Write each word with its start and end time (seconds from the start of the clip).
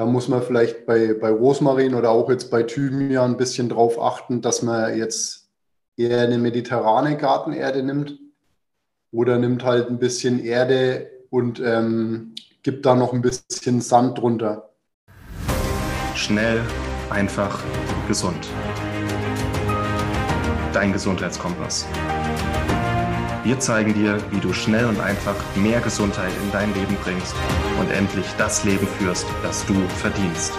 da 0.00 0.06
muss 0.06 0.28
man 0.28 0.40
vielleicht 0.42 0.86
bei, 0.86 1.12
bei 1.12 1.28
Rosmarin 1.28 1.94
oder 1.94 2.08
auch 2.08 2.30
jetzt 2.30 2.50
bei 2.50 2.62
Thymian 2.62 3.32
ein 3.32 3.36
bisschen 3.36 3.68
drauf 3.68 4.00
achten, 4.00 4.40
dass 4.40 4.62
man 4.62 4.96
jetzt 4.96 5.50
eher 5.94 6.22
eine 6.22 6.38
mediterrane 6.38 7.18
Gartenerde 7.18 7.82
nimmt 7.82 8.18
oder 9.12 9.36
nimmt 9.36 9.62
halt 9.62 9.90
ein 9.90 9.98
bisschen 9.98 10.42
Erde 10.42 11.10
und 11.28 11.60
ähm, 11.60 12.34
gibt 12.62 12.86
da 12.86 12.94
noch 12.94 13.12
ein 13.12 13.20
bisschen 13.20 13.82
Sand 13.82 14.16
drunter. 14.16 14.70
Schnell, 16.14 16.62
einfach, 17.10 17.62
gesund. 18.08 18.48
Dein 20.72 20.94
Gesundheitskompass. 20.94 21.84
Wir 23.42 23.58
zeigen 23.58 23.94
dir, 23.94 24.20
wie 24.32 24.40
du 24.40 24.52
schnell 24.52 24.84
und 24.84 25.00
einfach 25.00 25.34
mehr 25.56 25.80
Gesundheit 25.80 26.30
in 26.42 26.52
dein 26.52 26.74
Leben 26.74 26.94
bringst 27.02 27.34
und 27.80 27.90
endlich 27.90 28.26
das 28.36 28.64
Leben 28.64 28.86
führst, 28.86 29.24
das 29.42 29.64
du 29.64 29.72
verdienst. 29.88 30.52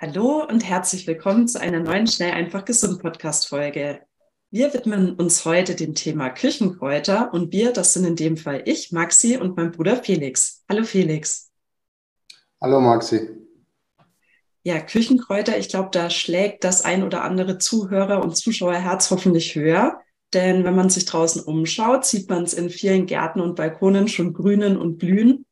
Hallo 0.00 0.46
und 0.48 0.64
herzlich 0.64 1.06
willkommen 1.06 1.48
zu 1.48 1.60
einer 1.60 1.80
neuen 1.80 2.06
Schnell 2.06 2.32
einfach 2.32 2.64
gesund 2.64 3.02
Podcast 3.02 3.48
Folge. 3.48 4.00
Wir 4.50 4.72
widmen 4.72 5.16
uns 5.16 5.44
heute 5.44 5.74
dem 5.74 5.94
Thema 5.94 6.30
Küchenkräuter 6.30 7.34
und 7.34 7.52
wir, 7.52 7.74
das 7.74 7.92
sind 7.92 8.06
in 8.06 8.16
dem 8.16 8.38
Fall 8.38 8.62
ich, 8.64 8.90
Maxi 8.90 9.36
und 9.36 9.58
mein 9.58 9.70
Bruder 9.70 9.96
Felix. 9.96 10.64
Hallo 10.66 10.84
Felix. 10.84 11.50
Hallo 12.58 12.80
Maxi. 12.80 13.41
Ja, 14.64 14.78
Küchenkräuter, 14.78 15.58
ich 15.58 15.68
glaube, 15.68 15.88
da 15.90 16.08
schlägt 16.08 16.62
das 16.62 16.84
ein 16.84 17.02
oder 17.02 17.24
andere 17.24 17.58
Zuhörer 17.58 18.22
und 18.22 18.36
Zuschauerherz 18.36 19.10
hoffentlich 19.10 19.56
höher. 19.56 20.00
Denn 20.34 20.64
wenn 20.64 20.76
man 20.76 20.88
sich 20.88 21.04
draußen 21.04 21.42
umschaut, 21.42 22.06
sieht 22.06 22.30
man 22.30 22.44
es 22.44 22.54
in 22.54 22.70
vielen 22.70 23.06
Gärten 23.06 23.40
und 23.40 23.56
Balkonen 23.56 24.08
schon 24.08 24.32
grünen 24.32 24.76
und 24.76 24.98
blühen. 24.98 25.46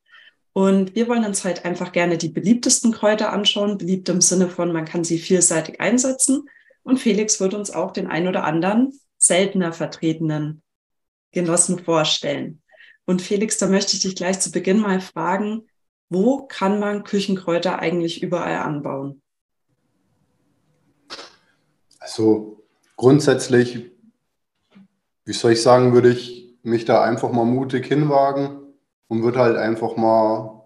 Und 0.52 0.94
wir 0.94 1.08
wollen 1.08 1.24
uns 1.24 1.44
halt 1.44 1.64
einfach 1.64 1.92
gerne 1.92 2.18
die 2.18 2.28
beliebtesten 2.28 2.92
Kräuter 2.92 3.32
anschauen. 3.32 3.78
Beliebt 3.78 4.08
im 4.08 4.20
Sinne 4.20 4.48
von, 4.48 4.72
man 4.72 4.84
kann 4.84 5.04
sie 5.04 5.18
vielseitig 5.18 5.80
einsetzen. 5.80 6.48
Und 6.82 6.98
Felix 6.98 7.40
wird 7.40 7.54
uns 7.54 7.70
auch 7.70 7.92
den 7.92 8.06
ein 8.06 8.26
oder 8.26 8.44
anderen 8.44 8.92
seltener 9.18 9.72
vertretenen 9.72 10.62
Genossen 11.32 11.78
vorstellen. 11.78 12.62
Und 13.04 13.22
Felix, 13.22 13.58
da 13.58 13.66
möchte 13.66 13.96
ich 13.96 14.02
dich 14.02 14.16
gleich 14.16 14.40
zu 14.40 14.50
Beginn 14.50 14.80
mal 14.80 15.00
fragen, 15.00 15.68
wo 16.10 16.42
kann 16.46 16.80
man 16.80 17.04
Küchenkräuter 17.04 17.78
eigentlich 17.78 18.22
überall 18.22 18.56
anbauen? 18.56 19.22
Also 22.00 22.64
grundsätzlich, 22.96 23.92
wie 25.24 25.32
soll 25.32 25.52
ich 25.52 25.62
sagen, 25.62 25.92
würde 25.94 26.10
ich 26.10 26.58
mich 26.62 26.84
da 26.84 27.02
einfach 27.02 27.30
mal 27.30 27.44
mutig 27.44 27.86
hinwagen 27.86 28.58
und 29.08 29.22
würde 29.22 29.38
halt 29.38 29.56
einfach 29.56 29.96
mal 29.96 30.64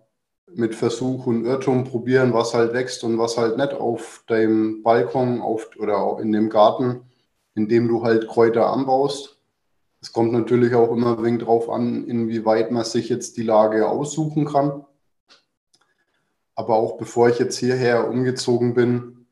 mit 0.55 0.75
Versuch 0.75 1.27
und 1.27 1.45
Irrtum 1.45 1.85
probieren, 1.85 2.33
was 2.33 2.55
halt 2.55 2.73
wächst 2.73 3.05
und 3.05 3.19
was 3.19 3.37
halt 3.37 3.59
nicht 3.59 3.75
auf 3.75 4.25
deinem 4.27 4.83
Balkon 4.83 5.41
auf, 5.41 5.69
oder 5.79 6.19
in 6.21 6.33
dem 6.33 6.49
Garten, 6.49 7.03
in 7.55 7.69
dem 7.69 7.89
du 7.89 8.03
halt 8.03 8.29
Kräuter 8.29 8.73
anbaust. 8.73 9.39
Es 10.01 10.13
kommt 10.13 10.33
natürlich 10.33 10.75
auch 10.75 10.93
immer 10.93 11.23
wenig 11.23 11.43
drauf 11.43 11.69
an, 11.69 12.07
inwieweit 12.07 12.71
man 12.71 12.85
sich 12.85 13.09
jetzt 13.09 13.37
die 13.37 13.43
Lage 13.43 13.89
aussuchen 13.89 14.47
kann. 14.47 14.85
Aber 16.55 16.77
auch 16.77 16.97
bevor 16.97 17.29
ich 17.29 17.39
jetzt 17.39 17.59
hierher 17.59 18.09
umgezogen 18.09 18.75
bin, 18.75 19.27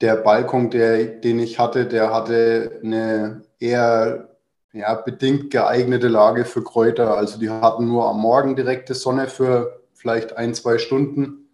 der 0.00 0.16
Balkon, 0.16 0.70
der, 0.70 1.04
den 1.06 1.38
ich 1.38 1.58
hatte, 1.58 1.86
der 1.86 2.12
hatte 2.12 2.80
eine 2.82 3.42
eher 3.60 4.36
ja, 4.72 4.94
bedingt 4.94 5.50
geeignete 5.50 6.08
Lage 6.08 6.44
für 6.44 6.64
Kräuter. 6.64 7.16
Also 7.16 7.38
die 7.38 7.48
hatten 7.48 7.86
nur 7.86 8.08
am 8.08 8.20
Morgen 8.20 8.56
direkte 8.56 8.94
Sonne 8.94 9.28
für 9.28 9.80
vielleicht 9.94 10.36
ein, 10.36 10.52
zwei 10.52 10.78
Stunden. 10.78 11.48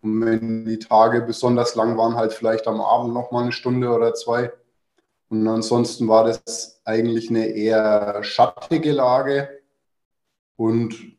Und 0.00 0.24
wenn 0.24 0.64
die 0.64 0.78
Tage 0.78 1.20
besonders 1.20 1.74
lang 1.74 1.96
waren, 1.96 2.16
halt 2.16 2.32
vielleicht 2.32 2.66
am 2.66 2.80
Abend 2.80 3.14
noch 3.14 3.30
mal 3.30 3.42
eine 3.42 3.52
Stunde 3.52 3.90
oder 3.90 4.14
zwei. 4.14 4.50
Und 5.28 5.46
ansonsten 5.46 6.08
war 6.08 6.24
das 6.24 6.80
eigentlich 6.84 7.30
eine 7.30 7.46
eher 7.46 8.22
schattige 8.22 8.92
Lage. 8.92 9.48
Und 10.56 11.13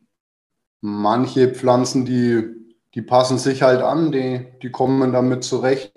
manche 0.86 1.48
Pflanzen, 1.48 2.04
die 2.04 2.56
die 2.96 3.02
passen 3.02 3.36
sich 3.36 3.62
halt 3.62 3.82
an, 3.82 4.10
die, 4.10 4.46
die 4.62 4.70
kommen 4.70 5.12
damit 5.12 5.44
zurecht 5.44 5.92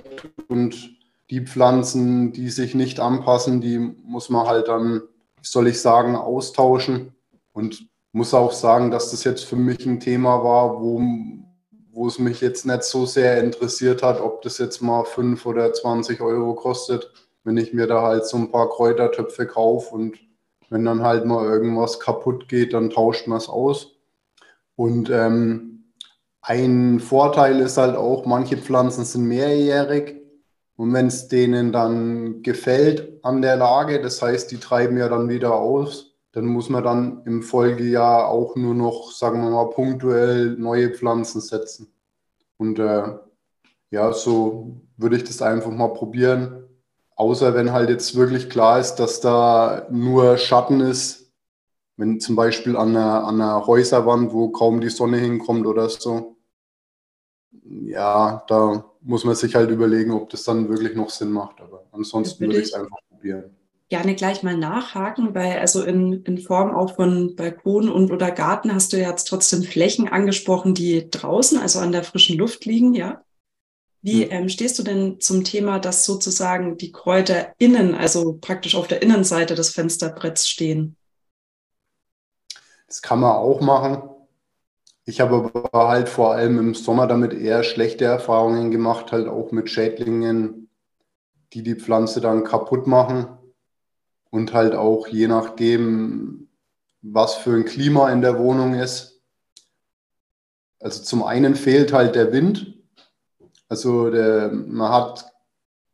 und 0.49 0.97
die 1.29 1.45
Pflanzen, 1.45 2.33
die 2.33 2.49
sich 2.49 2.75
nicht 2.75 2.99
anpassen, 2.99 3.61
die 3.61 3.79
muss 3.79 4.29
man 4.29 4.47
halt 4.47 4.67
dann, 4.67 5.03
soll 5.41 5.69
ich 5.69 5.79
sagen, 5.79 6.17
austauschen. 6.17 7.13
Und 7.53 7.87
muss 8.11 8.33
auch 8.33 8.51
sagen, 8.51 8.91
dass 8.91 9.11
das 9.11 9.23
jetzt 9.23 9.45
für 9.45 9.55
mich 9.55 9.85
ein 9.85 10.01
Thema 10.01 10.43
war, 10.43 10.81
wo, 10.81 11.01
wo 11.93 12.07
es 12.07 12.19
mich 12.19 12.41
jetzt 12.41 12.65
nicht 12.65 12.83
so 12.83 13.05
sehr 13.05 13.41
interessiert 13.41 14.03
hat, 14.03 14.19
ob 14.19 14.41
das 14.41 14.57
jetzt 14.57 14.81
mal 14.81 15.05
5 15.05 15.45
oder 15.45 15.71
20 15.71 16.19
Euro 16.19 16.53
kostet, 16.53 17.09
wenn 17.45 17.55
ich 17.55 17.73
mir 17.73 17.87
da 17.87 18.01
halt 18.01 18.25
so 18.25 18.35
ein 18.35 18.51
paar 18.51 18.67
Kräutertöpfe 18.67 19.47
kaufe 19.47 19.95
und 19.95 20.17
wenn 20.69 20.83
dann 20.83 21.01
halt 21.01 21.25
mal 21.25 21.45
irgendwas 21.45 22.01
kaputt 22.01 22.49
geht, 22.49 22.73
dann 22.73 22.89
tauscht 22.89 23.25
man 23.27 23.37
es 23.37 23.47
aus. 23.47 23.98
Und 24.79 25.09
ähm, 25.09 25.91
ein 26.39 27.01
Vorteil 27.01 27.59
ist 27.59 27.75
halt 27.75 27.97
auch, 27.97 28.25
manche 28.25 28.55
Pflanzen 28.55 29.03
sind 29.03 29.25
mehrjährig 29.25 30.21
und 30.77 30.93
wenn 30.93 31.07
es 31.07 31.27
denen 31.27 31.73
dann 31.73 32.43
gefällt 32.43 33.19
an 33.21 33.41
der 33.41 33.57
Lage, 33.57 34.01
das 34.01 34.21
heißt, 34.21 34.49
die 34.51 34.55
treiben 34.55 34.95
ja 34.95 35.09
dann 35.09 35.27
wieder 35.27 35.53
aus, 35.53 36.15
dann 36.31 36.45
muss 36.45 36.69
man 36.69 36.85
dann 36.85 37.23
im 37.25 37.43
Folgejahr 37.43 38.29
auch 38.29 38.55
nur 38.55 38.73
noch, 38.73 39.11
sagen 39.11 39.41
wir 39.41 39.49
mal, 39.49 39.69
punktuell 39.69 40.51
neue 40.51 40.91
Pflanzen 40.91 41.41
setzen. 41.41 41.91
Und 42.55 42.79
äh, 42.79 43.03
ja, 43.91 44.13
so 44.13 44.79
würde 44.95 45.17
ich 45.17 45.25
das 45.25 45.41
einfach 45.41 45.71
mal 45.71 45.89
probieren. 45.89 46.63
Außer 47.17 47.53
wenn 47.53 47.73
halt 47.73 47.89
jetzt 47.89 48.15
wirklich 48.15 48.49
klar 48.49 48.79
ist, 48.79 48.95
dass 48.95 49.19
da 49.19 49.87
nur 49.91 50.37
Schatten 50.37 50.79
ist, 50.79 51.18
wenn 51.99 52.21
zum 52.21 52.37
Beispiel 52.37 52.77
an 52.77 52.95
einer, 52.95 53.25
an 53.25 53.41
einer 53.41 53.67
Häuserwand, 53.67 54.31
wo 54.31 54.49
kaum 54.49 54.79
die 54.79 54.89
Sonne 54.89 55.17
hinkommt 55.17 55.67
oder 55.67 55.89
so, 55.89 56.37
ja, 57.61 58.41
da 58.47 58.85
muss 59.01 59.25
man 59.25 59.35
sich 59.35 59.53
halt 59.53 59.69
überlegen, 59.69 60.11
ob 60.11 60.29
das 60.29 60.45
dann 60.45 60.69
wirklich 60.69 60.95
noch 60.95 61.09
Sinn 61.09 61.31
macht. 61.31 61.59
Aber 61.59 61.83
ansonsten 61.91 62.39
würde 62.39 62.59
ich 62.59 62.67
es 62.67 62.73
einfach 62.73 62.99
probieren. 63.09 63.55
Gerne 63.89 64.15
gleich 64.15 64.43
mal 64.43 64.55
nachhaken, 64.55 65.35
weil 65.35 65.59
also 65.59 65.83
in, 65.83 66.23
in 66.23 66.37
Form 66.37 66.73
auch 66.73 66.95
von 66.95 67.35
Balkon 67.35 67.89
und 67.89 68.11
oder 68.11 68.31
Garten 68.31 68.73
hast 68.73 68.93
du 68.93 68.97
jetzt 68.97 69.25
trotzdem 69.25 69.63
Flächen 69.63 70.07
angesprochen, 70.07 70.73
die 70.73 71.09
draußen, 71.09 71.59
also 71.59 71.79
an 71.79 71.91
der 71.91 72.03
frischen 72.03 72.37
Luft 72.37 72.65
liegen, 72.65 72.93
ja? 72.93 73.23
Wie 74.01 74.23
hm. 74.23 74.31
ähm, 74.31 74.49
stehst 74.49 74.79
du 74.79 74.83
denn 74.83 75.19
zum 75.19 75.43
Thema, 75.43 75.79
dass 75.79 76.05
sozusagen 76.05 76.77
die 76.77 76.93
Kräuter 76.93 77.53
innen, 77.57 77.93
also 77.93 78.37
praktisch 78.39 78.75
auf 78.75 78.87
der 78.87 79.01
Innenseite 79.01 79.55
des 79.55 79.71
Fensterbretts 79.71 80.47
stehen? 80.47 80.95
Das 82.89 83.03
kann 83.03 83.19
man 83.19 83.31
auch 83.31 83.61
machen. 83.61 84.01
Ich 85.05 85.21
habe 85.21 85.51
aber 85.63 85.87
halt 85.89 86.09
vor 86.09 86.33
allem 86.33 86.59
im 86.59 86.73
Sommer 86.75 87.07
damit 87.07 87.33
eher 87.33 87.63
schlechte 87.63 88.05
Erfahrungen 88.05 88.71
gemacht, 88.71 89.11
halt 89.11 89.27
auch 89.27 89.51
mit 89.51 89.69
Schädlingen, 89.69 90.69
die 91.53 91.63
die 91.63 91.75
Pflanze 91.75 92.19
dann 92.19 92.43
kaputt 92.43 92.87
machen 92.87 93.27
und 94.31 94.53
halt 94.53 94.73
auch 94.73 95.07
je 95.07 95.27
nachdem, 95.27 96.49
was 97.01 97.35
für 97.35 97.55
ein 97.55 97.65
Klima 97.65 98.11
in 98.11 98.21
der 98.21 98.39
Wohnung 98.39 98.73
ist. 98.73 99.21
Also 100.79 101.03
zum 101.03 101.23
einen 101.23 101.55
fehlt 101.55 101.93
halt 101.93 102.15
der 102.15 102.31
Wind. 102.31 102.75
Also 103.67 104.09
der, 104.09 104.51
man 104.51 104.91
hat 104.91 105.31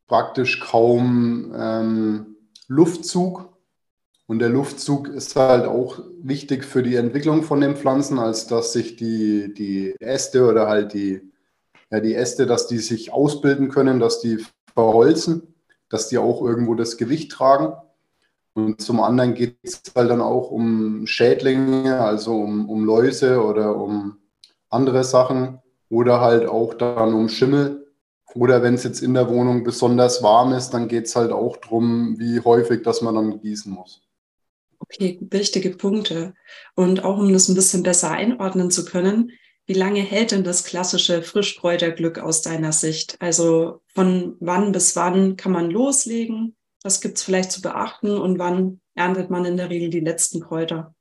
praktisch 0.07 0.62
kaum 0.62 1.53
ähm, 1.57 2.38
Luftzug 2.67 3.54
und 4.28 4.40
der 4.40 4.50
Luftzug 4.50 5.08
ist 5.08 5.36
halt 5.36 5.66
auch 5.66 6.00
wichtig 6.22 6.66
für 6.66 6.81
die 6.81 6.95
Entwicklung 6.95 7.44
von 7.44 7.62
den 7.62 7.75
Pflanzen, 7.75 8.18
als 8.18 8.48
dass 8.48 8.74
sich 8.74 8.95
die, 8.95 9.54
die 9.54 9.95
Äste 10.00 10.50
oder 10.50 10.68
halt 10.68 10.94
die, 10.94 11.22
ja, 11.92 12.00
die 12.00 12.16
Äste, 12.16 12.48
dass 12.48 12.68
die 12.68 12.80
sich 12.80 13.13
ausbilden 13.13 13.69
können, 13.69 14.00
dass 14.00 14.22
die 14.22 14.44
verholzen, 14.74 15.54
dass 15.89 16.10
die 16.10 16.18
auch 16.18 16.42
irgendwo 16.42 16.74
das 16.74 16.98
Gewicht 16.98 17.31
tragen. 17.31 17.74
Und 18.56 18.81
zum 18.81 19.00
anderen 19.00 19.36
geht 19.36 19.57
es 19.62 19.83
halt 19.95 20.10
dann 20.10 20.22
auch 20.22 20.50
um 20.50 21.06
Schädlinge, 21.06 22.00
also 22.00 22.36
um, 22.36 22.68
um 22.68 22.83
Läuse 22.83 23.44
oder 23.44 23.75
um 23.75 24.18
andere 24.69 25.04
Sachen 25.04 25.60
oder 25.89 26.21
halt 26.21 26.48
auch 26.48 26.74
dann 26.74 27.13
um 27.13 27.30
Schimmel. 27.30 27.86
Oder 28.33 28.63
wenn 28.63 28.74
es 28.74 28.83
jetzt 28.83 29.01
in 29.01 29.13
der 29.13 29.30
Wohnung 29.30 29.63
besonders 29.63 30.24
warm 30.24 30.54
ist, 30.54 30.71
dann 30.71 30.88
geht 30.88 31.06
es 31.06 31.16
halt 31.16 31.31
auch 31.31 31.57
darum, 31.57 32.18
wie 32.18 32.39
häufig, 32.39 32.81
dass 32.81 33.01
man 33.01 33.16
dann 33.16 33.39
gießen 33.39 33.71
muss. 33.71 34.05
Okay, 34.85 35.17
wichtige 35.21 35.71
Punkte. 35.71 36.33
Und 36.75 37.03
auch 37.03 37.17
um 37.17 37.33
das 37.33 37.49
ein 37.49 37.55
bisschen 37.55 37.83
besser 37.83 38.11
einordnen 38.11 38.69
zu 38.69 38.85
können, 38.85 39.31
wie 39.67 39.73
lange 39.73 40.01
hält 40.01 40.31
denn 40.31 40.43
das 40.43 40.63
klassische 40.63 41.23
Frischkräuterglück 41.23 42.19
aus 42.19 42.43
deiner 42.43 42.71
Sicht? 42.71 43.15
Also 43.19 43.81
von 43.87 44.37
wann 44.39 44.71
bis 44.71 44.95
wann 44.95 45.37
kann 45.37 45.51
man 45.51 45.71
loslegen? 45.71 46.55
Was 46.83 47.01
gibt 47.01 47.17
es 47.17 47.23
vielleicht 47.23 47.51
zu 47.51 47.63
beachten 47.63 48.11
und 48.11 48.37
wann 48.37 48.79
erntet 48.93 49.31
man 49.31 49.43
in 49.45 49.57
der 49.57 49.71
Regel 49.71 49.89
die 49.89 50.01
letzten 50.01 50.39
Kräuter? 50.39 50.93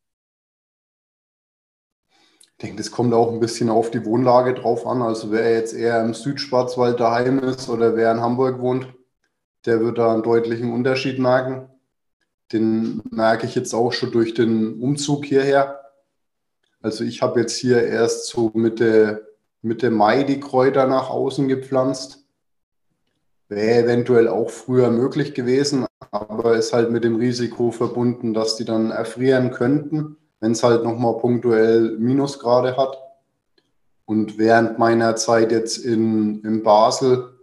Ich 2.10 2.58
denke, 2.62 2.76
das 2.76 2.90
kommt 2.90 3.12
auch 3.12 3.32
ein 3.32 3.40
bisschen 3.40 3.68
auf 3.68 3.90
die 3.90 4.06
Wohnlage 4.06 4.54
drauf 4.54 4.86
an. 4.86 5.02
Also 5.02 5.30
wer 5.30 5.52
jetzt 5.52 5.74
eher 5.74 6.00
im 6.02 6.14
Südschwarzwald 6.14 7.00
daheim 7.00 7.40
ist 7.40 7.68
oder 7.68 7.96
wer 7.96 8.12
in 8.12 8.20
Hamburg 8.20 8.60
wohnt, 8.60 8.94
der 9.66 9.80
wird 9.80 9.98
da 9.98 10.14
einen 10.14 10.22
deutlichen 10.22 10.72
Unterschied 10.72 11.18
merken. 11.18 11.68
Den 12.54 13.02
merke 13.10 13.46
ich 13.46 13.54
jetzt 13.54 13.74
auch 13.74 13.92
schon 13.92 14.12
durch 14.12 14.32
den 14.32 14.80
Umzug 14.80 15.26
hierher. 15.26 15.80
Also 16.80 17.04
ich 17.04 17.20
habe 17.20 17.40
jetzt 17.40 17.56
hier 17.56 17.82
erst 17.82 18.28
so 18.28 18.50
Mitte, 18.54 19.28
Mitte 19.60 19.90
Mai 19.90 20.22
die 20.22 20.40
Kräuter 20.40 20.86
nach 20.86 21.10
außen 21.10 21.48
gepflanzt. 21.48 22.24
Wäre 23.48 23.84
eventuell 23.84 24.28
auch 24.28 24.48
früher 24.48 24.90
möglich 24.90 25.34
gewesen, 25.34 25.84
aber 26.10 26.56
ist 26.56 26.72
halt 26.72 26.90
mit 26.90 27.04
dem 27.04 27.16
Risiko 27.16 27.70
verbunden, 27.70 28.32
dass 28.32 28.56
die 28.56 28.64
dann 28.64 28.90
erfrieren 28.90 29.50
könnten 29.50 30.16
wenn 30.44 30.52
es 30.52 30.62
halt 30.62 30.84
nochmal 30.84 31.16
punktuell 31.16 31.96
Minusgrade 31.98 32.76
hat. 32.76 32.98
Und 34.04 34.36
während 34.36 34.78
meiner 34.78 35.16
Zeit 35.16 35.52
jetzt 35.52 35.78
in, 35.78 36.42
in 36.44 36.62
Basel, 36.62 37.33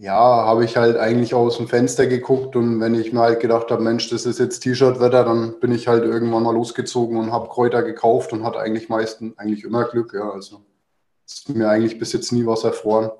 ja, 0.00 0.14
habe 0.14 0.64
ich 0.64 0.78
halt 0.78 0.96
eigentlich 0.96 1.34
aus 1.34 1.58
dem 1.58 1.68
Fenster 1.68 2.06
geguckt 2.06 2.56
und 2.56 2.80
wenn 2.80 2.94
ich 2.94 3.12
mir 3.12 3.20
halt 3.20 3.38
gedacht 3.38 3.70
habe, 3.70 3.82
Mensch, 3.82 4.08
das 4.08 4.24
ist 4.24 4.38
jetzt 4.38 4.60
T-Shirt-Wetter, 4.60 5.24
dann 5.24 5.60
bin 5.60 5.72
ich 5.72 5.88
halt 5.88 6.04
irgendwann 6.04 6.42
mal 6.42 6.54
losgezogen 6.54 7.18
und 7.18 7.32
habe 7.32 7.50
Kräuter 7.50 7.82
gekauft 7.82 8.32
und 8.32 8.42
hatte 8.42 8.60
eigentlich 8.60 8.88
meistens, 8.88 9.36
eigentlich 9.36 9.62
immer 9.62 9.84
Glück, 9.84 10.14
ja, 10.14 10.30
also 10.30 10.62
ist 11.28 11.50
mir 11.50 11.68
eigentlich 11.68 11.98
bis 11.98 12.14
jetzt 12.14 12.32
nie 12.32 12.46
was 12.46 12.64
erfroren. 12.64 13.10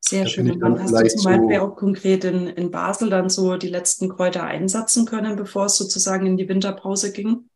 Sehr 0.00 0.26
schön. 0.26 0.50
Und 0.50 0.60
wann 0.60 0.78
hast 0.78 0.92
du 0.92 1.06
zum 1.16 1.32
Beispiel 1.32 1.56
so 1.56 1.62
auch 1.62 1.76
konkret 1.76 2.24
in, 2.24 2.48
in 2.48 2.70
Basel 2.70 3.08
dann 3.08 3.30
so 3.30 3.56
die 3.56 3.70
letzten 3.70 4.10
Kräuter 4.10 4.44
einsetzen 4.44 5.06
können, 5.06 5.36
bevor 5.36 5.64
es 5.64 5.78
sozusagen 5.78 6.26
in 6.26 6.36
die 6.36 6.46
Winterpause 6.46 7.10
ging? 7.10 7.48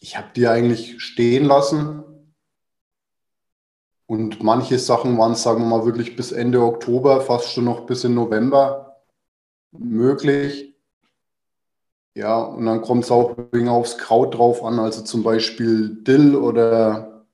Ich 0.00 0.16
habe 0.16 0.26
die 0.34 0.48
eigentlich 0.48 1.00
stehen 1.00 1.44
lassen. 1.44 2.02
Und 4.08 4.42
manche 4.42 4.78
Sachen 4.78 5.18
waren, 5.18 5.34
sagen 5.34 5.60
wir 5.60 5.66
mal, 5.66 5.84
wirklich 5.84 6.16
bis 6.16 6.32
Ende 6.32 6.62
Oktober, 6.62 7.20
fast 7.20 7.52
schon 7.52 7.66
noch 7.66 7.84
bis 7.84 8.04
in 8.04 8.14
November 8.14 9.02
möglich. 9.70 10.74
Ja, 12.14 12.40
und 12.40 12.64
dann 12.64 12.80
kommt 12.80 13.04
es 13.04 13.10
auch 13.10 13.36
wegen 13.52 13.68
aufs 13.68 13.98
Kraut 13.98 14.34
drauf 14.34 14.64
an, 14.64 14.78
also 14.78 15.02
zum 15.02 15.22
Beispiel 15.22 16.02
Dill 16.04 16.34
oder 16.34 17.26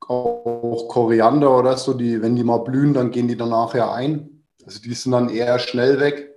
auch 0.00 0.88
Koriander 0.88 1.56
oder 1.56 1.76
so, 1.76 1.94
die, 1.94 2.20
wenn 2.20 2.34
die 2.34 2.42
mal 2.42 2.58
blühen, 2.58 2.92
dann 2.92 3.12
gehen 3.12 3.28
die 3.28 3.36
dann 3.36 3.50
nachher 3.50 3.92
ein. 3.92 4.44
Also 4.66 4.80
die 4.80 4.92
sind 4.92 5.12
dann 5.12 5.28
eher 5.28 5.60
schnell 5.60 6.00
weg. 6.00 6.34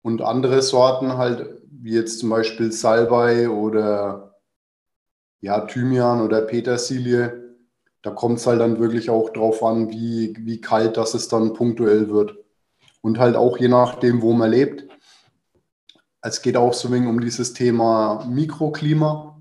Und 0.00 0.22
andere 0.22 0.62
Sorten 0.62 1.18
halt, 1.18 1.60
wie 1.70 1.92
jetzt 1.92 2.20
zum 2.20 2.30
Beispiel 2.30 2.72
Salbei 2.72 3.50
oder 3.50 4.40
ja, 5.42 5.60
Thymian 5.60 6.22
oder 6.22 6.40
Petersilie, 6.40 7.43
da 8.04 8.10
kommt 8.10 8.38
es 8.38 8.46
halt 8.46 8.60
dann 8.60 8.78
wirklich 8.78 9.08
auch 9.08 9.30
drauf 9.30 9.62
an, 9.62 9.90
wie, 9.90 10.36
wie 10.38 10.60
kalt 10.60 10.98
das 10.98 11.14
es 11.14 11.28
dann 11.28 11.54
punktuell 11.54 12.10
wird. 12.10 12.36
Und 13.00 13.18
halt 13.18 13.34
auch 13.34 13.56
je 13.56 13.68
nachdem, 13.68 14.20
wo 14.20 14.34
man 14.34 14.50
lebt. 14.50 14.86
Es 16.20 16.42
geht 16.42 16.58
auch 16.58 16.74
so 16.74 16.92
wenig 16.92 17.08
um 17.08 17.18
dieses 17.18 17.54
Thema 17.54 18.26
Mikroklima. 18.28 19.40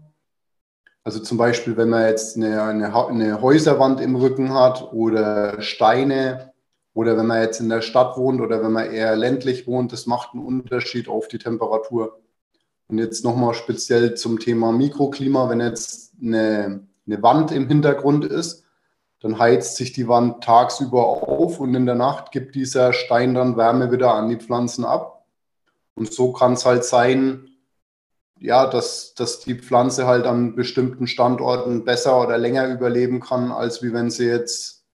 Also 1.04 1.19
zum 1.19 1.38
Beispiel, 1.38 1.75
wenn 1.75 1.89
man 1.89 2.07
jetzt 2.07 2.38
eine, 2.38 2.63
eine, 2.63 2.95
eine 2.95 3.42
Häuserwand 3.42 4.00
im 4.00 4.15
Rücken 4.15 4.54
hat 4.54 4.94
oder 4.94 5.62
Steine 5.62 6.54
oder 6.94 7.18
wenn 7.18 7.27
man 7.27 7.42
jetzt 7.42 7.60
in 7.60 7.68
der 7.68 7.81
Stadt 7.81 8.15
wohnt 8.15 8.39
oder 8.39 8.63
wenn 8.63 8.71
man 8.71 8.89
eher 8.89 9.18
ländlich 9.18 9.68
wohnt, 9.68 9.92
das 9.92 10.06
macht 10.06 10.33
einen 10.33 10.45
Unterschied 10.45 11.10
auf 11.10 11.27
die 11.27 11.38
Temperatur. 11.38 12.21
Und 12.88 12.98
jetzt 12.98 13.25
nochmal 13.25 13.56
speziell 13.56 14.13
zum 14.13 14.39
Thema 14.39 14.71
Mikroklima, 14.71 15.50
wenn 15.50 15.60
jetzt 15.60 16.13
eine, 16.21 16.88
eine 17.05 17.21
Wand 17.21 17.51
im 17.51 17.67
Hintergrund 17.67 18.25
ist, 18.25 18.63
dann 19.19 19.39
heizt 19.39 19.77
sich 19.77 19.94
die 19.94 20.07
Wand 20.07 20.44
tagsüber 20.44 21.05
auf 21.05 21.59
und 21.59 21.73
in 21.75 21.85
der 21.85 21.95
Nacht 21.95 22.31
gibt 22.31 22.55
dieser 22.55 22.91
Stein 22.91 23.33
dann 23.33 23.55
Wärme 23.55 23.91
wieder 23.91 24.13
an 24.13 24.29
die 24.29 24.35
Pflanzen 24.35 24.83
ab. 24.83 25.25
Und 25.95 26.11
so 26.11 26.33
kann 26.33 26.53
es 26.53 26.65
halt 26.65 26.83
sein, 26.83 27.47
ja, 28.39 28.67
dass, 28.67 29.13
dass 29.13 29.39
die 29.39 29.55
Pflanze 29.55 30.05
halt 30.07 30.25
an 30.25 30.55
bestimmten 30.55 31.07
Standorten 31.07 31.85
besser 31.85 32.21
oder 32.21 32.38
länger 32.38 32.67
überleben 32.67 33.21
kann, 33.21 33.51
als 33.51 33.81
wie 33.81 33.94
wenn 33.94 34.09
sie 34.09 34.25
jetzt 34.25 34.85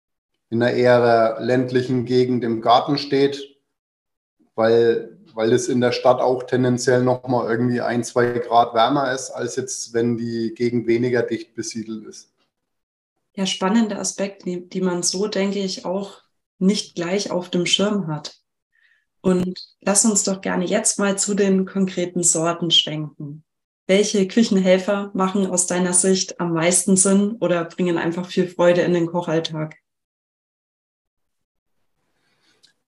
in 0.51 0.61
einer 0.61 0.73
eher 0.73 1.37
ländlichen 1.39 2.05
Gegend 2.05 2.43
im 2.43 2.61
Garten 2.61 2.97
steht, 2.97 3.57
weil, 4.55 5.18
weil 5.39 5.53
es 5.53 5.69
in 5.69 5.79
der 5.79 5.93
Stadt 5.93 6.19
auch 6.19 6.43
tendenziell 6.43 7.01
nochmal 7.01 7.49
irgendwie 7.49 7.79
ein, 7.79 8.03
zwei 8.03 8.39
Grad 8.39 8.73
wärmer 8.73 9.13
ist, 9.13 9.29
als 9.29 9.55
jetzt, 9.55 9.93
wenn 9.93 10.17
die 10.17 10.53
Gegend 10.53 10.85
weniger 10.85 11.21
dicht 11.23 11.55
besiedelt 11.55 12.05
ist. 12.05 12.33
Ja, 13.37 13.45
spannende 13.45 13.97
Aspekte, 13.97 14.43
die, 14.43 14.67
die 14.67 14.81
man 14.81 15.01
so, 15.01 15.29
denke 15.29 15.59
ich, 15.59 15.85
auch 15.85 16.23
nicht 16.57 16.95
gleich 16.95 17.31
auf 17.31 17.49
dem 17.49 17.65
Schirm 17.65 18.07
hat. 18.07 18.41
Und 19.21 19.57
lass 19.79 20.03
uns 20.03 20.25
doch 20.25 20.41
gerne 20.41 20.65
jetzt 20.65 20.99
mal 20.99 21.17
zu 21.17 21.35
den 21.35 21.65
konkreten 21.65 22.21
Sorten 22.21 22.69
schwenken. 22.69 23.45
Welche 23.87 24.27
Küchenhelfer 24.27 25.09
machen 25.13 25.47
aus 25.47 25.67
deiner 25.67 25.93
Sicht 25.93 26.41
am 26.41 26.51
meisten 26.51 26.97
Sinn 26.97 27.37
oder 27.39 27.63
bringen 27.63 27.97
einfach 27.97 28.25
viel 28.25 28.49
Freude 28.49 28.81
in 28.81 28.93
den 28.93 29.05
Kochalltag? 29.07 29.77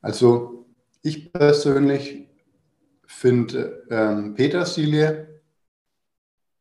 Also 0.02 0.66
ich 1.02 1.32
persönlich 1.32 2.28
finde 3.12 3.86
ähm, 3.90 4.34
Petersilie 4.34 5.28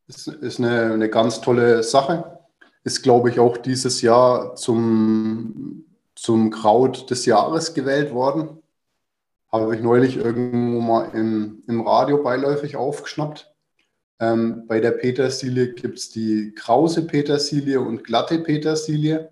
ist, 0.09 0.27
ist 0.27 0.59
eine, 0.59 0.93
eine 0.93 1.09
ganz 1.09 1.41
tolle 1.41 1.83
Sache. 1.83 2.39
Ist, 2.83 3.03
glaube 3.03 3.31
ich, 3.31 3.39
auch 3.39 3.57
dieses 3.57 4.03
Jahr 4.03 4.57
zum, 4.57 5.85
zum 6.15 6.51
Kraut 6.51 7.11
des 7.11 7.27
Jahres 7.27 7.75
gewählt 7.75 8.13
worden. 8.13 8.59
Habe 9.53 9.75
ich 9.77 9.83
neulich 9.83 10.17
irgendwo 10.17 10.81
mal 10.81 11.11
im, 11.15 11.63
im 11.67 11.87
Radio 11.87 12.23
beiläufig 12.23 12.77
aufgeschnappt. 12.77 13.53
Ähm, 14.19 14.67
bei 14.67 14.81
der 14.81 14.93
Petersilie 14.93 15.73
gibt 15.73 15.99
es 15.99 16.11
die 16.11 16.53
krause 16.55 17.07
Petersilie 17.07 17.81
und 17.81 18.05
glatte 18.05 18.39
Petersilie. 18.39 19.31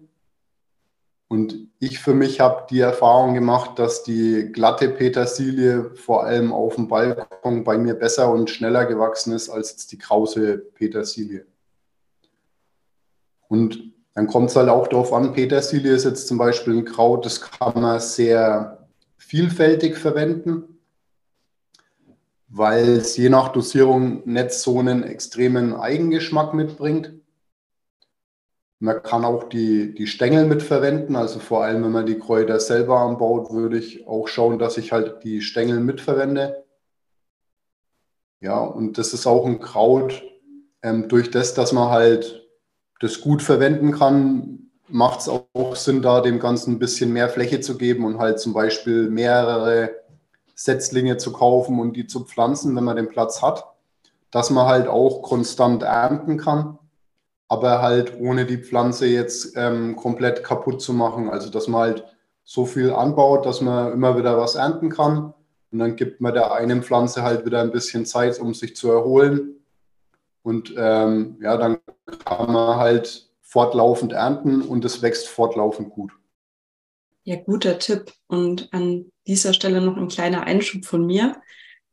Und 1.28 1.68
ich 1.78 1.98
für 2.00 2.14
mich 2.14 2.40
habe 2.40 2.66
die 2.70 2.80
Erfahrung 2.80 3.34
gemacht, 3.34 3.78
dass 3.78 4.02
die 4.02 4.50
glatte 4.50 4.88
Petersilie 4.88 5.90
vor 5.94 6.24
allem 6.24 6.54
auf 6.54 6.76
dem 6.76 6.88
Balkon 6.88 7.64
bei 7.64 7.76
mir 7.76 7.94
besser 7.94 8.32
und 8.32 8.48
schneller 8.48 8.86
gewachsen 8.86 9.34
ist 9.34 9.50
als 9.50 9.86
die 9.86 9.98
krause 9.98 10.56
Petersilie. 10.56 11.44
Und 13.48 13.92
dann 14.14 14.26
kommt 14.26 14.50
es 14.50 14.56
halt 14.56 14.70
auch 14.70 14.88
darauf 14.88 15.12
an, 15.12 15.32
Petersilie 15.32 15.92
ist 15.92 16.04
jetzt 16.04 16.28
zum 16.28 16.38
Beispiel 16.38 16.78
ein 16.78 16.84
Kraut, 16.84 17.24
das 17.24 17.40
kann 17.40 17.80
man 17.80 18.00
sehr 18.00 18.88
vielfältig 19.16 19.96
verwenden, 19.96 20.80
weil 22.48 22.96
es 22.96 23.16
je 23.16 23.28
nach 23.28 23.48
Dosierung 23.50 24.22
nicht 24.26 24.52
so 24.52 24.78
einen 24.78 25.02
extremen 25.02 25.74
Eigengeschmack 25.74 26.54
mitbringt. 26.54 27.17
Man 28.80 29.02
kann 29.02 29.24
auch 29.24 29.44
die, 29.44 29.94
die 29.94 30.06
Stängel 30.06 30.46
mitverwenden, 30.46 31.16
also 31.16 31.40
vor 31.40 31.64
allem, 31.64 31.82
wenn 31.82 31.92
man 31.92 32.06
die 32.06 32.18
Kräuter 32.18 32.60
selber 32.60 33.00
anbaut, 33.00 33.50
würde 33.52 33.78
ich 33.78 34.06
auch 34.06 34.28
schauen, 34.28 34.58
dass 34.58 34.76
ich 34.78 34.92
halt 34.92 35.24
die 35.24 35.40
Stängel 35.40 35.80
mitverwende. 35.80 36.64
Ja, 38.40 38.60
und 38.60 38.98
das 38.98 39.12
ist 39.14 39.26
auch 39.26 39.44
ein 39.46 39.58
Kraut, 39.58 40.22
ähm, 40.82 41.08
durch 41.08 41.30
das, 41.30 41.54
dass 41.54 41.72
man 41.72 41.90
halt 41.90 42.46
das 43.00 43.20
gut 43.20 43.42
verwenden 43.42 43.92
kann, 43.92 44.70
macht 44.88 45.20
es 45.20 45.28
auch 45.28 45.76
Sinn, 45.76 46.02
da 46.02 46.20
dem 46.20 46.38
Ganzen 46.38 46.74
ein 46.74 46.78
bisschen 46.78 47.12
mehr 47.12 47.28
Fläche 47.28 47.60
zu 47.60 47.76
geben 47.76 48.04
und 48.04 48.18
halt 48.18 48.40
zum 48.40 48.52
Beispiel 48.52 49.10
mehrere 49.10 49.90
Setzlinge 50.54 51.18
zu 51.18 51.32
kaufen 51.32 51.78
und 51.78 51.94
die 51.94 52.06
zu 52.06 52.24
pflanzen, 52.24 52.74
wenn 52.74 52.84
man 52.84 52.96
den 52.96 53.08
Platz 53.08 53.42
hat, 53.42 53.64
dass 54.30 54.50
man 54.50 54.66
halt 54.66 54.88
auch 54.88 55.22
konstant 55.22 55.82
ernten 55.82 56.36
kann, 56.36 56.78
aber 57.48 57.82
halt 57.82 58.18
ohne 58.20 58.46
die 58.46 58.58
Pflanze 58.58 59.06
jetzt 59.06 59.54
ähm, 59.56 59.96
komplett 59.96 60.44
kaputt 60.44 60.80
zu 60.80 60.92
machen. 60.92 61.30
Also 61.30 61.50
dass 61.50 61.66
man 61.68 61.80
halt 61.80 62.04
so 62.44 62.66
viel 62.66 62.92
anbaut, 62.92 63.46
dass 63.46 63.60
man 63.60 63.92
immer 63.92 64.16
wieder 64.16 64.38
was 64.38 64.54
ernten 64.54 64.90
kann 64.90 65.34
und 65.70 65.78
dann 65.78 65.96
gibt 65.96 66.20
man 66.20 66.34
der 66.34 66.52
einen 66.52 66.82
Pflanze 66.82 67.22
halt 67.22 67.44
wieder 67.44 67.60
ein 67.60 67.72
bisschen 67.72 68.06
Zeit, 68.06 68.38
um 68.40 68.54
sich 68.54 68.74
zu 68.74 68.90
erholen. 68.90 69.56
Und 70.42 70.74
ähm, 70.76 71.36
ja, 71.42 71.56
dann 71.56 71.78
kann 72.24 72.52
man 72.52 72.76
halt 72.78 73.28
fortlaufend 73.42 74.12
ernten 74.12 74.62
und 74.62 74.84
es 74.84 75.02
wächst 75.02 75.28
fortlaufend 75.28 75.90
gut. 75.90 76.12
Ja, 77.24 77.36
guter 77.36 77.78
Tipp. 77.78 78.12
Und 78.28 78.72
an 78.72 79.12
dieser 79.26 79.52
Stelle 79.52 79.82
noch 79.82 79.98
ein 79.98 80.08
kleiner 80.08 80.44
Einschub 80.44 80.86
von 80.86 81.04
mir. 81.04 81.36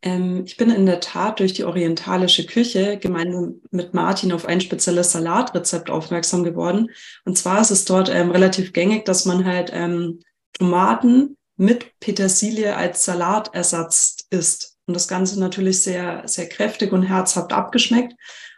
Ähm, 0.05 0.43
ich 0.45 0.55
bin 0.55 0.69
in 0.69 0.85
der 0.85 1.01
Tat 1.01 1.39
durch 1.39 1.53
die 1.53 1.65
orientalische 1.65 2.45
Küche 2.45 2.97
gemeinsam 2.97 3.61
mit 3.71 3.93
Martin 3.93 4.31
auf 4.31 4.45
ein 4.45 4.61
spezielles 4.61 5.11
Salatrezept 5.11 5.89
aufmerksam 5.89 6.43
geworden. 6.43 6.91
Und 7.25 7.37
zwar 7.37 7.59
ist 7.59 7.71
es 7.71 7.85
dort 7.85 8.09
ähm, 8.09 8.31
relativ 8.31 8.71
gängig, 8.71 9.03
dass 9.05 9.25
man 9.25 9.43
halt 9.43 9.71
ähm, 9.73 10.21
Tomaten 10.53 11.37
mit 11.57 11.99
Petersilie 11.99 12.75
als 12.75 13.03
Salatersatz 13.03 14.17
isst. 14.29 14.77
Und 14.85 14.93
das 14.93 15.07
Ganze 15.07 15.39
natürlich 15.39 15.81
sehr, 15.81 16.21
sehr 16.27 16.47
kräftig 16.47 16.93
und 16.93 17.03
herzhaft 17.03 17.51
abgeschmeckt. 17.51 18.13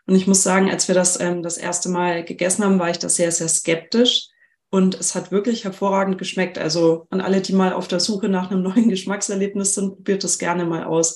Und 0.06 0.16
ich 0.16 0.28
muss 0.28 0.44
sagen, 0.44 0.70
als 0.70 0.90
wir 0.90 0.96
das 0.96 1.20
ähm, 1.20 1.44
das 1.44 1.58
erste 1.58 1.88
Mal 1.88 2.26
gegessen 2.26 2.66
haben, 2.66 2.80
war 2.80 2.90
ich 2.90 3.00
da 3.00 3.08
sehr, 3.08 3.32
sehr 3.32 3.48
skeptisch. 3.48 4.28
Und 4.70 5.00
es 5.00 5.16
hat 5.16 5.32
wirklich 5.32 5.64
hervorragend 5.64 6.18
geschmeckt. 6.18 6.58
Also 6.58 7.08
an 7.10 7.22
alle, 7.22 7.40
die 7.40 7.54
mal 7.54 7.72
auf 7.72 7.88
der 7.88 8.02
Suche 8.02 8.28
nach 8.28 8.52
einem 8.52 8.64
neuen 8.64 8.90
Geschmackserlebnis 8.90 9.76
sind, 9.76 9.96
probiert 9.96 10.26
das 10.26 10.40
gerne 10.40 10.66
mal 10.66 10.84
aus. 10.84 11.16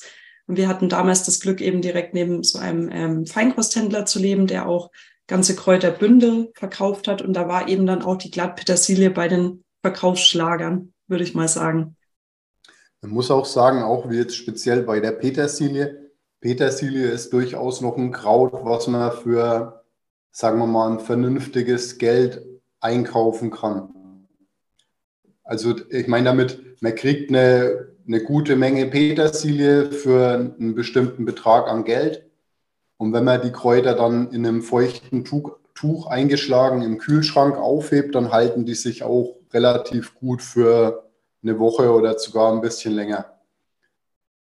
Und 0.52 0.58
wir 0.58 0.68
hatten 0.68 0.90
damals 0.90 1.24
das 1.24 1.40
Glück, 1.40 1.62
eben 1.62 1.82
direkt 1.82 2.14
neben 2.14 2.44
so 2.44 2.60
einem 2.60 2.90
ähm, 2.92 3.26
Feinkosthändler 3.26 4.06
zu 4.06 4.20
leben, 4.20 4.48
der 4.48 4.68
auch 4.68 4.92
ganze 5.26 5.56
Kräuterbündel 5.56 6.52
verkauft 6.56 7.08
hat. 7.08 7.22
Und 7.22 7.32
da 7.38 7.48
war 7.48 7.70
eben 7.70 7.86
dann 7.86 8.02
auch 8.02 8.18
die 8.18 8.32
Glattpetersilie 8.32 9.12
bei 9.12 9.30
den 9.30 9.64
Verkaufsschlagern, 9.82 10.92
würde 11.08 11.24
ich 11.24 11.36
mal 11.36 11.48
sagen. 11.48 11.96
Man 13.00 13.12
muss 13.12 13.32
auch 13.32 13.46
sagen, 13.46 13.82
auch 13.82 14.10
wie 14.10 14.18
jetzt 14.18 14.36
speziell 14.36 14.84
bei 14.84 15.00
der 15.00 15.14
Petersilie, 15.14 16.12
Petersilie 16.42 17.08
ist 17.08 17.32
durchaus 17.32 17.80
noch 17.80 17.96
ein 17.96 18.12
Kraut, 18.12 18.52
was 18.66 18.88
man 18.88 19.14
für, 19.14 19.86
sagen 20.34 20.60
wir 20.60 20.68
mal, 20.68 20.92
ein 20.92 21.00
vernünftiges 21.00 21.98
Geld 21.98 22.46
einkaufen 22.82 23.52
kann. 23.52 24.28
Also 25.46 25.76
ich 25.92 26.10
meine 26.10 26.26
damit, 26.26 26.82
man 26.82 26.94
kriegt 26.94 27.30
eine, 27.30 27.91
eine 28.12 28.24
gute 28.24 28.58
Menge 28.58 28.88
Petersilie 28.88 29.90
für 29.90 30.34
einen 30.34 30.76
bestimmten 30.76 31.24
Betrag 31.24 31.70
an 31.70 31.86
Geld. 31.86 32.26
Und 32.98 33.14
wenn 33.14 33.24
man 33.24 33.42
die 33.42 33.54
Kräuter 33.54 33.94
dann 33.94 34.32
in 34.32 34.46
einem 34.46 34.62
feuchten 34.62 35.24
Tuch, 35.24 35.54
Tuch 35.76 36.08
eingeschlagen 36.08 36.82
im 36.82 36.98
Kühlschrank 36.98 37.56
aufhebt, 37.56 38.14
dann 38.14 38.34
halten 38.34 38.66
die 38.66 38.76
sich 38.76 39.04
auch 39.04 39.38
relativ 39.54 40.14
gut 40.16 40.42
für 40.42 41.10
eine 41.42 41.58
Woche 41.58 41.90
oder 41.92 42.20
sogar 42.20 42.52
ein 42.52 42.60
bisschen 42.60 42.94
länger. 42.94 43.38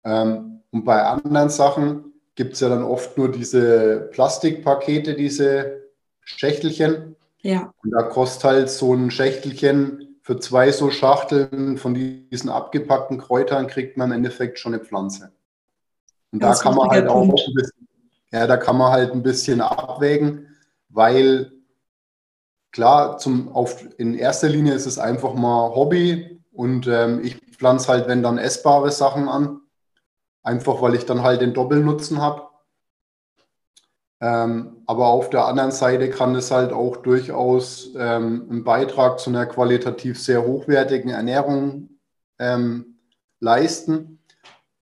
Ähm, 0.05 0.61
und 0.71 0.85
bei 0.85 1.03
anderen 1.03 1.49
Sachen 1.49 2.13
gibt 2.35 2.55
es 2.55 2.61
ja 2.61 2.69
dann 2.69 2.85
oft 2.85 3.17
nur 3.17 3.33
diese 3.33 4.11
Plastikpakete, 4.13 5.15
diese 5.15 5.89
Schächtelchen. 6.21 7.17
Ja. 7.41 7.73
Und 7.83 7.91
da 7.93 8.03
kostet 8.03 8.45
halt 8.45 8.71
so 8.71 8.93
ein 8.93 9.11
Schächtelchen 9.11 10.06
für 10.27 10.41
zwei 10.41 10.73
so 10.73 10.91
Schachteln 10.91 11.79
von 11.79 11.95
diesen 11.95 12.51
abgepackten 12.51 13.17
Kräutern 13.17 13.69
kriegt 13.69 13.97
man 13.97 14.11
im 14.11 14.17
Endeffekt 14.17 14.59
schon 14.59 14.75
eine 14.75 14.83
Pflanze. 14.83 15.31
Und 16.33 16.43
da 16.43 16.53
kann 16.55 16.75
man 16.75 16.89
halt 16.89 17.07
auch 17.07 17.23
ein 17.23 17.31
bisschen, 17.31 17.89
ja, 18.33 18.49
da 18.49 18.57
kann 18.57 18.77
man 18.77 18.91
halt 18.91 19.13
ein 19.13 19.23
bisschen 19.23 19.61
abwägen, 19.61 20.49
weil 20.89 21.53
klar, 22.73 23.19
zum, 23.19 23.55
auf, 23.55 23.87
in 23.99 24.15
erster 24.15 24.49
Linie 24.49 24.75
ist 24.75 24.87
es 24.87 24.99
einfach 24.99 25.33
mal 25.33 25.73
Hobby 25.77 26.43
und 26.53 26.89
ähm, 26.89 27.21
ich 27.23 27.37
pflanze 27.57 27.87
halt, 27.87 28.09
wenn 28.09 28.25
dann 28.25 28.39
essbare 28.39 28.91
Sachen 28.91 29.29
an, 29.29 29.61
einfach 30.43 30.83
weil 30.83 30.97
ich 30.97 31.07
dann 31.07 31.23
halt 31.23 31.41
den 31.41 31.55
Doppelnutzen 31.55 32.21
habe. 32.21 32.49
Ähm, 34.21 34.79
aber 34.87 35.09
auf 35.09 35.29
der 35.29 35.45
anderen 35.45 35.73
Seite 35.73 36.09
kann 36.09 36.35
es 36.35 36.51
halt 36.51 36.73
auch 36.73 36.97
durchaus 36.97 37.91
ähm, 37.97 38.47
einen 38.51 38.65
Beitrag 38.65 39.21
zu 39.21 39.31
einer 39.31 39.45
qualitativ 39.45 40.21
sehr 40.21 40.45
hochwertigen 40.45 41.11
Ernährung 41.11 41.91
ähm, 42.39 42.99
leisten 43.41 44.21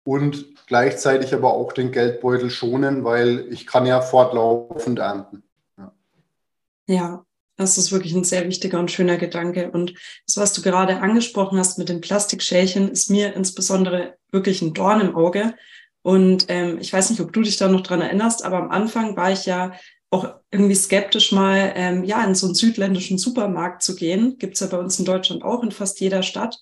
und 0.03 0.65
gleichzeitig 0.65 1.33
aber 1.33 1.53
auch 1.53 1.73
den 1.73 1.91
Geldbeutel 1.91 2.49
schonen, 2.49 3.03
weil 3.03 3.45
ich 3.51 3.67
kann 3.67 3.85
ja 3.85 4.01
fortlaufend 4.01 4.97
ernten. 4.97 5.43
Ja, 5.77 5.91
ja 6.87 7.25
das 7.59 7.77
ist 7.77 7.91
wirklich 7.91 8.13
ein 8.13 8.23
sehr 8.23 8.47
wichtiger 8.47 8.79
und 8.79 8.89
schöner 8.89 9.17
Gedanke. 9.17 9.69
Und 9.69 9.93
das, 10.25 10.37
was 10.37 10.53
du 10.53 10.61
gerade 10.61 11.01
angesprochen 11.01 11.59
hast 11.59 11.77
mit 11.77 11.89
den 11.89 11.99
Plastikschälchen, 11.99 12.89
ist 12.89 13.09
mir 13.09 13.35
insbesondere 13.35 14.17
wirklich 14.31 14.61
ein 14.61 14.73
Dorn 14.73 15.01
im 15.01 15.15
Auge, 15.15 15.53
und 16.09 16.47
ähm, 16.47 16.79
ich 16.81 16.91
weiß 16.91 17.11
nicht, 17.11 17.21
ob 17.21 17.33
du 17.33 17.43
dich 17.43 17.57
da 17.57 17.67
noch 17.67 17.81
dran 17.81 18.01
erinnerst, 18.01 18.43
aber 18.43 18.57
am 18.57 18.71
Anfang 18.71 19.15
war 19.15 19.31
ich 19.31 19.45
ja 19.45 19.73
auch 20.09 20.33
irgendwie 20.49 20.73
skeptisch 20.73 21.31
mal, 21.31 21.71
ähm, 21.75 22.03
ja, 22.03 22.25
in 22.25 22.33
so 22.33 22.47
einen 22.47 22.55
südländischen 22.55 23.19
Supermarkt 23.19 23.83
zu 23.83 23.95
gehen. 23.95 24.39
Gibt's 24.39 24.59
ja 24.59 24.65
bei 24.65 24.79
uns 24.79 24.97
in 24.97 25.05
Deutschland 25.05 25.43
auch 25.43 25.61
in 25.61 25.69
fast 25.69 25.99
jeder 25.99 26.23
Stadt. 26.23 26.57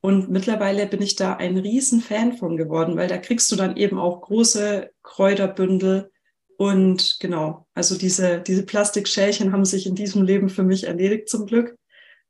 Und 0.00 0.30
mittlerweile 0.30 0.86
bin 0.86 1.02
ich 1.02 1.16
da 1.16 1.34
ein 1.34 1.56
riesen 1.56 2.02
Fan 2.02 2.34
von 2.34 2.56
geworden, 2.56 2.96
weil 2.96 3.08
da 3.08 3.18
kriegst 3.18 3.50
du 3.50 3.56
dann 3.56 3.76
eben 3.76 3.98
auch 3.98 4.20
große 4.20 4.92
Kräuterbündel. 5.02 6.12
Und 6.56 7.16
genau, 7.18 7.66
also 7.74 7.98
diese, 7.98 8.42
diese 8.42 8.64
Plastikschälchen 8.64 9.50
haben 9.50 9.64
sich 9.64 9.88
in 9.88 9.96
diesem 9.96 10.22
Leben 10.22 10.48
für 10.48 10.62
mich 10.62 10.84
erledigt 10.84 11.28
zum 11.28 11.46
Glück. 11.46 11.76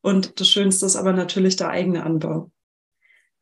Und 0.01 0.41
das 0.41 0.49
Schönste 0.49 0.87
ist 0.87 0.97
aber 0.97 1.13
natürlich 1.13 1.57
der 1.57 1.69
eigene 1.69 2.05
Anbau. 2.05 2.51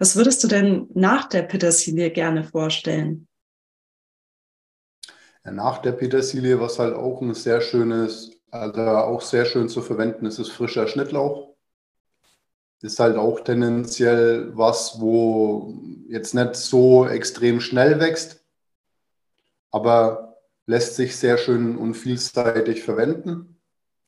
Was 0.02 0.16
würdest 0.16 0.42
du 0.42 0.48
denn 0.48 0.88
nach 0.94 1.28
der 1.28 1.42
Petersilie 1.42 2.10
gerne 2.10 2.42
vorstellen? 2.42 3.28
nach 5.44 5.78
der 5.78 5.92
Petersilie, 5.92 6.58
was 6.58 6.80
halt 6.80 6.96
auch 6.96 7.20
ein 7.20 7.34
sehr 7.34 7.60
schönes, 7.60 8.32
also 8.50 8.80
auch 8.80 9.20
sehr 9.20 9.44
schön 9.44 9.68
zu 9.68 9.80
verwenden 9.80 10.26
ist, 10.26 10.40
ist 10.40 10.50
frischer 10.50 10.88
Schnittlauch. 10.88 11.54
Ist 12.80 12.98
halt 12.98 13.16
auch 13.16 13.44
tendenziell 13.44 14.50
was, 14.56 15.00
wo 15.00 15.72
jetzt 16.08 16.34
nicht 16.34 16.56
so 16.56 17.06
extrem 17.06 17.60
schnell 17.60 18.00
wächst, 18.00 18.44
aber 19.70 20.36
lässt 20.66 20.96
sich 20.96 21.16
sehr 21.16 21.38
schön 21.38 21.76
und 21.78 21.94
vielseitig 21.94 22.82
verwenden. 22.82 23.60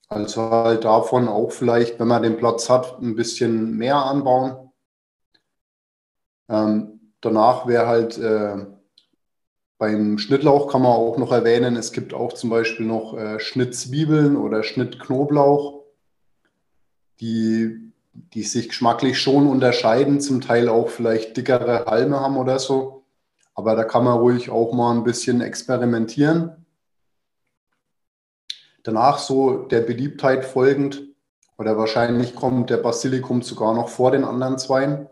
Also 0.08 0.50
halt 0.50 0.82
davon 0.82 1.28
auch 1.28 1.52
vielleicht, 1.52 2.00
wenn 2.00 2.08
man 2.08 2.24
den 2.24 2.36
Platz 2.36 2.68
hat, 2.68 3.00
ein 3.00 3.14
bisschen 3.14 3.76
mehr 3.76 3.94
anbauen. 3.94 4.63
Ähm, 6.48 7.12
danach 7.20 7.66
wäre 7.66 7.86
halt 7.86 8.18
äh, 8.18 8.66
beim 9.78 10.18
Schnittlauch 10.18 10.70
kann 10.70 10.82
man 10.82 10.92
auch 10.92 11.18
noch 11.18 11.32
erwähnen, 11.32 11.76
es 11.76 11.92
gibt 11.92 12.14
auch 12.14 12.32
zum 12.32 12.50
Beispiel 12.50 12.86
noch 12.86 13.16
äh, 13.16 13.40
Schnittzwiebeln 13.40 14.36
oder 14.36 14.62
Schnittknoblauch, 14.62 15.82
die, 17.20 17.92
die 18.12 18.42
sich 18.42 18.68
geschmacklich 18.68 19.20
schon 19.20 19.46
unterscheiden, 19.46 20.20
zum 20.20 20.40
Teil 20.40 20.68
auch 20.68 20.88
vielleicht 20.88 21.36
dickere 21.36 21.86
Halme 21.86 22.20
haben 22.20 22.36
oder 22.36 22.58
so. 22.58 23.04
Aber 23.54 23.76
da 23.76 23.84
kann 23.84 24.04
man 24.04 24.18
ruhig 24.18 24.50
auch 24.50 24.72
mal 24.72 24.92
ein 24.92 25.04
bisschen 25.04 25.40
experimentieren. 25.40 26.64
Danach 28.82 29.18
so 29.18 29.58
der 29.64 29.80
Beliebtheit 29.80 30.44
folgend, 30.44 31.02
oder 31.56 31.76
wahrscheinlich 31.76 32.34
kommt 32.34 32.70
der 32.70 32.78
Basilikum 32.78 33.42
sogar 33.42 33.74
noch 33.74 33.88
vor 33.88 34.10
den 34.10 34.24
anderen 34.24 34.58
zwei. 34.58 35.08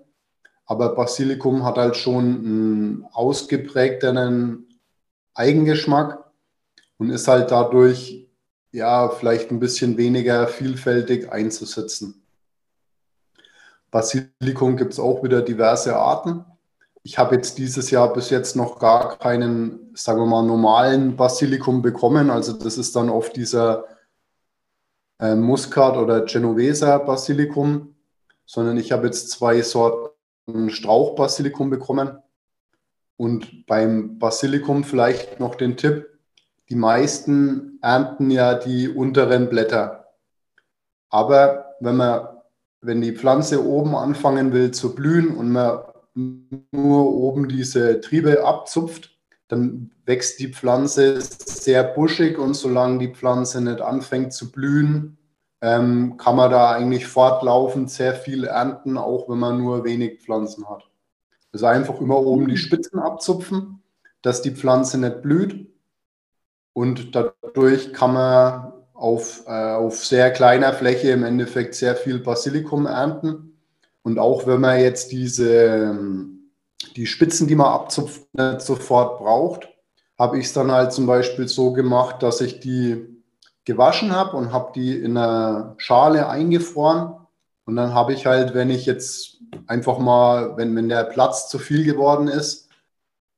Aber 0.66 0.94
Basilikum 0.94 1.64
hat 1.64 1.76
halt 1.76 1.96
schon 1.96 2.24
einen 2.24 3.06
ausgeprägteren 3.12 4.68
Eigengeschmack 5.34 6.24
und 6.98 7.10
ist 7.10 7.28
halt 7.28 7.50
dadurch 7.50 8.28
ja 8.70 9.08
vielleicht 9.08 9.50
ein 9.50 9.60
bisschen 9.60 9.96
weniger 9.96 10.48
vielfältig 10.48 11.30
einzusetzen. 11.30 12.22
Basilikum 13.90 14.76
gibt 14.76 14.94
es 14.94 14.98
auch 14.98 15.22
wieder 15.22 15.42
diverse 15.42 15.96
Arten. 15.96 16.44
Ich 17.02 17.18
habe 17.18 17.34
jetzt 17.34 17.58
dieses 17.58 17.90
Jahr 17.90 18.12
bis 18.12 18.30
jetzt 18.30 18.56
noch 18.56 18.78
gar 18.78 19.18
keinen, 19.18 19.90
sagen 19.94 20.20
wir 20.20 20.26
mal, 20.26 20.42
normalen 20.42 21.16
Basilikum 21.16 21.82
bekommen. 21.82 22.30
Also 22.30 22.52
das 22.52 22.78
ist 22.78 22.96
dann 22.96 23.10
oft 23.10 23.36
dieser 23.36 23.84
äh, 25.18 25.34
Muscat 25.34 25.96
oder 25.96 26.22
Genoveser 26.22 27.00
Basilikum, 27.00 27.94
sondern 28.46 28.78
ich 28.78 28.92
habe 28.92 29.06
jetzt 29.06 29.30
zwei 29.30 29.60
Sorten 29.60 30.11
ein 30.46 30.70
Strauchbasilikum 30.70 31.70
bekommen. 31.70 32.18
Und 33.16 33.66
beim 33.66 34.18
Basilikum 34.18 34.84
vielleicht 34.84 35.38
noch 35.38 35.54
den 35.54 35.76
Tipp, 35.76 36.06
die 36.68 36.74
meisten 36.74 37.78
ernten 37.82 38.30
ja 38.30 38.54
die 38.54 38.88
unteren 38.88 39.48
Blätter. 39.48 40.14
Aber 41.10 41.76
wenn 41.80 41.96
man, 41.96 42.26
wenn 42.80 43.00
die 43.00 43.12
Pflanze 43.12 43.64
oben 43.64 43.94
anfangen 43.94 44.52
will 44.52 44.70
zu 44.70 44.94
blühen 44.94 45.36
und 45.36 45.52
man 45.52 45.82
nur 46.14 47.14
oben 47.14 47.48
diese 47.48 48.00
Triebe 48.00 48.44
abzupft, 48.44 49.18
dann 49.48 49.90
wächst 50.06 50.40
die 50.40 50.48
Pflanze 50.48 51.20
sehr 51.20 51.84
buschig 51.84 52.38
und 52.38 52.54
solange 52.54 52.98
die 52.98 53.14
Pflanze 53.14 53.60
nicht 53.60 53.80
anfängt 53.80 54.32
zu 54.32 54.50
blühen, 54.50 55.18
ähm, 55.62 56.16
kann 56.16 56.34
man 56.34 56.50
da 56.50 56.72
eigentlich 56.72 57.06
fortlaufend 57.06 57.88
sehr 57.88 58.14
viel 58.14 58.44
ernten, 58.44 58.98
auch 58.98 59.28
wenn 59.28 59.38
man 59.38 59.58
nur 59.58 59.84
wenig 59.84 60.20
Pflanzen 60.20 60.68
hat. 60.68 60.82
Also 61.52 61.66
einfach 61.66 62.00
immer 62.00 62.18
oben 62.18 62.48
die 62.48 62.56
Spitzen 62.56 62.98
abzupfen, 62.98 63.80
dass 64.22 64.42
die 64.42 64.50
Pflanze 64.50 64.98
nicht 64.98 65.22
blüht. 65.22 65.72
Und 66.72 67.14
dadurch 67.14 67.92
kann 67.92 68.14
man 68.14 68.72
auf, 68.92 69.44
äh, 69.46 69.72
auf 69.72 70.04
sehr 70.04 70.32
kleiner 70.32 70.72
Fläche 70.72 71.10
im 71.10 71.22
Endeffekt 71.22 71.76
sehr 71.76 71.94
viel 71.94 72.18
Basilikum 72.18 72.86
ernten. 72.86 73.60
Und 74.02 74.18
auch 74.18 74.46
wenn 74.48 74.60
man 74.60 74.80
jetzt 74.80 75.12
diese, 75.12 75.96
die 76.96 77.06
Spitzen, 77.06 77.46
die 77.46 77.54
man 77.54 77.68
abzupft, 77.68 78.22
nicht 78.34 78.62
sofort 78.62 79.18
braucht, 79.18 79.68
habe 80.18 80.38
ich 80.38 80.46
es 80.46 80.52
dann 80.54 80.72
halt 80.72 80.92
zum 80.92 81.06
Beispiel 81.06 81.46
so 81.46 81.72
gemacht, 81.72 82.22
dass 82.22 82.40
ich 82.40 82.58
die 82.58 83.11
gewaschen 83.64 84.14
habe 84.14 84.36
und 84.36 84.52
habe 84.52 84.72
die 84.74 84.96
in 84.96 85.16
einer 85.16 85.74
Schale 85.78 86.28
eingefroren. 86.28 87.14
Und 87.64 87.76
dann 87.76 87.94
habe 87.94 88.12
ich 88.12 88.26
halt, 88.26 88.54
wenn 88.54 88.70
ich 88.70 88.86
jetzt 88.86 89.38
einfach 89.66 89.98
mal, 89.98 90.56
wenn, 90.56 90.74
wenn 90.74 90.88
der 90.88 91.04
Platz 91.04 91.48
zu 91.48 91.58
viel 91.58 91.84
geworden 91.84 92.28
ist, 92.28 92.68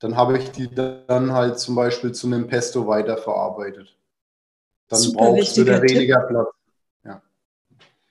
dann 0.01 0.17
habe 0.17 0.39
ich 0.39 0.51
die 0.51 0.69
dann 0.75 1.33
halt 1.33 1.59
zum 1.59 1.75
Beispiel 1.75 2.13
zu 2.13 2.27
einem 2.27 2.47
Pesto 2.47 2.87
weiterverarbeitet. 2.87 3.97
Dann 4.89 4.99
Super 4.99 5.19
brauchst 5.19 5.57
du 5.57 5.67
weniger 5.67 6.21
Platz. 6.21 6.49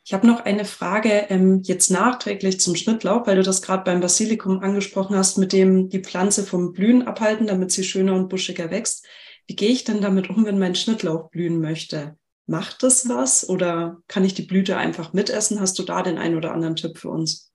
Ich 0.06 0.14
habe 0.14 0.28
noch 0.28 0.44
eine 0.44 0.66
Frage 0.66 1.28
ähm, 1.30 1.62
jetzt 1.64 1.90
nachträglich 1.90 2.60
zum 2.60 2.76
Schnittlauch, 2.76 3.26
weil 3.26 3.38
du 3.38 3.44
das 3.44 3.62
gerade 3.62 3.86
beim 3.86 4.02
Basilikum 4.02 4.60
angesprochen 4.60 5.16
hast, 5.16 5.38
mit 5.38 5.54
dem 5.54 5.88
die 5.88 6.02
Pflanze 6.02 6.44
vom 6.44 6.74
Blühen 6.74 7.08
abhalten, 7.08 7.48
damit 7.48 7.72
sie 7.72 7.86
schöner 7.86 8.14
und 8.14 8.28
buschiger 8.28 8.70
wächst. 8.70 9.06
Wie 9.48 9.56
gehe 9.56 9.70
ich 9.70 9.84
denn 9.84 10.02
damit 10.02 10.30
um, 10.30 10.46
wenn 10.46 10.60
mein 10.60 10.76
Schnittlauch 10.76 11.30
blühen 11.30 11.60
möchte? 11.60 12.18
Macht 12.46 12.84
das 12.84 13.08
was 13.08 13.48
oder 13.48 14.02
kann 14.08 14.26
ich 14.26 14.34
die 14.34 14.44
Blüte 14.44 14.78
einfach 14.78 15.14
mitessen? 15.14 15.60
Hast 15.60 15.80
du 15.80 15.84
da 15.84 16.02
den 16.02 16.18
einen 16.18 16.38
oder 16.38 16.54
anderen 16.54 16.76
Tipp 16.76 16.98
für 16.98 17.10
uns? 17.10 17.52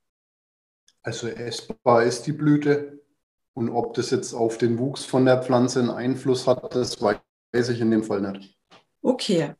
Also 1.02 1.28
essbar 1.28 2.04
ist 2.04 2.26
die 2.26 2.32
Blüte 2.32 3.00
und 3.54 3.70
ob 3.70 3.94
das 3.94 4.10
jetzt 4.10 4.34
auf 4.34 4.58
den 4.58 4.78
Wuchs 4.78 5.04
von 5.04 5.24
der 5.24 5.42
Pflanze 5.42 5.80
einen 5.80 5.90
Einfluss 5.90 6.46
hat, 6.46 6.74
das 6.74 7.00
weiß 7.02 7.68
ich 7.70 7.80
in 7.80 7.90
dem 7.90 8.04
Fall 8.04 8.20
nicht. 8.20 8.56
Okay, 9.02 9.54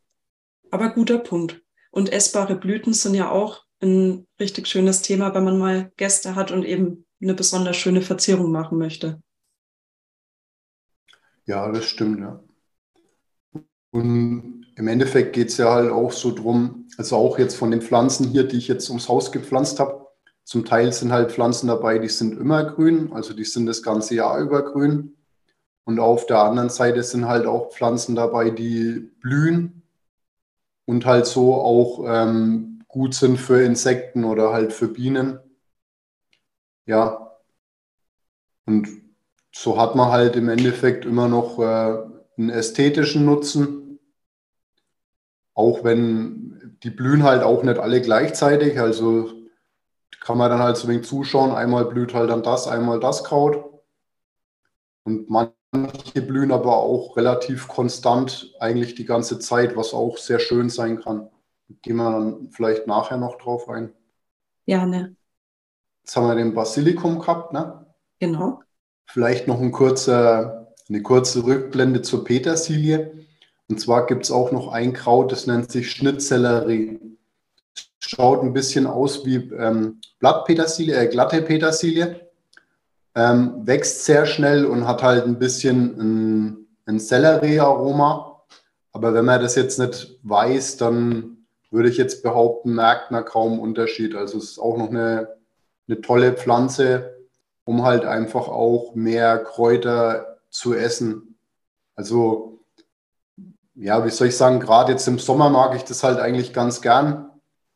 aber 0.70 0.90
guter 0.90 1.18
Punkt. 1.18 1.62
Und 1.90 2.12
essbare 2.12 2.56
Blüten 2.56 2.92
sind 2.92 3.14
ja 3.14 3.30
auch 3.30 3.64
ein 3.80 4.26
richtig 4.40 4.66
schönes 4.66 5.02
Thema, 5.02 5.34
wenn 5.34 5.44
man 5.44 5.58
mal 5.58 5.92
Gäste 5.96 6.34
hat 6.34 6.50
und 6.50 6.64
eben 6.64 7.06
eine 7.20 7.34
besonders 7.34 7.76
schöne 7.76 8.02
Verzierung 8.02 8.50
machen 8.50 8.78
möchte. 8.78 9.22
Ja, 11.48 11.72
das 11.72 11.86
stimmt, 11.86 12.20
ja. 12.20 12.40
Und 13.90 14.66
im 14.76 14.86
Endeffekt 14.86 15.32
geht 15.32 15.48
es 15.48 15.56
ja 15.56 15.72
halt 15.72 15.90
auch 15.90 16.12
so 16.12 16.34
drum, 16.34 16.86
also 16.98 17.16
auch 17.16 17.38
jetzt 17.38 17.56
von 17.56 17.70
den 17.70 17.80
Pflanzen 17.80 18.28
hier, 18.28 18.44
die 18.44 18.58
ich 18.58 18.68
jetzt 18.68 18.90
ums 18.90 19.08
Haus 19.08 19.32
gepflanzt 19.32 19.80
habe, 19.80 20.06
zum 20.44 20.66
Teil 20.66 20.92
sind 20.92 21.10
halt 21.10 21.32
Pflanzen 21.32 21.68
dabei, 21.68 21.98
die 21.98 22.10
sind 22.10 22.38
immer 22.38 22.64
grün, 22.64 23.12
also 23.14 23.32
die 23.32 23.44
sind 23.44 23.64
das 23.64 23.82
ganze 23.82 24.14
Jahr 24.14 24.38
über 24.40 24.62
grün. 24.62 25.16
Und 25.84 26.00
auf 26.00 26.26
der 26.26 26.40
anderen 26.40 26.68
Seite 26.68 27.02
sind 27.02 27.26
halt 27.26 27.46
auch 27.46 27.72
Pflanzen 27.72 28.14
dabei, 28.14 28.50
die 28.50 29.10
blühen 29.20 29.82
und 30.84 31.06
halt 31.06 31.24
so 31.24 31.54
auch 31.54 32.04
ähm, 32.06 32.84
gut 32.88 33.14
sind 33.14 33.38
für 33.38 33.62
Insekten 33.62 34.24
oder 34.24 34.52
halt 34.52 34.74
für 34.74 34.88
Bienen. 34.88 35.38
Ja. 36.84 37.38
Und 38.66 39.07
so 39.58 39.78
hat 39.78 39.94
man 39.94 40.10
halt 40.12 40.36
im 40.36 40.48
Endeffekt 40.48 41.04
immer 41.04 41.28
noch 41.28 41.58
äh, 41.58 41.98
einen 42.36 42.50
ästhetischen 42.50 43.24
Nutzen. 43.24 43.98
Auch 45.54 45.82
wenn 45.82 46.78
die 46.84 46.90
blühen 46.90 47.24
halt 47.24 47.42
auch 47.42 47.62
nicht 47.64 47.78
alle 47.78 48.00
gleichzeitig. 48.00 48.78
Also 48.78 49.32
kann 50.20 50.38
man 50.38 50.50
dann 50.50 50.62
halt 50.62 50.76
so 50.76 50.86
wenig 50.86 51.06
zuschauen. 51.06 51.50
Einmal 51.50 51.86
blüht 51.86 52.14
halt 52.14 52.30
dann 52.30 52.42
das, 52.42 52.68
einmal 52.68 53.00
das 53.00 53.24
Kraut. 53.24 53.64
Und 55.04 55.28
man 55.28 55.52
Manche 55.70 56.22
blühen 56.22 56.50
aber 56.50 56.78
auch 56.78 57.16
relativ 57.18 57.68
konstant 57.68 58.54
eigentlich 58.58 58.94
die 58.94 59.04
ganze 59.04 59.38
Zeit, 59.38 59.76
was 59.76 59.92
auch 59.92 60.16
sehr 60.16 60.38
schön 60.38 60.70
sein 60.70 61.00
kann. 61.00 61.28
Gehen 61.82 61.96
wir 61.96 62.10
dann 62.10 62.50
vielleicht 62.52 62.86
nachher 62.86 63.18
noch 63.18 63.36
drauf 63.36 63.68
ein. 63.68 63.92
Ja, 64.64 64.86
ne. 64.86 65.14
Jetzt 66.02 66.16
haben 66.16 66.26
wir 66.26 66.34
den 66.36 66.54
Basilikum 66.54 67.18
gehabt, 67.18 67.52
ne? 67.52 67.86
Genau. 68.18 68.62
Vielleicht 69.08 69.48
noch 69.48 69.60
ein 69.60 69.72
kurzer, 69.72 70.68
eine 70.88 71.02
kurze 71.02 71.44
Rückblende 71.44 72.02
zur 72.02 72.24
Petersilie. 72.24 73.12
Und 73.68 73.80
zwar 73.80 74.06
gibt 74.06 74.24
es 74.24 74.30
auch 74.30 74.52
noch 74.52 74.68
ein 74.68 74.92
Kraut, 74.92 75.32
das 75.32 75.46
nennt 75.46 75.70
sich 75.70 75.90
Schnittsellerie. 75.90 77.00
Schaut 77.98 78.42
ein 78.42 78.52
bisschen 78.52 78.86
aus 78.86 79.26
wie 79.26 79.36
ähm, 79.36 80.00
Blattpetersilie, 80.20 80.94
äh, 80.94 81.08
glatte 81.08 81.42
Petersilie 81.42 82.28
ähm, 83.18 83.66
wächst 83.66 84.04
sehr 84.04 84.26
schnell 84.26 84.64
und 84.64 84.86
hat 84.86 85.02
halt 85.02 85.24
ein 85.24 85.40
bisschen 85.40 85.98
ein, 85.98 86.66
ein 86.86 87.00
Sellerie-Aroma. 87.00 88.42
Aber 88.92 89.12
wenn 89.12 89.24
man 89.24 89.42
das 89.42 89.56
jetzt 89.56 89.80
nicht 89.80 90.18
weiß, 90.22 90.76
dann 90.76 91.46
würde 91.72 91.88
ich 91.88 91.96
jetzt 91.96 92.22
behaupten, 92.22 92.74
merkt 92.74 93.10
man 93.10 93.24
kaum 93.24 93.58
Unterschied. 93.58 94.14
Also 94.14 94.38
es 94.38 94.52
ist 94.52 94.58
auch 94.60 94.78
noch 94.78 94.90
eine, 94.90 95.34
eine 95.88 96.00
tolle 96.00 96.32
Pflanze, 96.34 97.17
um 97.68 97.84
halt 97.84 98.06
einfach 98.06 98.48
auch 98.48 98.94
mehr 98.94 99.36
Kräuter 99.36 100.38
zu 100.48 100.72
essen. 100.72 101.38
Also 101.96 102.64
ja, 103.74 104.06
wie 104.06 104.10
soll 104.10 104.28
ich 104.28 104.38
sagen, 104.38 104.58
gerade 104.58 104.92
jetzt 104.92 105.06
im 105.06 105.18
Sommer 105.18 105.50
mag 105.50 105.76
ich 105.76 105.84
das 105.84 106.02
halt 106.02 106.18
eigentlich 106.18 106.54
ganz 106.54 106.80
gern, 106.80 107.28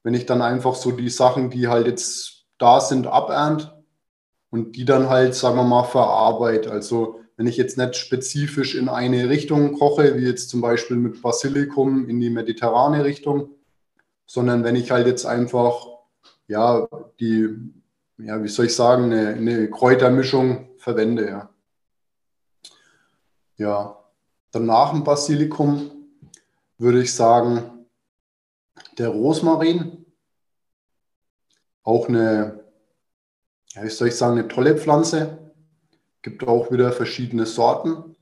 wenn 0.03 0.15
ich 0.15 0.25
dann 0.25 0.41
einfach 0.41 0.77
so 0.77 0.93
die 0.93 1.11
Sachen, 1.11 1.51
die 1.51 1.69
halt 1.69 1.87
jetzt 1.87 2.47
da 2.57 2.81
sind, 2.81 3.07
abernt 3.07 3.77
und 4.49 4.77
die 4.77 4.87
dann 4.87 5.11
halt, 5.11 5.35
sagen 5.35 5.57
wir 5.57 5.65
mal, 5.65 5.85
verarbeite. 5.85 6.71
Also 6.71 7.21
wenn 7.37 7.47
ich 7.47 7.59
jetzt 7.59 7.77
nicht 7.77 7.95
spezifisch 7.97 8.75
in 8.75 8.89
eine 8.89 9.29
Richtung 9.29 9.79
koche, 9.79 10.17
wie 10.17 10.25
jetzt 10.25 10.49
zum 10.49 10.63
Beispiel 10.63 10.97
mit 10.97 11.21
Basilikum 11.21 12.09
in 12.09 12.19
die 12.19 12.31
mediterrane 12.31 13.05
Richtung, 13.05 13.51
sondern 14.25 14.65
wenn 14.65 14.75
ich 14.75 14.91
halt 14.91 15.07
jetzt 15.07 15.27
einfach, 15.27 15.87
ja, 16.47 16.89
die, 17.21 17.75
ja, 18.25 18.43
wie 18.43 18.49
soll 18.49 18.67
ich 18.67 18.75
sagen, 18.75 19.05
eine, 19.05 19.29
eine 19.29 19.71
Kräutermischung 19.71 20.71
verwende, 20.79 21.29
ja. 21.29 21.51
Ja, 23.57 23.99
dann 24.51 24.67
nach 24.67 24.91
dem 24.91 25.05
Basilikum 25.05 25.91
würde 26.79 27.03
ich 27.03 27.15
sagen, 27.15 27.87
der 28.99 29.09
Rosmarin, 29.09 30.05
auch 31.85 32.09
eine 32.09 32.63
ja, 33.75 33.83
wie 33.83 33.89
soll 33.89 34.09
ich 34.09 34.17
sagen, 34.17 34.39
eine 34.39 34.49
tolle 34.49 34.77
Pflanze. 34.77 35.39
Gibt 36.21 36.47
auch 36.47 36.71
wieder 36.71 36.93
verschiedene 36.93 37.47
Sorten. 37.47 38.17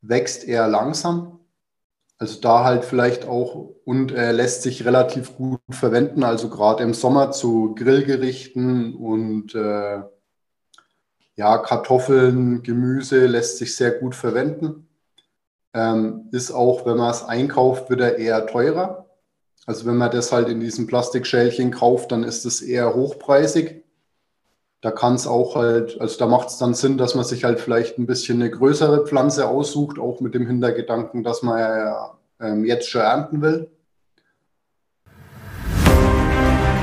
Wächst 0.00 0.44
eher 0.44 0.66
langsam. 0.66 1.38
Also 2.18 2.40
da 2.40 2.64
halt 2.64 2.84
vielleicht 2.84 3.26
auch 3.26 3.74
und 3.84 4.12
äh, 4.12 4.32
lässt 4.32 4.62
sich 4.62 4.84
relativ 4.84 5.36
gut 5.36 5.60
verwenden. 5.70 6.24
Also 6.24 6.48
gerade 6.48 6.82
im 6.82 6.94
Sommer 6.94 7.30
zu 7.30 7.74
Grillgerichten 7.74 8.94
und 8.94 9.54
äh, 9.54 10.02
ja, 11.36 11.58
Kartoffeln, 11.58 12.62
Gemüse 12.62 13.26
lässt 13.26 13.58
sich 13.58 13.76
sehr 13.76 13.92
gut 13.92 14.14
verwenden. 14.14 14.88
Ähm, 15.74 16.28
ist 16.32 16.50
auch, 16.50 16.86
wenn 16.86 16.96
man 16.96 17.10
es 17.10 17.22
einkauft, 17.22 17.90
wieder 17.90 18.16
eher 18.16 18.46
teurer. 18.46 19.06
Also 19.66 19.84
wenn 19.84 19.96
man 19.96 20.10
das 20.10 20.32
halt 20.32 20.48
in 20.48 20.60
diesem 20.60 20.86
Plastikschälchen 20.86 21.70
kauft, 21.70 22.12
dann 22.12 22.24
ist 22.24 22.46
es 22.46 22.62
eher 22.62 22.94
hochpreisig 22.94 23.85
da 24.86 24.92
kann 24.92 25.16
es 25.16 25.26
auch 25.26 25.56
halt, 25.56 26.00
also 26.00 26.16
da 26.16 26.26
macht 26.26 26.46
es 26.46 26.58
dann 26.58 26.72
Sinn, 26.72 26.96
dass 26.96 27.16
man 27.16 27.24
sich 27.24 27.42
halt 27.42 27.58
vielleicht 27.58 27.98
ein 27.98 28.06
bisschen 28.06 28.40
eine 28.40 28.52
größere 28.52 29.04
Pflanze 29.04 29.48
aussucht, 29.48 29.98
auch 29.98 30.20
mit 30.20 30.32
dem 30.32 30.46
Hintergedanken, 30.46 31.24
dass 31.24 31.42
man 31.42 31.58
ja 31.58 32.12
ähm, 32.40 32.64
jetzt 32.64 32.88
schon 32.88 33.00
ernten 33.00 33.42
will. 33.42 33.68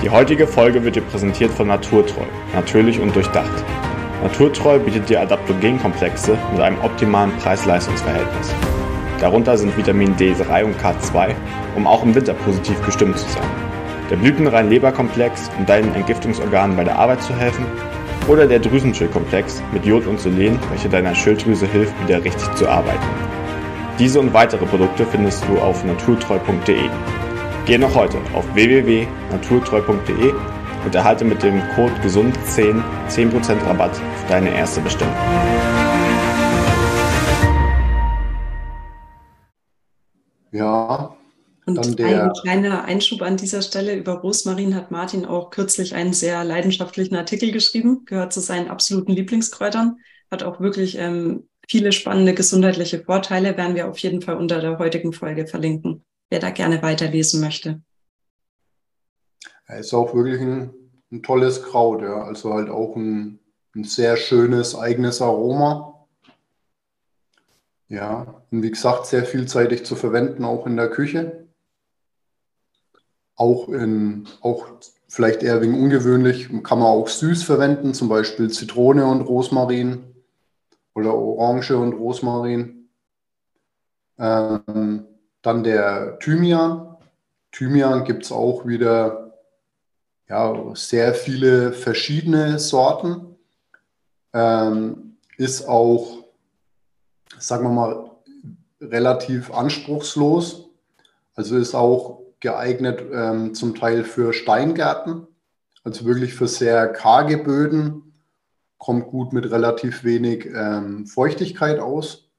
Die 0.03 0.09
heutige 0.09 0.47
Folge 0.47 0.83
wird 0.83 0.97
dir 0.97 1.01
präsentiert 1.03 1.51
von 1.51 1.69
Naturtreu, 1.69 2.25
natürlich 2.53 2.99
und 2.99 3.15
durchdacht. 3.15 3.63
Naturtreu 4.21 4.79
bietet 4.79 5.07
dir 5.07 5.21
Adaptogenkomplexe 5.21 6.37
mit 6.51 6.59
einem 6.59 6.81
optimalen 6.83 7.31
Preis-Leistungs-Verhältnis. 7.37 8.53
Darunter 9.21 9.57
sind 9.57 9.77
Vitamin 9.77 10.13
D3 10.17 10.65
und 10.65 10.75
K2, 10.75 11.33
um 11.77 11.87
auch 11.87 12.03
im 12.03 12.13
Winter 12.13 12.33
positiv 12.33 12.85
gestimmt 12.85 13.17
zu 13.17 13.29
sein 13.29 13.72
der 14.09 14.17
blütenrein 14.17 14.69
Leberkomplex, 14.69 15.49
um 15.57 15.65
deinen 15.65 15.93
Entgiftungsorganen 15.95 16.75
bei 16.75 16.83
der 16.83 16.97
Arbeit 16.97 17.21
zu 17.21 17.35
helfen, 17.35 17.65
oder 18.27 18.47
der 18.47 18.59
Drüsenschildkomplex 18.59 19.61
mit 19.73 19.85
Jod 19.85 20.07
und 20.07 20.19
Selen, 20.19 20.59
welcher 20.69 20.89
deiner 20.89 21.13
Schilddrüse 21.13 21.67
hilft, 21.67 21.93
wieder 22.03 22.23
richtig 22.23 22.53
zu 22.55 22.67
arbeiten. 22.67 23.05
Diese 23.99 24.19
und 24.19 24.33
weitere 24.33 24.65
Produkte 24.65 25.05
findest 25.05 25.43
du 25.47 25.59
auf 25.59 25.83
naturtreu.de. 25.83 26.89
Geh 27.65 27.77
noch 27.77 27.95
heute 27.95 28.17
auf 28.33 28.45
www.naturtreu.de 28.55 30.33
und 30.85 30.95
erhalte 30.95 31.25
mit 31.25 31.43
dem 31.43 31.61
Code 31.75 31.93
GESUND10 32.03 32.81
10% 33.09 33.65
Rabatt 33.67 33.91
auf 33.91 34.27
deine 34.27 34.53
erste 34.53 34.81
Bestellung. 34.81 35.13
Ja, 40.51 41.15
und 41.65 41.80
ein 41.80 42.34
kleiner 42.34 42.84
Einschub 42.84 43.21
an 43.21 43.38
dieser 43.38 43.62
Stelle. 43.62 43.95
Über 43.95 44.13
Rosmarin 44.13 44.76
hat 44.76 44.91
Martin 44.91 45.26
auch 45.26 45.49
kürzlich 45.49 45.95
einen 45.95 46.13
sehr 46.13 46.43
leidenschaftlichen 46.43 47.15
Artikel 47.15 47.52
geschrieben, 47.52 48.04
gehört 48.06 48.34
zu 48.34 48.41
seinen 48.41 48.69
absoluten 48.69 49.13
Lieblingskräutern, 49.13 49.97
hat 50.30 50.43
auch 50.43 50.60
wirklich 50.60 50.97
ähm, 50.97 51.47
viele 51.67 51.91
spannende 51.91 52.34
gesundheitliche 52.34 52.99
Vorteile, 52.99 53.56
werden 53.58 53.76
wir 53.76 53.88
auf 53.88 53.97
jeden 53.99 54.21
Fall 54.21 54.36
unter 54.36 54.60
der 54.60 54.78
heutigen 54.78 55.13
Folge 55.13 55.47
verlinken, 55.47 56.04
wer 56.30 56.39
da 56.39 56.49
gerne 56.49 56.82
weiterlesen 56.82 57.39
möchte. 57.39 57.82
Er 59.65 59.80
ist 59.80 59.93
auch 59.93 60.13
wirklich 60.13 60.41
ein, 60.41 60.73
ein 61.12 61.23
tolles 61.23 61.63
Kraut, 61.63 62.02
ja. 62.02 62.23
also 62.23 62.54
halt 62.54 62.69
auch 62.69 62.97
ein, 62.97 63.39
ein 63.73 63.86
sehr 63.86 64.17
schönes 64.17 64.76
eigenes 64.76 65.21
Aroma. 65.21 66.08
Ja, 67.88 68.43
und 68.52 68.63
wie 68.63 68.71
gesagt, 68.71 69.06
sehr 69.06 69.23
vielseitig 69.23 69.86
zu 69.86 69.95
verwenden, 69.95 70.43
auch 70.43 70.67
in 70.67 70.76
der 70.76 70.89
Küche 70.89 71.42
auch, 73.36 73.69
in, 73.69 74.28
auch 74.41 74.65
vielleicht 75.08 75.43
eher 75.43 75.62
wegen 75.62 75.82
ungewöhnlich, 75.82 76.50
kann 76.63 76.80
man 76.80 76.88
auch 76.88 77.08
süß 77.08 77.43
verwenden, 77.43 77.93
zum 77.93 78.10
Beispiel 78.10 78.50
Zitrone 78.50 79.06
und 79.06 79.22
Rosmarin 79.22 80.04
oder 80.96 81.13
Orange 81.15 81.78
und 81.78 81.93
Rosmarin. 81.93 82.89
Ähm, 84.17 85.06
dann 85.41 85.63
der 85.63 86.19
Thymian. 86.19 86.96
Thymian 87.52 88.04
gibt 88.06 88.24
es 88.24 88.32
auch 88.32 88.65
wieder 88.65 89.34
ja, 90.30 90.72
sehr 90.76 91.13
viele 91.13 91.74
verschiedene 91.74 92.58
Sorten. 92.60 93.36
Ähm, 94.34 95.17
ist 95.38 95.67
auch, 95.67 96.24
sagen 97.38 97.65
wir 97.65 97.72
mal, 97.72 98.12
relativ 98.82 99.52
anspruchslos. 99.52 100.69
Also 101.36 101.58
ist 101.58 101.76
auch 101.76 102.22
geeignet 102.43 103.01
ähm, 103.12 103.53
zum 103.56 103.73
Teil 103.73 104.03
für 104.03 104.34
Steingärten, 104.34 105.25
also 105.84 106.06
wirklich 106.06 106.36
für 106.36 106.47
sehr 106.47 106.89
karge 106.89 107.38
Böden, 107.38 108.13
kommt 108.77 109.08
gut 109.08 109.32
mit 109.32 109.49
relativ 109.49 110.03
wenig 110.03 110.45
ähm, 110.53 111.08
Feuchtigkeit 111.08 111.79
aus. 111.79 112.29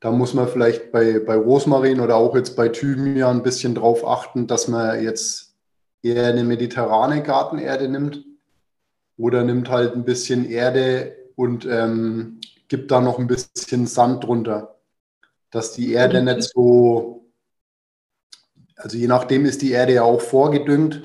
Da 0.00 0.12
muss 0.12 0.34
man 0.34 0.48
vielleicht 0.48 0.92
bei, 0.92 1.18
bei 1.18 1.34
Rosmarin 1.34 2.00
oder 2.00 2.16
auch 2.16 2.36
jetzt 2.36 2.56
bei 2.56 2.68
Thymian 2.68 3.38
ein 3.38 3.42
bisschen 3.42 3.74
drauf 3.74 4.06
achten, 4.06 4.46
dass 4.46 4.68
man 4.68 5.02
jetzt 5.02 5.54
eher 6.02 6.26
eine 6.26 6.44
mediterrane 6.44 7.22
Gartenerde 7.22 7.88
nimmt 7.88 8.22
oder 9.16 9.44
nimmt 9.44 9.70
halt 9.70 9.94
ein 9.94 10.04
bisschen 10.04 10.44
Erde 10.44 11.16
und 11.36 11.64
ähm, 11.64 12.40
gibt 12.68 12.90
da 12.90 13.00
noch 13.00 13.18
ein 13.18 13.26
bisschen 13.26 13.86
Sand 13.86 14.24
drunter, 14.24 14.76
dass 15.50 15.72
die 15.72 15.92
Erde 15.92 16.22
nicht 16.22 16.42
so 16.42 17.19
also 18.82 18.96
je 18.96 19.06
nachdem 19.06 19.44
ist 19.44 19.62
die 19.62 19.72
Erde 19.72 19.94
ja 19.94 20.02
auch 20.02 20.20
vorgedüngt, 20.20 21.02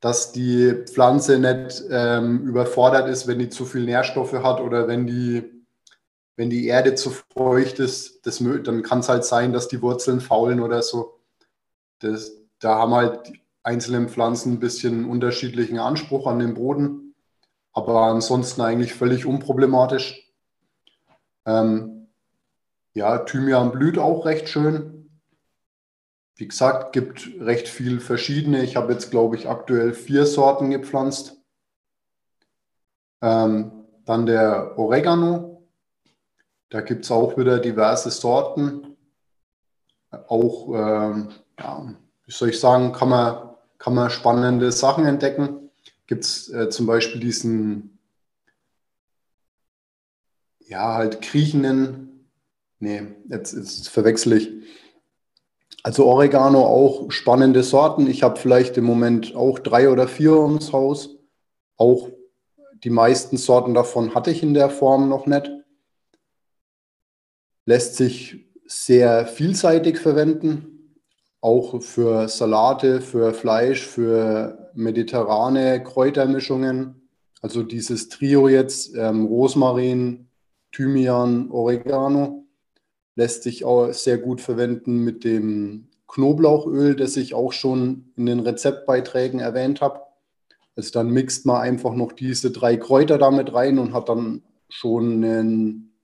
dass 0.00 0.32
die 0.32 0.84
Pflanze 0.86 1.38
nicht 1.38 1.84
ähm, 1.90 2.46
überfordert 2.46 3.08
ist, 3.08 3.26
wenn 3.26 3.38
die 3.38 3.48
zu 3.48 3.64
viel 3.64 3.84
Nährstoffe 3.84 4.34
hat 4.34 4.60
oder 4.60 4.88
wenn 4.88 5.06
die, 5.06 5.64
wenn 6.36 6.50
die 6.50 6.66
Erde 6.66 6.94
zu 6.94 7.10
feucht 7.10 7.78
ist, 7.78 8.26
das, 8.26 8.38
dann 8.38 8.82
kann 8.82 9.00
es 9.00 9.08
halt 9.08 9.24
sein, 9.24 9.52
dass 9.52 9.68
die 9.68 9.80
Wurzeln 9.80 10.20
faulen 10.20 10.60
oder 10.60 10.82
so. 10.82 11.20
Das, 12.00 12.32
da 12.58 12.76
haben 12.76 12.94
halt 12.94 13.28
die 13.28 13.40
einzelnen 13.62 14.08
Pflanzen 14.08 14.54
ein 14.54 14.60
bisschen 14.60 15.06
unterschiedlichen 15.06 15.78
Anspruch 15.78 16.26
an 16.26 16.38
den 16.38 16.54
Boden, 16.54 17.14
aber 17.72 18.02
ansonsten 18.02 18.60
eigentlich 18.60 18.94
völlig 18.94 19.24
unproblematisch. 19.24 20.30
Ähm, 21.46 22.08
ja, 22.92 23.18
Thymian 23.18 23.72
blüht 23.72 23.98
auch 23.98 24.24
recht 24.24 24.48
schön. 24.48 24.95
Wie 26.36 26.46
gesagt, 26.46 26.92
gibt 26.92 27.30
recht 27.40 27.66
viel 27.66 27.98
verschiedene. 27.98 28.62
Ich 28.62 28.76
habe 28.76 28.92
jetzt, 28.92 29.10
glaube 29.10 29.36
ich, 29.36 29.48
aktuell 29.48 29.94
vier 29.94 30.26
Sorten 30.26 30.70
gepflanzt. 30.70 31.34
Ähm, 33.22 33.72
dann 34.04 34.26
der 34.26 34.78
Oregano. 34.78 35.66
Da 36.68 36.82
gibt 36.82 37.04
es 37.04 37.10
auch 37.10 37.38
wieder 37.38 37.58
diverse 37.58 38.10
Sorten. 38.10 38.96
Auch, 40.10 40.68
ähm, 40.74 41.30
ja, 41.58 41.94
wie 42.26 42.32
soll 42.32 42.50
ich 42.50 42.60
sagen, 42.60 42.92
kann 42.92 43.08
man, 43.08 43.56
kann 43.78 43.94
man 43.94 44.10
spannende 44.10 44.72
Sachen 44.72 45.06
entdecken. 45.06 45.70
Gibt 46.06 46.24
es 46.24 46.50
äh, 46.50 46.68
zum 46.68 46.84
Beispiel 46.86 47.20
diesen, 47.20 47.98
ja, 50.60 50.94
halt 50.94 51.22
kriechenden, 51.22 52.28
nee, 52.78 53.02
jetzt, 53.28 53.54
jetzt 53.54 53.88
verwechsel 53.88 54.34
ich 54.34 54.52
also 55.86 56.06
Oregano 56.06 56.66
auch 56.66 57.12
spannende 57.12 57.62
Sorten. 57.62 58.08
Ich 58.08 58.24
habe 58.24 58.40
vielleicht 58.40 58.76
im 58.76 58.82
Moment 58.82 59.36
auch 59.36 59.60
drei 59.60 59.88
oder 59.88 60.08
vier 60.08 60.32
ums 60.32 60.72
Haus. 60.72 61.10
Auch 61.76 62.08
die 62.82 62.90
meisten 62.90 63.36
Sorten 63.36 63.72
davon 63.72 64.12
hatte 64.12 64.32
ich 64.32 64.42
in 64.42 64.52
der 64.52 64.68
Form 64.68 65.08
noch 65.08 65.26
nicht. 65.26 65.48
Lässt 67.66 67.94
sich 67.94 68.48
sehr 68.66 69.26
vielseitig 69.26 70.00
verwenden, 70.00 70.96
auch 71.40 71.80
für 71.80 72.26
Salate, 72.26 73.00
für 73.00 73.32
Fleisch, 73.32 73.86
für 73.86 74.72
mediterrane 74.74 75.84
Kräutermischungen. 75.84 77.08
Also 77.42 77.62
dieses 77.62 78.08
Trio 78.08 78.48
jetzt, 78.48 78.92
ähm, 78.96 79.26
Rosmarin, 79.26 80.26
Thymian, 80.72 81.48
Oregano 81.52 82.45
lässt 83.16 83.42
sich 83.42 83.64
auch 83.64 83.92
sehr 83.92 84.18
gut 84.18 84.40
verwenden 84.40 85.02
mit 85.02 85.24
dem 85.24 85.88
Knoblauchöl, 86.06 86.94
das 86.94 87.16
ich 87.16 87.34
auch 87.34 87.52
schon 87.52 88.12
in 88.16 88.26
den 88.26 88.40
Rezeptbeiträgen 88.40 89.40
erwähnt 89.40 89.80
habe. 89.80 90.02
Also 90.76 90.92
dann 90.92 91.10
mixt 91.10 91.46
man 91.46 91.62
einfach 91.62 91.94
noch 91.94 92.12
diese 92.12 92.50
drei 92.50 92.76
Kräuter 92.76 93.18
damit 93.18 93.52
rein 93.52 93.78
und 93.78 93.94
hat 93.94 94.10
dann 94.10 94.42
schon 94.68 95.24
einen, 95.24 95.98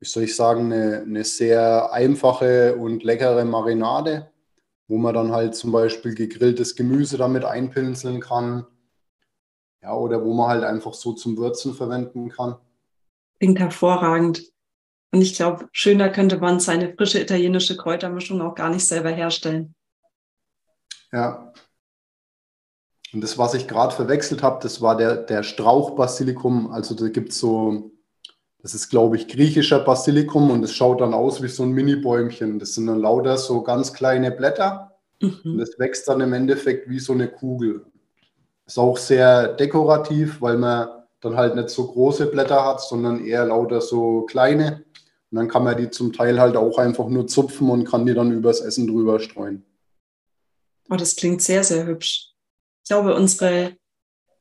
wie 0.00 0.06
soll 0.06 0.24
ich 0.24 0.36
sagen, 0.36 0.72
eine, 0.72 1.02
eine 1.02 1.24
sehr 1.24 1.92
einfache 1.92 2.76
und 2.76 3.04
leckere 3.04 3.44
Marinade, 3.44 4.30
wo 4.88 4.98
man 4.98 5.14
dann 5.14 5.32
halt 5.32 5.54
zum 5.54 5.70
Beispiel 5.70 6.14
gegrilltes 6.14 6.74
Gemüse 6.74 7.16
damit 7.16 7.44
einpinseln 7.44 8.20
kann. 8.20 8.66
Ja, 9.82 9.94
oder 9.94 10.24
wo 10.24 10.34
man 10.34 10.48
halt 10.48 10.64
einfach 10.64 10.94
so 10.94 11.12
zum 11.12 11.36
Würzen 11.36 11.74
verwenden 11.74 12.30
kann. 12.30 12.56
Klingt 13.38 13.60
hervorragend. 13.60 14.53
Und 15.14 15.22
ich 15.22 15.36
glaube, 15.36 15.68
schöner 15.70 16.08
könnte 16.08 16.38
man 16.38 16.58
seine 16.58 16.92
frische 16.92 17.20
italienische 17.20 17.76
Kräutermischung 17.76 18.42
auch 18.42 18.56
gar 18.56 18.68
nicht 18.68 18.84
selber 18.84 19.10
herstellen. 19.10 19.76
Ja. 21.12 21.52
Und 23.12 23.20
das, 23.20 23.38
was 23.38 23.54
ich 23.54 23.68
gerade 23.68 23.94
verwechselt 23.94 24.42
habe, 24.42 24.58
das 24.60 24.82
war 24.82 24.96
der, 24.96 25.18
der 25.18 25.44
Strauchbasilikum. 25.44 26.72
Also 26.72 26.96
da 26.96 27.06
gibt 27.10 27.30
es 27.30 27.38
so, 27.38 27.92
das 28.58 28.74
ist, 28.74 28.88
glaube 28.88 29.14
ich, 29.14 29.28
griechischer 29.28 29.78
Basilikum 29.78 30.50
und 30.50 30.64
es 30.64 30.74
schaut 30.74 31.00
dann 31.00 31.14
aus 31.14 31.40
wie 31.44 31.48
so 31.48 31.62
ein 31.62 31.70
Mini-Bäumchen. 31.70 32.58
Das 32.58 32.74
sind 32.74 32.88
dann 32.88 32.98
lauter 32.98 33.38
so 33.38 33.62
ganz 33.62 33.92
kleine 33.92 34.32
Blätter 34.32 34.98
mhm. 35.20 35.38
und 35.44 35.58
das 35.58 35.78
wächst 35.78 36.08
dann 36.08 36.22
im 36.22 36.32
Endeffekt 36.32 36.88
wie 36.88 36.98
so 36.98 37.12
eine 37.12 37.28
Kugel. 37.28 37.86
Ist 38.66 38.80
auch 38.80 38.96
sehr 38.96 39.52
dekorativ, 39.52 40.42
weil 40.42 40.58
man 40.58 40.88
dann 41.20 41.36
halt 41.36 41.54
nicht 41.54 41.70
so 41.70 41.86
große 41.86 42.26
Blätter 42.26 42.64
hat, 42.64 42.80
sondern 42.80 43.24
eher 43.24 43.44
lauter 43.46 43.80
so 43.80 44.22
kleine. 44.22 44.82
Und 45.34 45.38
dann 45.38 45.48
kann 45.48 45.64
man 45.64 45.76
die 45.76 45.90
zum 45.90 46.12
Teil 46.12 46.40
halt 46.40 46.56
auch 46.56 46.78
einfach 46.78 47.08
nur 47.08 47.26
zupfen 47.26 47.68
und 47.68 47.84
kann 47.86 48.06
die 48.06 48.14
dann 48.14 48.30
übers 48.30 48.60
Essen 48.60 48.86
drüber 48.86 49.18
streuen. 49.18 49.64
Oh, 50.88 50.94
das 50.94 51.16
klingt 51.16 51.42
sehr, 51.42 51.64
sehr 51.64 51.86
hübsch. 51.86 52.30
Ich 52.84 52.88
glaube, 52.88 53.16
unsere 53.16 53.76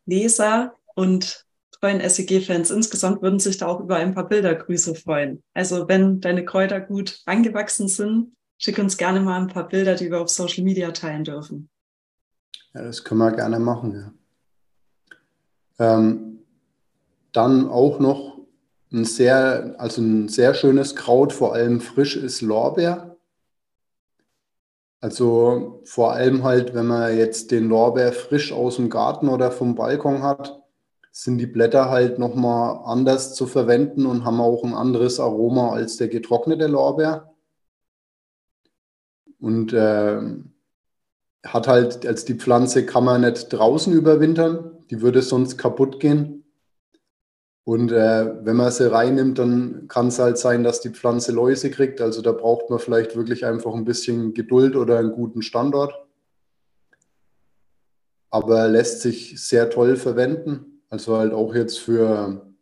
Leser 0.06 0.76
und 0.94 1.48
treuen 1.72 2.00
SEG-Fans 2.00 2.70
insgesamt 2.70 3.24
würden 3.24 3.40
sich 3.40 3.58
da 3.58 3.66
auch 3.66 3.80
über 3.80 3.96
ein 3.96 4.14
paar 4.14 4.30
Bildergrüße 4.30 4.94
freuen. 4.94 5.42
Also 5.56 5.88
wenn 5.88 6.22
deine 6.22 6.46
Kräuter 6.46 6.80
gut 6.80 7.24
angewachsen 7.26 7.88
sind, 7.88 8.36
schick 8.60 8.78
uns 8.78 8.96
gerne 8.96 9.20
mal 9.20 9.42
ein 9.42 9.48
paar 9.48 9.68
Bilder, 9.68 9.96
die 9.96 10.12
wir 10.12 10.22
auf 10.22 10.30
Social 10.30 10.64
Media 10.64 10.92
teilen 10.92 11.24
dürfen. 11.24 11.72
Ja, 12.76 12.84
das 12.84 13.04
können 13.04 13.20
wir 13.20 13.32
gerne 13.32 13.58
machen, 13.58 14.14
ja. 15.80 15.96
Ähm, 15.96 16.44
dann 17.32 17.68
auch 17.68 17.98
noch 17.98 18.33
ein 18.94 19.06
sehr, 19.06 19.76
also 19.80 20.02
ein 20.02 20.30
sehr 20.30 20.54
schönes 20.54 20.96
Kraut, 20.96 21.34
vor 21.34 21.54
allem 21.54 21.82
frisch, 21.82 22.16
ist 22.16 22.42
Lorbeer. 22.42 23.18
Also 25.02 25.82
vor 25.84 26.14
allem 26.14 26.44
halt, 26.44 26.74
wenn 26.74 26.88
man 26.88 27.18
jetzt 27.18 27.52
den 27.52 27.68
Lorbeer 27.68 28.14
frisch 28.14 28.54
aus 28.54 28.78
dem 28.78 28.90
Garten 28.90 29.28
oder 29.28 29.52
vom 29.52 29.76
Balkon 29.76 30.24
hat, 30.24 30.62
sind 31.12 31.38
die 31.40 31.46
Blätter 31.46 31.90
halt 31.90 32.20
nochmal 32.20 32.82
anders 32.86 33.36
zu 33.36 33.46
verwenden 33.46 34.06
und 34.06 34.26
haben 34.26 34.40
auch 34.40 34.64
ein 34.64 34.74
anderes 34.74 35.20
Aroma 35.20 35.74
als 35.74 35.98
der 35.98 36.08
getrocknete 36.08 36.68
Lorbeer. 36.68 37.34
Und 39.40 39.74
äh, 39.74 40.22
hat 41.46 41.68
halt, 41.68 42.06
als 42.06 42.26
die 42.26 42.36
Pflanze 42.36 42.86
kann 42.86 43.04
man 43.04 43.22
nicht 43.22 43.50
draußen 43.50 43.92
überwintern, 43.92 44.72
die 44.90 45.02
würde 45.02 45.22
sonst 45.22 45.58
kaputt 45.58 46.00
gehen. 46.00 46.43
Und 47.66 47.94
äh, 47.94 48.46
wenn 48.46 48.58
man 48.58 48.72
sie 48.72 48.92
reinnimmt, 48.92 49.40
dann 49.40 49.88
kann 49.88 50.08
es 50.08 50.20
halt 50.20 50.38
sein, 50.38 50.64
dass 50.64 50.82
die 50.82 50.90
Pflanze 50.90 51.32
Läuse 51.32 51.72
kriegt. 51.72 52.02
Also 52.02 52.22
da 52.22 52.34
braucht 52.34 52.70
man 52.70 52.80
vielleicht 52.80 53.16
wirklich 53.16 53.46
einfach 53.46 53.74
ein 53.74 53.86
bisschen 53.86 54.34
Geduld 54.34 54.76
oder 54.76 55.00
einen 55.00 55.14
guten 55.14 55.42
Standort. 55.42 55.94
Aber 58.30 58.68
lässt 58.68 59.02
sich 59.02 59.42
sehr 59.42 59.70
toll 59.70 59.96
verwenden. 59.96 60.82
Also 60.90 61.16
halt 61.16 61.32
auch 61.32 61.56
jetzt 61.56 61.80
für, 61.80 62.54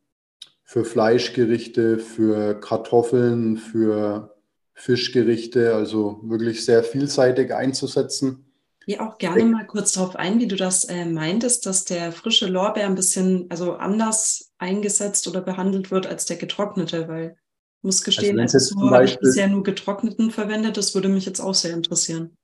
für 0.64 0.86
Fleischgerichte, 0.86 1.98
für 1.98 2.60
Kartoffeln, 2.60 3.58
für 3.58 4.36
Fischgerichte. 4.76 5.74
Also 5.74 6.20
wirklich 6.24 6.64
sehr 6.64 6.84
vielseitig 6.84 7.56
einzusetzen. 7.56 8.51
Geh 8.86 9.00
auch 9.00 9.18
gerne 9.18 9.46
mal 9.46 9.66
kurz 9.68 9.94
darauf 9.94 10.16
ein, 10.16 10.40
wie 10.40 10.48
du 10.48 10.56
das 10.56 10.86
äh, 10.86 11.06
meintest, 11.06 11.66
dass 11.66 11.86
der 11.86 12.12
frische 12.12 12.48
Lorbeer 12.48 12.88
ein 12.88 12.96
bisschen 12.96 13.46
also 13.50 13.74
anders 13.74 14.52
eingesetzt 14.58 15.28
oder 15.28 15.42
behandelt 15.42 15.92
wird 15.92 16.08
als 16.08 16.26
der 16.26 16.38
getrocknete, 16.38 17.08
weil 17.08 17.36
ich 17.78 17.84
muss 17.84 18.04
gestehen, 18.04 18.40
also, 18.40 18.58
also 18.58 18.80
so 18.80 18.92
habe 18.92 19.06
ich 19.06 19.20
bisher 19.20 19.48
nur 19.48 19.64
getrockneten 19.64 20.32
verwendet. 20.32 20.78
Das 20.78 20.96
würde 20.96 21.10
mich 21.10 21.26
jetzt 21.26 21.40
auch 21.40 21.56
sehr 21.56 21.74
interessieren. 21.74 22.38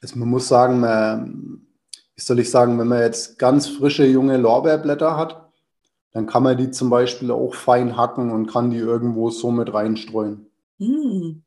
Also 0.00 0.18
man 0.18 0.28
muss 0.28 0.48
sagen, 0.48 0.82
wie 2.14 2.20
soll 2.20 2.38
ich 2.38 2.50
sagen, 2.50 2.78
wenn 2.78 2.88
man 2.88 3.00
jetzt 3.00 3.38
ganz 3.38 3.66
frische 3.66 4.04
junge 4.04 4.36
Lorbeerblätter 4.36 5.16
hat, 5.16 5.50
dann 6.12 6.26
kann 6.26 6.44
man 6.44 6.56
die 6.56 6.70
zum 6.70 6.90
Beispiel 6.90 7.30
auch 7.32 7.54
fein 7.54 7.96
hacken 7.96 8.30
und 8.30 8.46
kann 8.46 8.70
die 8.70 8.78
irgendwo 8.78 9.30
so 9.30 9.50
mit 9.50 9.74
reinstreuen. 9.74 10.46
Mm. 10.78 11.43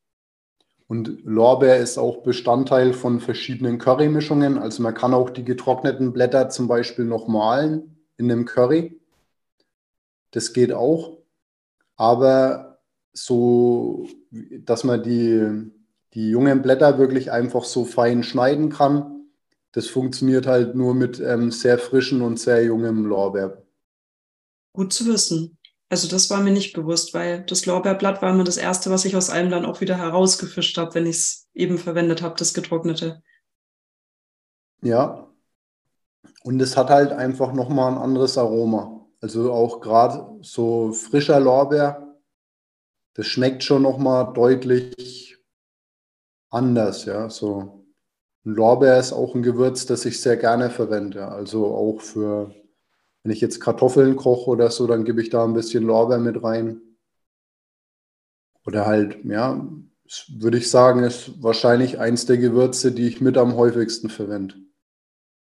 Und 0.87 1.25
Lorbeer 1.25 1.77
ist 1.77 1.97
auch 1.97 2.23
Bestandteil 2.23 2.93
von 2.93 3.19
verschiedenen 3.19 3.77
Currymischungen. 3.77 4.57
Also 4.57 4.81
man 4.81 4.93
kann 4.93 5.13
auch 5.13 5.29
die 5.29 5.43
getrockneten 5.43 6.13
Blätter 6.13 6.49
zum 6.49 6.67
Beispiel 6.67 7.05
noch 7.05 7.27
malen 7.27 7.97
in 8.15 8.31
einem 8.31 8.45
Curry. 8.45 8.99
Das 10.31 10.53
geht 10.53 10.71
auch. 10.71 11.17
Aber 11.97 12.79
so, 13.11 14.07
dass 14.31 14.83
man 14.85 15.03
die, 15.03 15.71
die 16.13 16.29
jungen 16.29 16.61
Blätter 16.61 16.97
wirklich 16.97 17.31
einfach 17.31 17.65
so 17.65 17.83
fein 17.83 18.23
schneiden 18.23 18.69
kann, 18.69 19.25
das 19.73 19.87
funktioniert 19.87 20.47
halt 20.47 20.75
nur 20.75 20.95
mit 20.95 21.19
ähm, 21.19 21.51
sehr 21.51 21.77
frischen 21.77 22.21
und 22.21 22.39
sehr 22.39 22.63
jungem 22.63 23.05
Lorbeer. 23.05 23.61
Gut 24.73 24.93
zu 24.93 25.05
wissen. 25.07 25.56
Also 25.89 26.09
das 26.09 26.29
war 26.29 26.41
mir 26.41 26.51
nicht 26.51 26.73
bewusst, 26.73 27.13
weil 27.13 27.45
das 27.45 27.65
Lorbeerblatt 27.65 28.21
war 28.21 28.31
immer 28.31 28.43
das 28.43 28.57
Erste, 28.57 28.91
was 28.91 29.05
ich 29.05 29.15
aus 29.15 29.29
allem 29.29 29.49
dann 29.49 29.65
auch 29.65 29.79
wieder 29.79 29.97
herausgefischt 29.97 30.77
habe, 30.77 30.95
wenn 30.95 31.05
ich 31.05 31.15
es 31.15 31.47
eben 31.53 31.77
verwendet 31.77 32.21
habe, 32.21 32.35
das 32.37 32.53
getrocknete. 32.53 33.23
Ja. 34.81 35.29
Und 36.43 36.61
es 36.61 36.75
hat 36.75 36.89
halt 36.89 37.11
einfach 37.11 37.53
nochmal 37.53 37.93
ein 37.93 37.97
anderes 37.97 38.37
Aroma. 38.37 39.07
Also 39.21 39.51
auch 39.51 39.79
gerade 39.79 40.37
so 40.41 40.91
frischer 40.91 41.39
Lorbeer, 41.39 42.19
das 43.13 43.25
schmeckt 43.25 43.63
schon 43.63 43.81
nochmal 43.81 44.33
deutlich 44.33 45.37
anders, 46.49 47.05
ja. 47.05 47.29
So 47.29 47.85
ein 48.45 48.53
Lorbeer 48.53 48.99
ist 48.99 49.13
auch 49.13 49.35
ein 49.35 49.41
Gewürz, 49.41 49.85
das 49.85 50.05
ich 50.05 50.21
sehr 50.21 50.37
gerne 50.37 50.69
verwende. 50.69 51.27
Also 51.27 51.65
auch 51.65 52.01
für 52.01 52.53
wenn 53.27 53.33
ich 53.33 53.41
jetzt 53.41 53.59
Kartoffeln 53.59 54.15
koche 54.15 54.49
oder 54.49 54.71
so, 54.71 54.87
dann 54.87 55.03
gebe 55.03 55.21
ich 55.21 55.29
da 55.29 55.43
ein 55.43 55.53
bisschen 55.53 55.83
Lorbeer 55.83 56.17
mit 56.17 56.41
rein. 56.41 56.79
Oder 58.65 58.85
halt, 58.85 59.17
ja, 59.25 59.67
würde 60.29 60.57
ich 60.57 60.71
sagen, 60.71 61.03
ist 61.03 61.43
wahrscheinlich 61.43 61.99
eins 61.99 62.25
der 62.25 62.37
Gewürze, 62.37 62.93
die 62.93 63.05
ich 63.05 63.19
mit 63.19 63.37
am 63.37 63.57
häufigsten 63.57 64.09
verwende. 64.09 64.55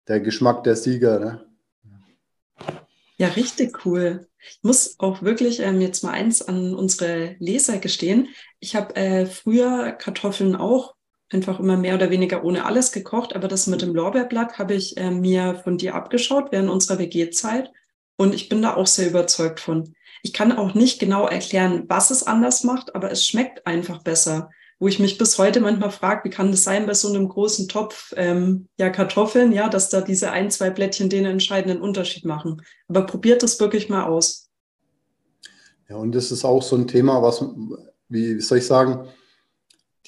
Der 0.08 0.18
Geschmack 0.18 0.64
der 0.64 0.74
Sieger, 0.74 1.20
ne? 1.20 1.46
Ja, 3.18 3.28
richtig 3.28 3.86
cool. 3.86 4.26
Ich 4.40 4.58
muss 4.62 4.96
auch 4.98 5.22
wirklich 5.22 5.60
ähm, 5.60 5.80
jetzt 5.80 6.02
mal 6.02 6.10
eins 6.10 6.42
an 6.42 6.74
unsere 6.74 7.36
Leser 7.38 7.78
gestehen. 7.78 8.26
Ich 8.58 8.74
habe 8.74 8.96
äh, 8.96 9.26
früher 9.26 9.92
Kartoffeln 9.92 10.56
auch 10.56 10.96
einfach 11.32 11.60
immer 11.60 11.76
mehr 11.76 11.94
oder 11.94 12.10
weniger 12.10 12.44
ohne 12.44 12.64
alles 12.64 12.92
gekocht. 12.92 13.34
Aber 13.34 13.48
das 13.48 13.66
mit 13.66 13.82
dem 13.82 13.94
Lorbeerblatt 13.94 14.58
habe 14.58 14.74
ich 14.74 14.96
äh, 14.96 15.10
mir 15.10 15.60
von 15.62 15.78
dir 15.78 15.94
abgeschaut 15.94 16.50
während 16.50 16.70
unserer 16.70 16.98
WG-Zeit. 16.98 17.70
Und 18.16 18.34
ich 18.34 18.48
bin 18.48 18.62
da 18.62 18.74
auch 18.74 18.86
sehr 18.86 19.08
überzeugt 19.08 19.60
von. 19.60 19.94
Ich 20.22 20.32
kann 20.32 20.52
auch 20.52 20.74
nicht 20.74 20.98
genau 20.98 21.26
erklären, 21.26 21.84
was 21.88 22.10
es 22.10 22.26
anders 22.26 22.64
macht, 22.64 22.94
aber 22.94 23.10
es 23.10 23.26
schmeckt 23.26 23.66
einfach 23.66 24.02
besser. 24.02 24.50
Wo 24.78 24.88
ich 24.88 24.98
mich 24.98 25.18
bis 25.18 25.38
heute 25.38 25.60
manchmal 25.60 25.90
frage, 25.90 26.24
wie 26.24 26.30
kann 26.30 26.50
das 26.50 26.64
sein 26.64 26.86
bei 26.86 26.94
so 26.94 27.08
einem 27.08 27.28
großen 27.28 27.68
Topf 27.68 28.12
ähm, 28.16 28.66
ja, 28.78 28.90
Kartoffeln, 28.90 29.52
ja, 29.52 29.68
dass 29.68 29.90
da 29.90 30.00
diese 30.00 30.30
ein, 30.32 30.50
zwei 30.50 30.70
Blättchen 30.70 31.10
den 31.10 31.26
entscheidenden 31.26 31.82
Unterschied 31.82 32.24
machen. 32.24 32.62
Aber 32.88 33.04
probiert 33.04 33.42
das 33.42 33.60
wirklich 33.60 33.88
mal 33.88 34.04
aus. 34.04 34.48
Ja, 35.88 35.96
und 35.96 36.12
das 36.14 36.30
ist 36.30 36.44
auch 36.44 36.62
so 36.62 36.76
ein 36.76 36.86
Thema, 36.86 37.22
was, 37.22 37.44
wie 38.08 38.40
soll 38.40 38.58
ich 38.58 38.66
sagen, 38.66 39.08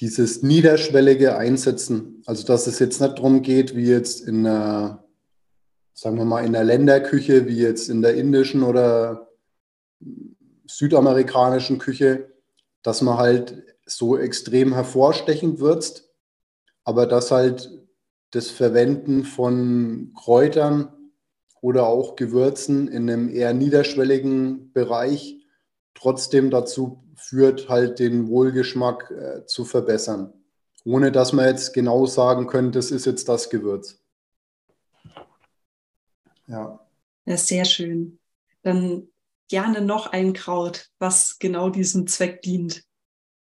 dieses 0.03 0.43
niederschwellige 0.43 1.37
Einsetzen, 1.37 2.21
also 2.25 2.45
dass 2.45 2.67
es 2.67 2.77
jetzt 2.79 2.99
nicht 2.99 3.17
darum 3.17 3.41
geht, 3.41 3.73
wie 3.73 3.85
jetzt 3.85 4.27
in 4.27 4.43
der, 4.43 5.01
sagen 5.93 6.17
wir 6.17 6.25
mal, 6.25 6.43
in 6.43 6.51
der 6.51 6.65
Länderküche, 6.65 7.47
wie 7.47 7.57
jetzt 7.57 7.87
in 7.87 8.01
der 8.01 8.15
indischen 8.15 8.63
oder 8.63 9.29
südamerikanischen 10.67 11.77
Küche, 11.77 12.33
dass 12.81 13.01
man 13.01 13.17
halt 13.17 13.63
so 13.85 14.17
extrem 14.17 14.73
hervorstechend 14.73 15.59
würzt, 15.61 16.09
aber 16.83 17.05
dass 17.05 17.31
halt 17.31 17.71
das 18.31 18.49
Verwenden 18.49 19.23
von 19.23 20.11
Kräutern 20.17 20.91
oder 21.61 21.87
auch 21.87 22.17
Gewürzen 22.17 22.89
in 22.89 23.09
einem 23.09 23.29
eher 23.29 23.53
niederschwelligen 23.53 24.73
Bereich 24.73 25.47
trotzdem 25.93 26.49
dazu 26.49 27.02
führt, 27.23 27.69
halt 27.69 27.99
den 27.99 28.27
Wohlgeschmack 28.27 29.11
äh, 29.11 29.45
zu 29.45 29.65
verbessern. 29.65 30.33
Ohne 30.85 31.11
dass 31.11 31.33
man 31.33 31.45
jetzt 31.45 31.73
genau 31.73 32.05
sagen 32.05 32.47
könnte, 32.47 32.77
das 32.79 32.91
ist 32.91 33.05
jetzt 33.05 33.29
das 33.29 33.49
Gewürz. 33.49 34.01
Ja. 36.47 36.79
Ja, 37.25 37.37
sehr 37.37 37.63
schön. 37.63 38.19
Dann 38.63 39.07
gerne 39.49 39.81
noch 39.81 40.07
ein 40.07 40.33
Kraut, 40.33 40.89
was 40.99 41.39
genau 41.39 41.69
diesem 41.69 42.07
Zweck 42.07 42.41
dient, 42.41 42.83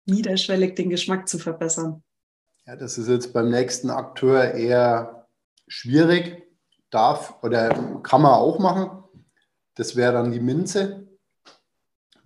niederschwellig 0.06 0.76
den 0.76 0.90
Geschmack 0.90 1.28
zu 1.28 1.38
verbessern. 1.38 2.04
Ja, 2.66 2.76
das 2.76 2.98
ist 2.98 3.08
jetzt 3.08 3.34
beim 3.34 3.50
nächsten 3.50 3.90
Akteur 3.90 4.54
eher 4.54 5.28
schwierig, 5.68 6.48
darf 6.90 7.44
oder 7.44 7.70
kann 8.02 8.22
man 8.22 8.34
auch 8.34 8.60
machen. 8.60 9.04
Das 9.76 9.96
wäre 9.96 10.14
dann 10.14 10.32
die 10.32 10.40
Minze. 10.40 11.09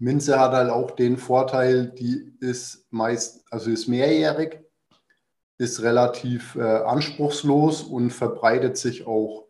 Minze 0.04 0.38
hat 0.38 0.52
halt 0.52 0.70
auch 0.70 0.92
den 0.92 1.16
Vorteil, 1.16 1.88
die 1.88 2.36
ist 2.42 2.86
meist, 2.92 3.46
also 3.50 3.72
ist 3.72 3.88
mehrjährig, 3.88 4.60
ist 5.58 5.82
relativ 5.82 6.56
äh, 6.56 6.62
anspruchslos 6.62 7.84
und 7.84 8.12
verbreitet 8.12 8.76
sich 8.76 9.08
auch. 9.08 9.46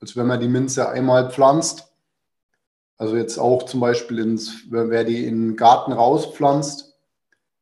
Also 0.00 0.18
wenn 0.18 0.26
man 0.26 0.40
die 0.40 0.48
Minze 0.48 0.88
einmal 0.88 1.30
pflanzt, 1.30 1.92
also 2.96 3.14
jetzt 3.14 3.36
auch 3.36 3.64
zum 3.64 3.80
Beispiel 3.80 4.20
ins, 4.20 4.62
wer 4.70 5.04
die 5.04 5.26
in 5.26 5.48
den 5.48 5.56
Garten 5.56 5.92
rauspflanzt, 5.92 6.96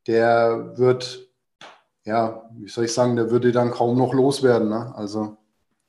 der 0.07 0.79
wird, 0.79 1.29
ja, 2.05 2.49
wie 2.55 2.69
soll 2.69 2.85
ich 2.85 2.95
sagen, 2.95 3.17
der 3.17 3.33
würde 3.33 3.51
dann 3.51 3.73
kaum 3.73 3.99
noch 3.99 4.15
loswerden. 4.15 4.69
Ne? 4.69 4.95
Also 4.95 5.39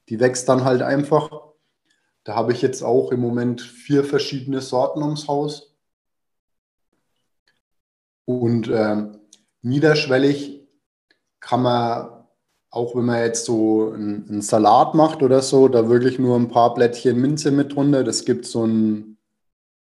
die 0.09 0.19
wächst 0.19 0.49
dann 0.49 0.65
halt 0.65 0.81
einfach. 0.81 1.29
Da 2.23 2.33
habe 2.33 2.53
ich 2.53 2.63
jetzt 2.63 2.81
auch 2.81 3.12
im 3.12 3.19
Moment 3.19 3.62
vier 3.62 4.03
verschiedene 4.03 4.62
Sorten 4.62 5.03
ums 5.03 5.27
Haus. 5.27 5.68
Und 8.29 8.67
äh, 8.67 9.07
niederschwellig 9.63 10.61
kann 11.39 11.63
man, 11.63 12.11
auch 12.69 12.95
wenn 12.95 13.05
man 13.05 13.23
jetzt 13.23 13.45
so 13.45 13.91
einen, 13.91 14.29
einen, 14.29 14.41
Salat 14.43 14.93
macht 14.93 15.23
oder 15.23 15.41
so, 15.41 15.67
da 15.67 15.89
wirklich 15.89 16.19
nur 16.19 16.35
ein 16.35 16.47
paar 16.47 16.75
Blättchen 16.75 17.19
Minze 17.19 17.49
mit 17.49 17.73
drunter. 17.73 18.03
Das 18.03 18.25
gibt 18.25 18.45
so 18.45 18.67
ein, 18.67 19.17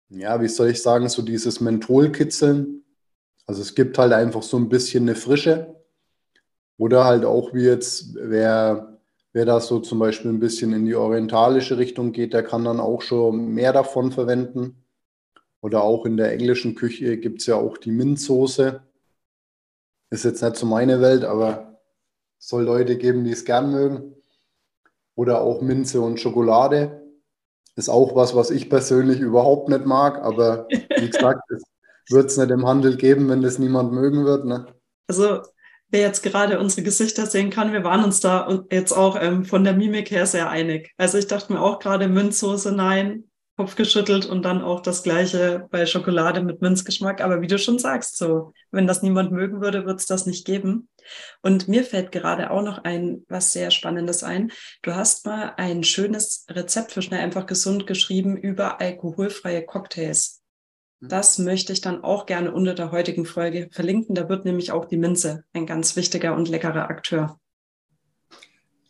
ja, 0.09 0.39
wie 0.39 0.49
soll 0.49 0.69
ich 0.69 0.83
sagen, 0.83 1.09
so 1.09 1.23
dieses 1.23 1.61
Mentholkitzeln. 1.61 2.83
Also 3.47 3.63
es 3.63 3.73
gibt 3.73 3.97
halt 3.97 4.13
einfach 4.13 4.43
so 4.43 4.57
ein 4.57 4.69
bisschen 4.69 5.05
eine 5.05 5.15
Frische. 5.15 5.75
Oder 6.77 7.05
halt 7.05 7.25
auch 7.25 7.55
wie 7.55 7.63
jetzt, 7.63 8.13
wer, 8.13 8.99
wer 9.33 9.45
da 9.45 9.59
so 9.59 9.79
zum 9.79 9.97
Beispiel 9.97 10.29
ein 10.29 10.39
bisschen 10.39 10.73
in 10.73 10.85
die 10.85 10.93
orientalische 10.93 11.79
Richtung 11.79 12.11
geht, 12.11 12.33
der 12.33 12.43
kann 12.43 12.65
dann 12.65 12.79
auch 12.79 13.01
schon 13.01 13.55
mehr 13.55 13.73
davon 13.73 14.11
verwenden. 14.11 14.83
Oder 15.61 15.83
auch 15.83 16.05
in 16.05 16.17
der 16.17 16.31
englischen 16.31 16.75
Küche 16.75 17.17
gibt 17.17 17.41
es 17.41 17.47
ja 17.47 17.55
auch 17.55 17.77
die 17.77 17.91
Minzsoße. 17.91 18.81
Ist 20.09 20.25
jetzt 20.25 20.41
nicht 20.41 20.55
so 20.55 20.65
meine 20.65 21.01
Welt, 21.01 21.23
aber 21.23 21.79
es 22.39 22.47
soll 22.47 22.63
Leute 22.63 22.97
geben, 22.97 23.23
die 23.23 23.31
es 23.31 23.45
gern 23.45 23.71
mögen. 23.71 24.15
Oder 25.15 25.41
auch 25.41 25.61
Minze 25.61 26.01
und 26.01 26.19
Schokolade. 26.19 27.03
Ist 27.75 27.89
auch 27.89 28.15
was, 28.15 28.35
was 28.35 28.51
ich 28.51 28.69
persönlich 28.69 29.19
überhaupt 29.19 29.69
nicht 29.69 29.85
mag, 29.85 30.17
aber 30.19 30.67
wie 30.69 31.09
gesagt, 31.09 31.41
es 31.51 31.63
wird 32.09 32.27
es 32.27 32.37
nicht 32.37 32.51
im 32.51 32.65
Handel 32.65 32.95
geben, 32.97 33.29
wenn 33.29 33.41
das 33.41 33.59
niemand 33.59 33.91
mögen 33.91 34.25
wird. 34.25 34.45
Ne? 34.45 34.67
Also 35.07 35.41
wer 35.89 36.01
jetzt 36.01 36.23
gerade 36.23 36.59
unsere 36.59 36.83
Gesichter 36.83 37.25
sehen 37.25 37.49
kann, 37.49 37.73
wir 37.73 37.83
waren 37.83 38.03
uns 38.03 38.19
da 38.19 38.65
jetzt 38.71 38.91
auch 38.91 39.17
ähm, 39.19 39.45
von 39.45 39.63
der 39.63 39.73
Mimik 39.73 40.11
her 40.11 40.25
sehr 40.25 40.49
einig. 40.49 40.93
Also 40.97 41.17
ich 41.17 41.27
dachte 41.27 41.53
mir 41.53 41.61
auch 41.61 41.79
gerade 41.79 42.07
Minzsoße, 42.07 42.71
nein, 42.71 43.25
Kopf 43.57 43.75
geschüttelt 43.75 44.27
und 44.27 44.43
dann 44.45 44.61
auch 44.61 44.81
das 44.81 45.01
gleiche 45.01 45.67
bei 45.71 45.87
Schokolade 45.87 46.43
mit 46.43 46.61
Minzgeschmack. 46.61 47.21
Aber 47.21 47.41
wie 47.41 47.47
du 47.47 47.57
schon 47.57 47.79
sagst, 47.79 48.15
so, 48.15 48.53
wenn 48.69 48.85
das 48.85 49.01
niemand 49.01 49.31
mögen 49.31 49.61
würde, 49.61 49.85
wird 49.85 49.99
es 49.99 50.05
das 50.05 50.27
nicht 50.27 50.45
geben. 50.45 50.89
Und 51.41 51.67
mir 51.67 51.83
fällt 51.83 52.11
gerade 52.11 52.51
auch 52.51 52.61
noch 52.61 52.83
ein, 52.83 53.25
was 53.29 53.53
sehr 53.53 53.71
Spannendes 53.71 54.23
ein. 54.23 54.51
Du 54.83 54.93
hast 54.93 55.25
mal 55.25 55.53
ein 55.57 55.83
schönes 55.83 56.45
Rezept 56.51 56.91
für 56.91 57.01
schnell 57.01 57.21
einfach 57.21 57.47
gesund 57.47 57.87
geschrieben 57.87 58.37
über 58.37 58.79
alkoholfreie 58.79 59.65
Cocktails. 59.65 60.43
Hm. 61.01 61.09
Das 61.09 61.39
möchte 61.39 61.73
ich 61.73 61.81
dann 61.81 62.03
auch 62.03 62.27
gerne 62.27 62.51
unter 62.51 62.75
der 62.75 62.91
heutigen 62.91 63.25
Folge 63.25 63.69
verlinken. 63.71 64.13
Da 64.13 64.29
wird 64.29 64.45
nämlich 64.45 64.71
auch 64.71 64.85
die 64.85 64.97
Minze 64.97 65.45
ein 65.53 65.65
ganz 65.65 65.95
wichtiger 65.95 66.35
und 66.35 66.47
leckerer 66.47 66.91
Akteur. 66.91 67.39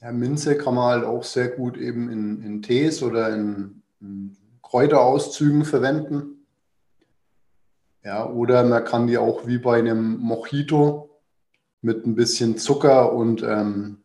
Ja, 0.02 0.12
Minze 0.12 0.58
kann 0.58 0.76
man 0.76 0.86
halt 0.88 1.06
auch 1.06 1.24
sehr 1.24 1.48
gut 1.48 1.78
eben 1.78 2.10
in, 2.10 2.44
in 2.44 2.62
Tees 2.62 3.02
oder 3.02 3.34
in, 3.34 3.82
in 4.02 4.36
Kräuterauszügen 4.70 5.64
verwenden. 5.64 6.46
Ja, 8.04 8.30
oder 8.30 8.64
man 8.64 8.84
kann 8.84 9.08
die 9.08 9.18
auch 9.18 9.48
wie 9.48 9.58
bei 9.58 9.80
einem 9.80 10.18
Mojito 10.18 11.10
mit 11.82 12.06
ein 12.06 12.16
bisschen 12.16 12.58
Zucker 12.58 13.14
und 13.14 13.44
ähm, 13.44 14.04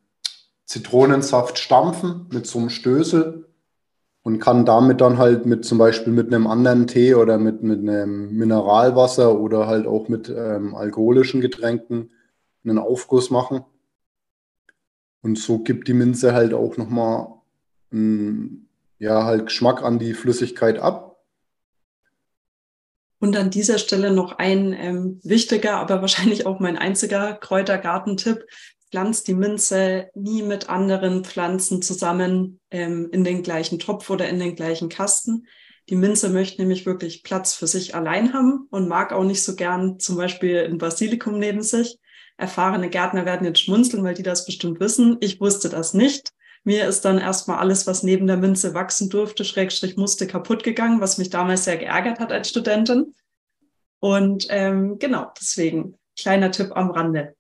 Zitronensaft 0.65 1.59
stampfen 1.59 2.29
mit 2.33 2.47
so 2.47 2.59
einem 2.59 2.71
Stößel 2.71 3.49
und 4.23 4.39
kann 4.39 4.65
damit 4.65 5.01
dann 5.01 5.19
halt 5.19 5.47
mit 5.47 5.65
zum 5.65 5.79
Beispiel 5.79 6.13
mit 6.13 6.33
einem 6.33 6.47
anderen 6.47 6.87
Tee 6.87 7.15
oder 7.15 7.39
mit, 7.39 7.63
mit 7.63 7.81
einem 7.81 8.37
Mineralwasser 8.37 9.39
oder 9.39 9.67
halt 9.67 9.87
auch 9.87 10.09
mit 10.09 10.29
ähm, 10.29 10.75
alkoholischen 10.75 11.41
Getränken 11.41 12.11
einen 12.65 12.79
Aufguss 12.79 13.31
machen. 13.31 13.65
Und 15.23 15.39
so 15.39 15.59
gibt 15.59 15.89
die 15.89 15.95
Minze 15.95 16.35
halt 16.35 16.55
auch 16.55 16.77
nochmal 16.77 17.29
ja, 19.03 19.25
halt 19.25 19.47
Geschmack 19.47 19.83
an 19.83 19.99
die 19.99 20.15
Flüssigkeit 20.15 20.79
ab. 20.79 21.19
Und 23.19 23.37
an 23.37 23.51
dieser 23.51 23.79
Stelle 23.79 24.13
noch 24.13 24.39
ein 24.39 24.73
ähm, 24.73 25.21
wichtiger, 25.25 25.77
aber 25.79 26.01
wahrscheinlich 26.01 26.47
auch 26.47 26.61
mein 26.61 26.79
einziger 26.79 27.35
Kräutergartentipp 27.35 28.47
pflanzt 28.91 29.27
die 29.27 29.35
Minze 29.35 30.09
nie 30.15 30.43
mit 30.43 30.69
anderen 30.69 31.25
Pflanzen 31.25 31.83
zusammen 31.83 32.61
ähm, 32.71 33.09
in 33.11 33.25
den 33.25 33.43
gleichen 33.43 33.81
Topf 33.81 34.09
oder 34.09 34.29
in 34.29 34.39
den 34.39 34.55
gleichen 34.55 34.89
Kasten. 34.89 35.49
Die 35.89 35.97
Minze 35.97 36.29
möchte 36.29 36.61
nämlich 36.61 36.87
wirklich 36.87 37.25
Platz 37.25 37.55
für 37.55 37.67
sich 37.67 37.97
allein 37.97 38.33
haben 38.33 38.69
und 38.71 38.87
mag 38.87 39.13
auch 39.13 39.25
nicht 39.25 39.43
so 39.43 39.57
gern 39.57 39.99
zum 39.99 40.17
Beispiel 40.17 40.65
ein 40.65 40.79
Basilikum 40.79 41.41
neben 41.41 41.63
sich. 41.63 41.99
Erfahrene 42.37 42.89
Gärtner 42.89 43.25
werden 43.25 43.47
jetzt 43.47 43.61
schmunzeln, 43.61 44.05
weil 44.05 44.15
die 44.15 44.23
das 44.23 44.47
bestimmt 44.47 44.79
wissen. 44.79 45.17
Ich 45.21 45.41
wusste 45.41 45.69
das 45.69 45.93
nicht. 45.93 46.32
Mir 46.65 46.87
ist 46.87 47.05
dann 47.05 47.19
erstmal 47.19 47.59
alles, 47.59 47.87
was 47.87 48.03
neben 48.03 48.27
der 48.27 48.37
Minze 48.37 48.75
wachsen 48.75 49.11
durfte, 49.11 49.45
Schrägstrich 49.45 49.97
musste, 49.97 50.27
kaputt 50.27 50.63
gegangen, 50.63 51.01
was 51.01 51.19
mich 51.19 51.31
damals 51.31 51.65
sehr 51.65 51.77
geärgert 51.77 52.21
hat 52.21 52.33
als 52.33 52.49
Studentin. 52.49 53.15
Und 54.01 54.47
ähm, 54.51 54.99
genau, 54.99 55.33
deswegen 55.41 55.99
kleiner 56.17 56.51
Tipp 56.51 56.71
am 56.75 56.91
Rande 56.91 57.35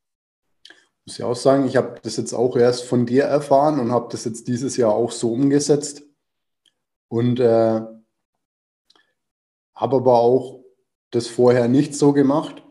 muss 1.04 1.18
ich 1.18 1.24
auch 1.24 1.36
sagen, 1.36 1.66
ich 1.66 1.76
habe 1.76 1.96
das 2.02 2.16
jetzt 2.16 2.32
auch 2.32 2.56
erst 2.56 2.84
von 2.84 3.06
dir 3.06 3.24
erfahren 3.24 3.80
und 3.80 3.90
habe 3.90 4.08
das 4.10 4.24
jetzt 4.24 4.46
dieses 4.46 4.76
Jahr 4.76 4.92
auch 4.92 5.10
so 5.10 5.32
umgesetzt. 5.32 6.04
Und 7.08 7.40
äh, 7.40 7.80
habe 9.74 9.96
aber 9.96 10.18
auch 10.18 10.64
das 11.10 11.26
vorher 11.26 11.68
nicht 11.68 11.94
so 11.94 12.12
gemacht. 12.12 12.62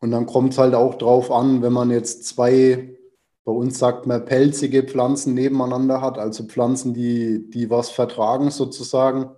Und 0.00 0.12
dann 0.12 0.26
kommt 0.26 0.52
es 0.52 0.58
halt 0.58 0.74
auch 0.74 0.94
drauf 0.94 1.30
an, 1.30 1.62
wenn 1.62 1.72
man 1.72 1.90
jetzt 1.90 2.24
zwei, 2.24 2.96
bei 3.44 3.52
uns 3.52 3.78
sagt 3.78 4.06
man, 4.06 4.24
pelzige 4.24 4.84
Pflanzen 4.84 5.34
nebeneinander 5.34 6.00
hat, 6.00 6.18
also 6.18 6.44
Pflanzen, 6.44 6.94
die, 6.94 7.50
die 7.50 7.70
was 7.70 7.90
vertragen 7.90 8.50
sozusagen, 8.50 9.30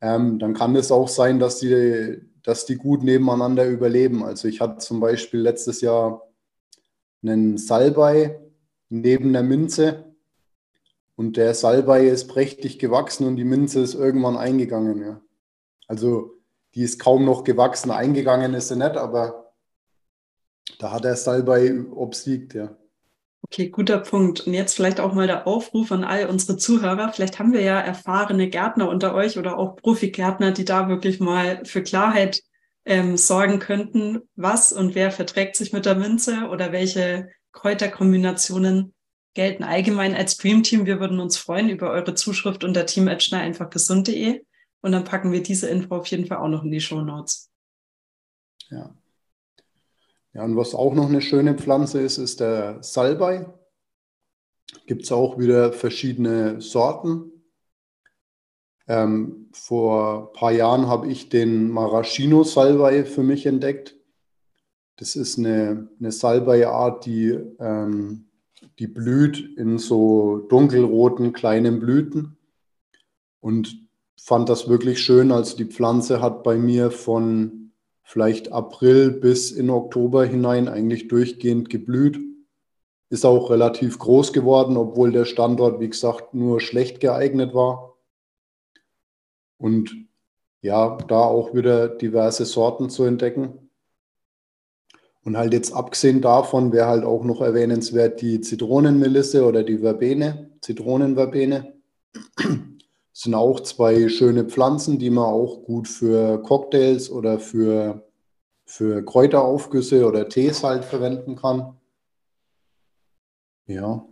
ähm, 0.00 0.38
dann 0.38 0.54
kann 0.54 0.76
es 0.76 0.90
auch 0.90 1.08
sein, 1.08 1.38
dass 1.38 1.58
die, 1.58 2.20
dass 2.42 2.64
die 2.64 2.76
gut 2.76 3.02
nebeneinander 3.02 3.66
überleben. 3.66 4.24
Also 4.24 4.48
ich 4.48 4.60
hatte 4.60 4.78
zum 4.78 5.00
Beispiel 5.00 5.40
letztes 5.40 5.80
Jahr 5.80 6.22
einen 7.22 7.58
Salbei 7.58 8.40
neben 8.88 9.32
der 9.32 9.42
Minze. 9.42 10.04
Und 11.16 11.38
der 11.38 11.54
Salbei 11.54 12.06
ist 12.06 12.28
prächtig 12.28 12.78
gewachsen 12.78 13.26
und 13.26 13.36
die 13.36 13.44
Minze 13.44 13.80
ist 13.80 13.94
irgendwann 13.94 14.36
eingegangen. 14.36 15.00
Ja. 15.00 15.20
Also 15.88 16.34
die 16.74 16.82
ist 16.82 17.00
kaum 17.00 17.24
noch 17.24 17.42
gewachsen. 17.42 17.90
Eingegangen 17.90 18.52
ist 18.52 18.68
sie 18.68 18.76
nicht, 18.76 18.96
aber 18.96 19.54
da 20.78 20.92
hat 20.92 21.04
der 21.04 21.16
Salbei 21.16 21.74
obsiegt, 21.90 22.54
ja. 22.54 22.76
Okay, 23.42 23.68
guter 23.68 23.98
Punkt. 23.98 24.40
Und 24.40 24.54
jetzt 24.54 24.74
vielleicht 24.74 24.98
auch 24.98 25.14
mal 25.14 25.26
der 25.26 25.46
Aufruf 25.46 25.92
an 25.92 26.04
all 26.04 26.26
unsere 26.26 26.56
Zuhörer. 26.56 27.12
Vielleicht 27.12 27.38
haben 27.38 27.52
wir 27.52 27.60
ja 27.60 27.78
erfahrene 27.80 28.48
Gärtner 28.48 28.88
unter 28.88 29.14
euch 29.14 29.38
oder 29.38 29.56
auch 29.56 29.76
Profi-Gärtner, 29.76 30.50
die 30.50 30.64
da 30.64 30.88
wirklich 30.88 31.20
mal 31.20 31.64
für 31.64 31.82
Klarheit 31.82 32.42
ähm, 32.84 33.16
sorgen 33.16 33.58
könnten, 33.58 34.22
was 34.34 34.72
und 34.72 34.94
wer 34.94 35.10
verträgt 35.10 35.56
sich 35.56 35.72
mit 35.72 35.86
der 35.86 35.94
Minze 35.94 36.48
oder 36.48 36.72
welche 36.72 37.28
Kräuterkombinationen 37.52 38.94
gelten 39.34 39.64
allgemein 39.64 40.14
als 40.14 40.36
Dream 40.36 40.62
Team. 40.62 40.86
Wir 40.86 40.98
würden 40.98 41.20
uns 41.20 41.36
freuen 41.36 41.68
über 41.68 41.90
eure 41.90 42.14
Zuschrift 42.14 42.64
unter 42.64 42.86
team.schnell 42.86 43.42
einfach 43.42 43.70
gesund.de 43.70 44.42
und 44.80 44.92
dann 44.92 45.04
packen 45.04 45.30
wir 45.30 45.42
diese 45.42 45.68
Info 45.68 45.96
auf 45.96 46.06
jeden 46.08 46.26
Fall 46.26 46.38
auch 46.38 46.48
noch 46.48 46.64
in 46.64 46.70
die 46.70 46.80
Show 46.80 47.02
Notes. 47.02 47.50
Ja. 48.70 48.94
Ja, 50.36 50.44
und 50.44 50.54
was 50.54 50.74
auch 50.74 50.92
noch 50.92 51.08
eine 51.08 51.22
schöne 51.22 51.54
Pflanze 51.54 51.98
ist, 51.98 52.18
ist 52.18 52.40
der 52.40 52.82
Salbei. 52.82 53.46
Gibt 54.86 55.04
es 55.04 55.12
auch 55.12 55.38
wieder 55.38 55.72
verschiedene 55.72 56.60
Sorten. 56.60 57.32
Ähm, 58.86 59.48
vor 59.52 60.28
ein 60.28 60.32
paar 60.38 60.52
Jahren 60.52 60.88
habe 60.88 61.08
ich 61.08 61.30
den 61.30 61.70
Maraschino 61.70 62.44
Salbei 62.44 63.06
für 63.06 63.22
mich 63.22 63.46
entdeckt. 63.46 63.96
Das 64.96 65.16
ist 65.16 65.38
eine, 65.38 65.88
eine 65.98 66.12
Salbei-Art, 66.12 67.06
die, 67.06 67.30
ähm, 67.58 68.26
die 68.78 68.88
blüht 68.88 69.56
in 69.56 69.78
so 69.78 70.44
dunkelroten 70.50 71.32
kleinen 71.32 71.80
Blüten 71.80 72.36
und 73.40 73.88
fand 74.20 74.50
das 74.50 74.68
wirklich 74.68 75.00
schön. 75.00 75.32
Also 75.32 75.56
die 75.56 75.64
Pflanze 75.64 76.20
hat 76.20 76.42
bei 76.42 76.58
mir 76.58 76.90
von 76.90 77.65
vielleicht 78.06 78.52
April 78.52 79.10
bis 79.10 79.50
in 79.50 79.68
Oktober 79.68 80.24
hinein 80.24 80.68
eigentlich 80.68 81.08
durchgehend 81.08 81.68
geblüht. 81.68 82.20
Ist 83.10 83.26
auch 83.26 83.50
relativ 83.50 83.98
groß 83.98 84.32
geworden, 84.32 84.76
obwohl 84.76 85.10
der 85.10 85.24
Standort, 85.24 85.80
wie 85.80 85.88
gesagt, 85.88 86.32
nur 86.32 86.60
schlecht 86.60 87.00
geeignet 87.00 87.52
war. 87.52 87.96
Und 89.58 89.94
ja, 90.62 90.96
da 91.08 91.18
auch 91.20 91.52
wieder 91.52 91.88
diverse 91.88 92.44
Sorten 92.44 92.90
zu 92.90 93.02
entdecken. 93.02 93.70
Und 95.24 95.36
halt 95.36 95.52
jetzt 95.52 95.72
abgesehen 95.72 96.22
davon 96.22 96.72
wäre 96.72 96.86
halt 96.86 97.04
auch 97.04 97.24
noch 97.24 97.40
erwähnenswert 97.40 98.20
die 98.20 98.40
Zitronenmelisse 98.40 99.44
oder 99.44 99.64
die 99.64 99.78
Verbene, 99.78 100.52
Zitronenverbene. 100.60 101.74
Sind 103.26 103.34
auch 103.34 103.60
zwei 103.60 104.08
schöne 104.08 104.44
Pflanzen, 104.44 104.98
die 104.98 105.10
man 105.10 105.24
auch 105.24 105.64
gut 105.64 105.88
für 105.88 106.40
Cocktails 106.42 107.10
oder 107.10 107.38
für, 107.38 108.06
für 108.64 109.04
Kräuteraufgüsse 109.04 110.06
oder 110.06 110.28
Tees 110.28 110.62
halt 110.62 110.84
verwenden 110.84 111.36
kann. 111.36 111.76
Ja, 113.66 114.06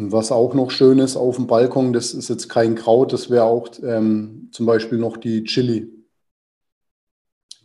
und 0.00 0.12
was 0.12 0.32
auch 0.32 0.54
noch 0.54 0.70
schön 0.70 0.98
ist 0.98 1.16
auf 1.16 1.36
dem 1.36 1.46
Balkon, 1.46 1.92
das 1.92 2.14
ist 2.14 2.30
jetzt 2.30 2.48
kein 2.48 2.74
Kraut, 2.74 3.12
das 3.12 3.28
wäre 3.28 3.44
auch 3.44 3.68
ähm, 3.82 4.48
zum 4.52 4.64
Beispiel 4.66 4.98
noch 4.98 5.18
die 5.18 5.44
Chili. 5.44 5.92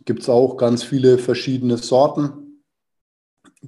Gibt 0.04 0.20
es 0.20 0.28
auch 0.28 0.56
ganz 0.56 0.82
viele 0.82 1.18
verschiedene 1.18 1.78
Sorten. 1.78 2.62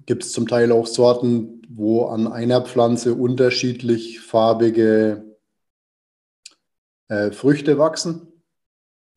Gibt 0.07 0.22
es 0.22 0.33
zum 0.33 0.46
Teil 0.46 0.70
auch 0.72 0.87
Sorten, 0.87 1.62
wo 1.70 2.07
an 2.07 2.26
einer 2.26 2.61
Pflanze 2.61 3.14
unterschiedlich 3.14 4.20
farbige 4.20 5.27
äh, 7.08 7.30
Früchte 7.32 7.78
wachsen. 7.78 8.28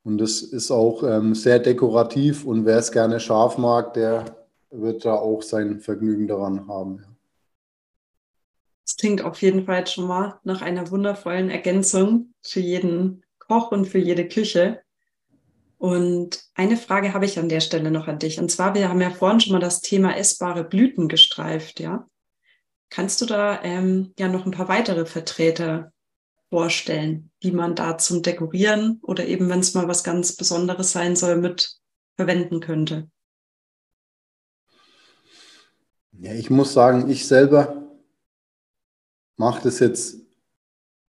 Und 0.04 0.17
das 0.17 0.41
ist 0.41 0.71
auch 0.71 1.04
ähm, 1.04 1.36
sehr 1.36 1.60
dekorativ 1.60 2.45
und 2.45 2.65
wer 2.65 2.77
es 2.77 2.91
gerne 2.91 3.19
scharf 3.19 3.58
mag, 3.58 3.93
der 3.93 4.25
wird 4.71 5.06
da 5.06 5.13
auch 5.15 5.43
sein 5.43 5.80
Vergnügen 5.80 6.27
daran 6.27 6.67
haben. 6.67 7.06
Das 8.84 8.97
klingt 8.97 9.21
auf 9.23 9.41
jeden 9.41 9.65
Fall 9.65 9.86
schon 9.86 10.08
mal 10.08 10.39
nach 10.43 10.62
einer 10.62 10.89
wundervollen 10.89 11.49
Ergänzung 11.49 12.34
für 12.41 12.60
jeden 12.60 13.23
Koch 13.38 13.71
und 13.71 13.86
für 13.86 13.99
jede 13.99 14.27
Küche. 14.27 14.82
Und 15.77 16.43
eine 16.56 16.77
Frage 16.77 17.13
habe 17.13 17.25
ich 17.25 17.38
an 17.39 17.49
der 17.49 17.60
Stelle 17.60 17.91
noch 17.91 18.08
an 18.08 18.19
dich. 18.19 18.39
Und 18.39 18.49
zwar, 18.49 18.73
wir 18.73 18.89
haben 18.89 19.01
ja 19.01 19.10
vorhin 19.12 19.39
schon 19.39 19.54
mal 19.54 19.60
das 19.60 19.82
Thema 19.82 20.15
essbare 20.15 20.63
Blüten 20.63 21.08
gestreift, 21.08 21.80
ja. 21.80 22.08
Kannst 22.89 23.21
du 23.21 23.25
da 23.25 23.63
ähm, 23.63 24.13
ja 24.19 24.27
noch 24.27 24.45
ein 24.45 24.51
paar 24.51 24.67
weitere 24.67 25.06
Vertreter 25.06 25.93
vorstellen, 26.52 27.32
die 27.42 27.52
man 27.52 27.76
da 27.76 27.98
zum 27.98 28.22
Dekorieren 28.22 29.00
oder 29.02 29.26
eben, 29.26 29.50
wenn 29.50 29.62
es 29.62 29.74
mal 29.74 29.88
was 29.88 30.04
ganz 30.04 30.36
Besonderes 30.36 30.92
sein 30.92 31.16
soll, 31.16 31.38
mit 31.38 31.78
verwenden 32.18 32.60
könnte? 32.60 33.10
Ja, 36.20 36.34
ich 36.34 36.50
muss 36.50 36.74
sagen, 36.74 37.10
ich 37.10 37.26
selber 37.26 37.82
mache 39.38 39.64
das 39.64 39.80
jetzt 39.80 40.17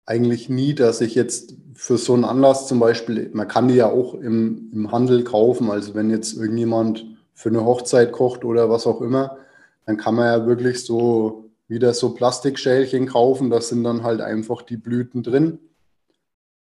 eigentlich 0.04 0.48
nie, 0.48 0.74
dass 0.74 1.00
ich 1.00 1.14
jetzt 1.14 1.54
für 1.74 1.98
so 1.98 2.14
einen 2.14 2.24
Anlass 2.24 2.66
zum 2.66 2.80
Beispiel, 2.80 3.30
man 3.32 3.46
kann 3.46 3.68
die 3.68 3.76
ja 3.76 3.86
auch 3.86 4.14
im, 4.14 4.70
im 4.72 4.90
Handel 4.90 5.22
kaufen, 5.22 5.70
also 5.70 5.94
wenn 5.94 6.10
jetzt 6.10 6.34
irgendjemand 6.34 7.06
für 7.32 7.50
eine 7.50 7.64
Hochzeit 7.64 8.10
kocht 8.10 8.44
oder 8.44 8.68
was 8.68 8.86
auch 8.86 9.00
immer, 9.00 9.38
dann 9.86 9.96
kann 9.96 10.16
man 10.16 10.26
ja 10.26 10.46
wirklich 10.46 10.84
so 10.84 11.47
wieder 11.68 11.92
so 11.92 12.14
Plastikschälchen 12.14 13.06
kaufen, 13.06 13.50
da 13.50 13.60
sind 13.60 13.84
dann 13.84 14.02
halt 14.02 14.20
einfach 14.20 14.62
die 14.62 14.78
Blüten 14.78 15.22
drin. 15.22 15.60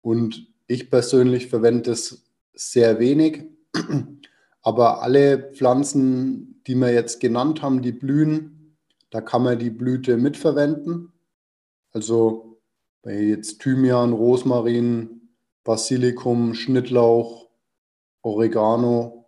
Und 0.02 0.48
ich 0.68 0.90
persönlich 0.90 1.48
verwende 1.48 1.92
das 1.92 2.24
sehr 2.54 3.00
wenig, 3.00 3.44
aber 4.62 5.02
alle 5.02 5.52
Pflanzen, 5.54 6.62
die 6.68 6.76
wir 6.76 6.94
jetzt 6.94 7.20
genannt 7.20 7.62
haben, 7.62 7.82
die 7.82 7.92
blühen, 7.92 8.78
da 9.10 9.22
kann 9.22 9.44
man 9.44 9.60
die 9.60 9.72
Blüte 9.72 10.18
mitverwenden. 10.18 11.12
Also 11.92 12.60
bei 13.02 13.20
jetzt 13.20 13.62
Thymian, 13.62 14.14
Rosmarin, 14.14 15.30
Basilikum, 15.64 16.54
Schnittlauch, 16.54 17.50
Oregano, 18.22 19.26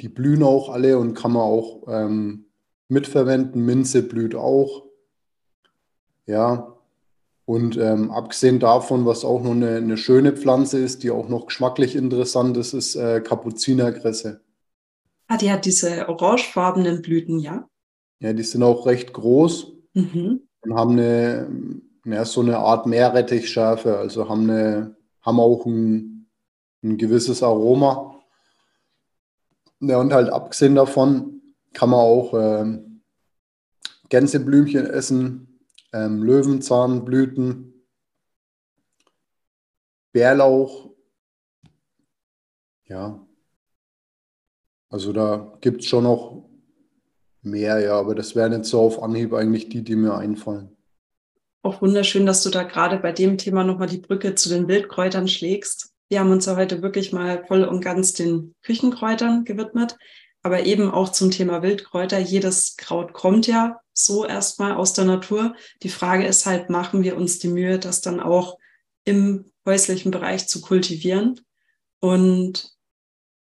die 0.00 0.08
blühen 0.08 0.42
auch 0.42 0.68
alle 0.70 0.98
und 0.98 1.14
kann 1.14 1.32
man 1.32 1.42
auch 1.42 1.84
ähm, 1.88 2.46
mitverwenden. 2.88 3.64
Minze 3.64 4.02
blüht 4.02 4.34
auch. 4.34 4.84
Ja, 6.26 6.72
und 7.44 7.76
ähm, 7.76 8.10
abgesehen 8.10 8.60
davon, 8.60 9.04
was 9.04 9.24
auch 9.24 9.42
noch 9.42 9.50
eine, 9.50 9.76
eine, 9.76 9.96
schöne 9.96 10.32
Pflanze 10.32 10.78
ist, 10.78 11.02
die 11.02 11.10
auch 11.10 11.28
noch 11.28 11.46
geschmacklich 11.46 11.96
interessant 11.96 12.56
ist, 12.56 12.72
ist 12.72 12.94
äh, 12.94 13.20
Kapuzinerkresse. 13.20 14.40
Ah, 15.26 15.36
die 15.36 15.50
hat 15.50 15.64
diese 15.64 16.08
orangefarbenen 16.08 17.02
Blüten, 17.02 17.40
ja? 17.40 17.68
Ja, 18.20 18.32
die 18.32 18.44
sind 18.44 18.62
auch 18.62 18.86
recht 18.86 19.12
groß 19.12 19.72
mhm. 19.94 20.42
und 20.60 20.74
haben 20.74 20.92
eine, 20.92 21.48
ja, 22.04 22.24
so 22.24 22.40
eine 22.40 22.58
Art 22.58 22.86
Meerrettichschärfe, 22.86 23.98
also 23.98 24.28
haben, 24.28 24.48
eine, 24.48 24.96
haben 25.20 25.40
auch 25.40 25.66
ein, 25.66 26.28
ein 26.84 26.96
gewisses 26.96 27.42
Aroma. 27.42 28.20
Ja, 29.80 29.98
und 29.98 30.12
halt 30.12 30.30
abgesehen 30.30 30.76
davon 30.76 31.41
kann 31.72 31.90
man 31.90 32.00
auch 32.00 32.34
äh, 32.34 32.82
Gänseblümchen 34.08 34.86
essen, 34.86 35.60
ähm, 35.92 36.22
Löwenzahnblüten, 36.22 37.86
Bärlauch. 40.12 40.90
Ja, 42.84 43.26
also 44.90 45.14
da 45.14 45.56
gibt 45.62 45.80
es 45.80 45.86
schon 45.86 46.04
noch 46.04 46.44
mehr, 47.40 47.80
ja, 47.80 47.98
aber 47.98 48.14
das 48.14 48.36
wären 48.36 48.52
jetzt 48.52 48.68
so 48.68 48.80
auf 48.80 49.02
Anhieb 49.02 49.32
eigentlich 49.32 49.70
die, 49.70 49.82
die 49.82 49.96
mir 49.96 50.14
einfallen. 50.14 50.76
Auch 51.62 51.80
wunderschön, 51.80 52.26
dass 52.26 52.42
du 52.42 52.50
da 52.50 52.64
gerade 52.64 52.98
bei 52.98 53.12
dem 53.12 53.38
Thema 53.38 53.64
nochmal 53.64 53.88
die 53.88 53.98
Brücke 53.98 54.34
zu 54.34 54.48
den 54.48 54.68
Wildkräutern 54.68 55.28
schlägst. 55.28 55.94
Wir 56.08 56.20
haben 56.20 56.30
uns 56.30 56.44
ja 56.44 56.56
heute 56.56 56.82
wirklich 56.82 57.12
mal 57.12 57.44
voll 57.46 57.64
und 57.64 57.80
ganz 57.82 58.12
den 58.12 58.54
Küchenkräutern 58.62 59.44
gewidmet, 59.44 59.96
aber 60.42 60.64
eben 60.64 60.90
auch 60.90 61.10
zum 61.10 61.30
Thema 61.30 61.62
Wildkräuter. 61.62 62.18
Jedes 62.18 62.76
Kraut 62.76 63.12
kommt 63.12 63.46
ja 63.46 63.80
so 63.92 64.26
erstmal 64.26 64.72
aus 64.72 64.92
der 64.92 65.04
Natur. 65.04 65.54
Die 65.82 65.88
Frage 65.88 66.26
ist 66.26 66.46
halt, 66.46 66.68
machen 66.68 67.02
wir 67.02 67.16
uns 67.16 67.38
die 67.38 67.48
Mühe, 67.48 67.78
das 67.78 68.00
dann 68.00 68.20
auch 68.20 68.58
im 69.04 69.50
häuslichen 69.64 70.10
Bereich 70.10 70.48
zu 70.48 70.60
kultivieren? 70.60 71.40
Und 72.00 72.72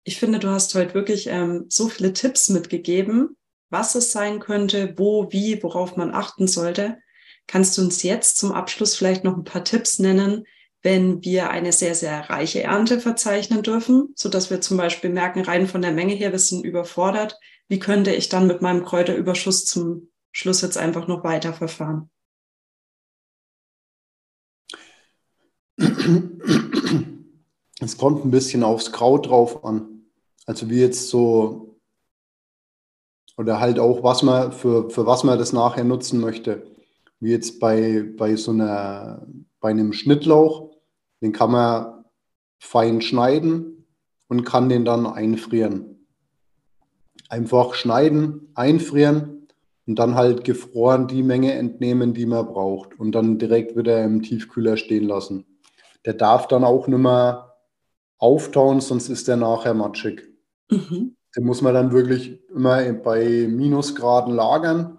ich 0.04 0.18
finde, 0.18 0.38
du 0.38 0.48
hast 0.48 0.74
heute 0.74 0.94
wirklich 0.94 1.26
ähm, 1.26 1.66
so 1.68 1.88
viele 1.88 2.12
Tipps 2.12 2.48
mitgegeben, 2.48 3.36
was 3.68 3.94
es 3.94 4.12
sein 4.12 4.40
könnte, 4.40 4.94
wo, 4.96 5.30
wie, 5.32 5.62
worauf 5.62 5.96
man 5.96 6.14
achten 6.14 6.46
sollte. 6.46 6.98
Kannst 7.46 7.76
du 7.76 7.82
uns 7.82 8.02
jetzt 8.02 8.38
zum 8.38 8.52
Abschluss 8.52 8.96
vielleicht 8.96 9.24
noch 9.24 9.36
ein 9.36 9.44
paar 9.44 9.64
Tipps 9.64 9.98
nennen, 9.98 10.46
wenn 10.86 11.24
wir 11.24 11.50
eine 11.50 11.72
sehr, 11.72 11.96
sehr 11.96 12.30
reiche 12.30 12.62
Ernte 12.62 13.00
verzeichnen 13.00 13.64
dürfen, 13.64 14.12
so 14.14 14.28
dass 14.28 14.50
wir 14.50 14.60
zum 14.60 14.76
Beispiel 14.76 15.10
merken, 15.10 15.40
rein 15.40 15.66
von 15.66 15.82
der 15.82 15.90
Menge 15.90 16.14
her, 16.14 16.30
wir 16.30 16.38
sind 16.38 16.64
überfordert. 16.64 17.40
Wie 17.66 17.80
könnte 17.80 18.14
ich 18.14 18.28
dann 18.28 18.46
mit 18.46 18.62
meinem 18.62 18.84
Kräuterüberschuss 18.84 19.64
zum 19.64 20.10
Schluss 20.30 20.60
jetzt 20.60 20.78
einfach 20.78 21.08
noch 21.08 21.24
weiterverfahren? 21.24 22.08
Es 27.80 27.98
kommt 27.98 28.24
ein 28.24 28.30
bisschen 28.30 28.62
aufs 28.62 28.92
Kraut 28.92 29.26
drauf 29.26 29.64
an. 29.64 30.06
Also 30.46 30.70
wie 30.70 30.78
jetzt 30.78 31.08
so, 31.08 31.80
oder 33.36 33.58
halt 33.58 33.80
auch, 33.80 34.04
was 34.04 34.22
man 34.22 34.52
für, 34.52 34.88
für 34.88 35.04
was 35.04 35.24
man 35.24 35.36
das 35.36 35.52
nachher 35.52 35.82
nutzen 35.82 36.20
möchte. 36.20 36.64
Wie 37.18 37.32
jetzt 37.32 37.58
bei, 37.58 38.04
bei 38.16 38.36
so 38.36 38.52
einer, 38.52 39.26
bei 39.58 39.70
einem 39.70 39.92
Schnittlauch, 39.92 40.75
den 41.20 41.32
kann 41.32 41.52
man 41.52 42.04
fein 42.58 43.00
schneiden 43.00 43.86
und 44.28 44.44
kann 44.44 44.68
den 44.68 44.84
dann 44.84 45.06
einfrieren. 45.06 46.06
Einfach 47.28 47.74
schneiden, 47.74 48.50
einfrieren 48.54 49.48
und 49.86 49.98
dann 49.98 50.14
halt 50.14 50.44
gefroren 50.44 51.06
die 51.06 51.22
Menge 51.22 51.52
entnehmen, 51.54 52.14
die 52.14 52.26
man 52.26 52.46
braucht 52.46 52.98
und 52.98 53.12
dann 53.12 53.38
direkt 53.38 53.76
wieder 53.76 54.04
im 54.04 54.22
Tiefkühler 54.22 54.76
stehen 54.76 55.04
lassen. 55.04 55.44
Der 56.04 56.14
darf 56.14 56.48
dann 56.48 56.64
auch 56.64 56.86
nicht 56.86 56.98
mehr 56.98 57.56
auftauen, 58.18 58.80
sonst 58.80 59.08
ist 59.08 59.28
der 59.28 59.36
nachher 59.36 59.74
matschig. 59.74 60.28
Mhm. 60.70 61.16
Den 61.36 61.44
muss 61.44 61.62
man 61.62 61.74
dann 61.74 61.92
wirklich 61.92 62.40
immer 62.48 62.92
bei 62.92 63.46
Minusgraden 63.48 64.34
lagern 64.34 64.98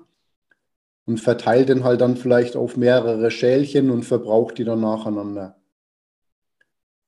und 1.05 1.20
verteilt 1.20 1.70
den 1.70 1.84
halt 1.84 2.01
dann 2.01 2.18
vielleicht 2.18 2.55
auf 2.55 2.78
mehrere 2.78 3.32
Schälchen 3.32 3.89
und 3.89 4.03
verbraucht 4.03 4.57
die 4.57 4.65
dann 4.65 4.82
nacheinander. 4.82 5.55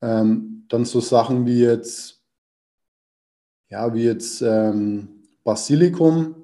Ähm, 0.01 0.65
dann 0.69 0.85
so 0.85 0.99
Sachen 0.99 1.45
wie 1.45 1.61
jetzt, 1.61 2.21
ja, 3.69 3.93
wie 3.93 4.03
jetzt 4.03 4.41
ähm, 4.41 5.23
Basilikum, 5.43 6.35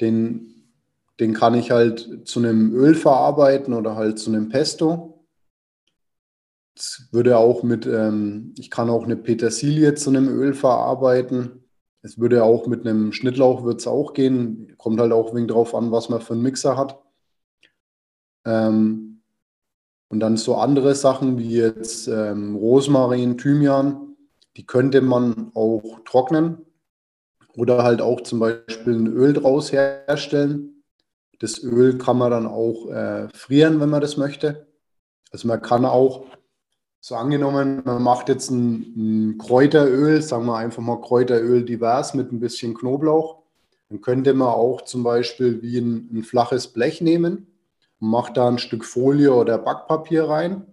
den, 0.00 0.72
den 1.20 1.34
kann 1.34 1.54
ich 1.54 1.70
halt 1.70 2.26
zu 2.26 2.40
einem 2.40 2.72
Öl 2.74 2.94
verarbeiten 2.94 3.74
oder 3.74 3.96
halt 3.96 4.18
zu 4.18 4.30
einem 4.30 4.48
Pesto. 4.48 5.26
Das 6.74 7.08
würde 7.10 7.38
auch 7.38 7.62
mit, 7.62 7.86
ähm, 7.86 8.54
ich 8.56 8.70
kann 8.70 8.88
auch 8.88 9.04
eine 9.04 9.16
Petersilie 9.16 9.94
zu 9.94 10.10
einem 10.10 10.28
Öl 10.28 10.54
verarbeiten. 10.54 11.64
Es 12.02 12.18
würde 12.18 12.44
auch 12.44 12.66
mit 12.68 12.86
einem 12.86 13.12
Schnittlauch 13.12 13.64
wird 13.64 13.80
es 13.80 13.86
auch 13.88 14.12
gehen. 14.14 14.74
Kommt 14.78 15.00
halt 15.00 15.12
auch 15.12 15.34
wegen 15.34 15.48
drauf 15.48 15.74
an, 15.74 15.90
was 15.90 16.08
man 16.08 16.20
für 16.20 16.34
einen 16.34 16.42
Mixer 16.42 16.76
hat. 16.76 17.02
Ähm, 18.44 19.17
und 20.08 20.20
dann 20.20 20.36
so 20.36 20.56
andere 20.56 20.94
Sachen 20.94 21.38
wie 21.38 21.56
jetzt 21.56 22.08
ähm, 22.08 22.56
Rosmarin, 22.56 23.36
Thymian, 23.36 24.16
die 24.56 24.66
könnte 24.66 25.00
man 25.02 25.52
auch 25.54 26.00
trocknen 26.04 26.58
oder 27.54 27.82
halt 27.82 28.00
auch 28.00 28.22
zum 28.22 28.40
Beispiel 28.40 28.94
ein 28.94 29.06
Öl 29.06 29.32
draus 29.32 29.72
herstellen. 29.72 30.82
Das 31.40 31.62
Öl 31.62 31.98
kann 31.98 32.18
man 32.18 32.30
dann 32.30 32.46
auch 32.46 32.88
äh, 32.90 33.28
frieren, 33.34 33.80
wenn 33.80 33.90
man 33.90 34.00
das 34.00 34.16
möchte. 34.16 34.66
Also 35.30 35.46
man 35.46 35.60
kann 35.60 35.84
auch, 35.84 36.24
so 37.00 37.14
angenommen, 37.14 37.82
man 37.84 38.02
macht 38.02 38.28
jetzt 38.28 38.50
ein, 38.50 39.30
ein 39.32 39.38
Kräuteröl, 39.38 40.20
sagen 40.20 40.46
wir 40.46 40.56
einfach 40.56 40.82
mal 40.82 41.00
Kräuteröl 41.00 41.64
divers 41.64 42.14
mit 42.14 42.32
ein 42.32 42.40
bisschen 42.40 42.74
Knoblauch, 42.74 43.42
dann 43.88 44.00
könnte 44.00 44.34
man 44.34 44.48
auch 44.48 44.82
zum 44.82 45.04
Beispiel 45.04 45.62
wie 45.62 45.78
ein, 45.78 46.08
ein 46.12 46.22
flaches 46.24 46.68
Blech 46.68 47.00
nehmen 47.00 47.47
macht 48.00 48.36
da 48.36 48.48
ein 48.48 48.58
Stück 48.58 48.84
Folie 48.84 49.32
oder 49.32 49.58
Backpapier 49.58 50.28
rein. 50.28 50.66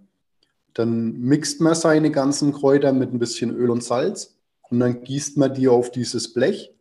Dann 0.73 1.13
mixt 1.19 1.61
man 1.61 1.75
seine 1.75 2.11
ganzen 2.11 2.53
Kräuter 2.53 2.93
mit 2.93 3.13
ein 3.13 3.19
bisschen 3.19 3.55
Öl 3.55 3.69
und 3.69 3.83
Salz 3.83 4.35
und 4.69 4.79
dann 4.79 5.03
gießt 5.03 5.37
man 5.37 5.53
die 5.53 5.67
auf 5.67 5.91
dieses 5.91 6.33
Blech 6.33 6.73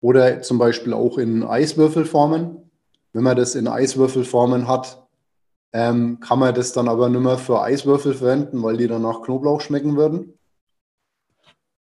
oder 0.00 0.42
zum 0.42 0.58
Beispiel 0.58 0.92
auch 0.92 1.18
in 1.18 1.42
Eiswürfelformen. 1.42 2.70
Wenn 3.12 3.22
man 3.22 3.36
das 3.36 3.54
in 3.54 3.68
Eiswürfelformen 3.68 4.68
hat, 4.68 5.06
ähm, 5.72 6.20
kann 6.20 6.38
man 6.38 6.54
das 6.54 6.72
dann 6.72 6.88
aber 6.88 7.08
nicht 7.08 7.20
mehr 7.20 7.38
für 7.38 7.60
Eiswürfel 7.60 8.14
verwenden, 8.14 8.62
weil 8.62 8.76
die 8.76 8.86
dann 8.86 9.02
nach 9.02 9.22
Knoblauch 9.22 9.60
schmecken 9.60 9.96
würden. 9.96 10.38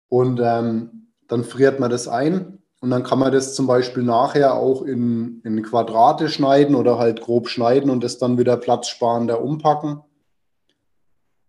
Und 0.10 0.40
ähm, 0.44 1.08
dann 1.28 1.44
friert 1.44 1.80
man 1.80 1.90
das 1.90 2.08
ein 2.08 2.59
und 2.82 2.92
dann 2.92 3.04
kann 3.04 3.20
man 3.20 3.32
das 3.32 3.56
zum 3.56 3.68
Beispiel 3.68 4.04
nachher 4.04 4.56
auch 4.56 4.84
in, 4.84 5.42
in 5.44 5.62
Quadrate 5.64 6.30
schneiden 6.30 6.76
oder 6.76 6.98
halt 6.98 7.22
grob 7.22 7.50
schneiden 7.50 7.90
und 7.90 8.04
das 8.04 8.18
dann 8.18 8.38
wieder 8.38 8.56
platzsparender 8.56 9.42
umpacken. 9.42 10.02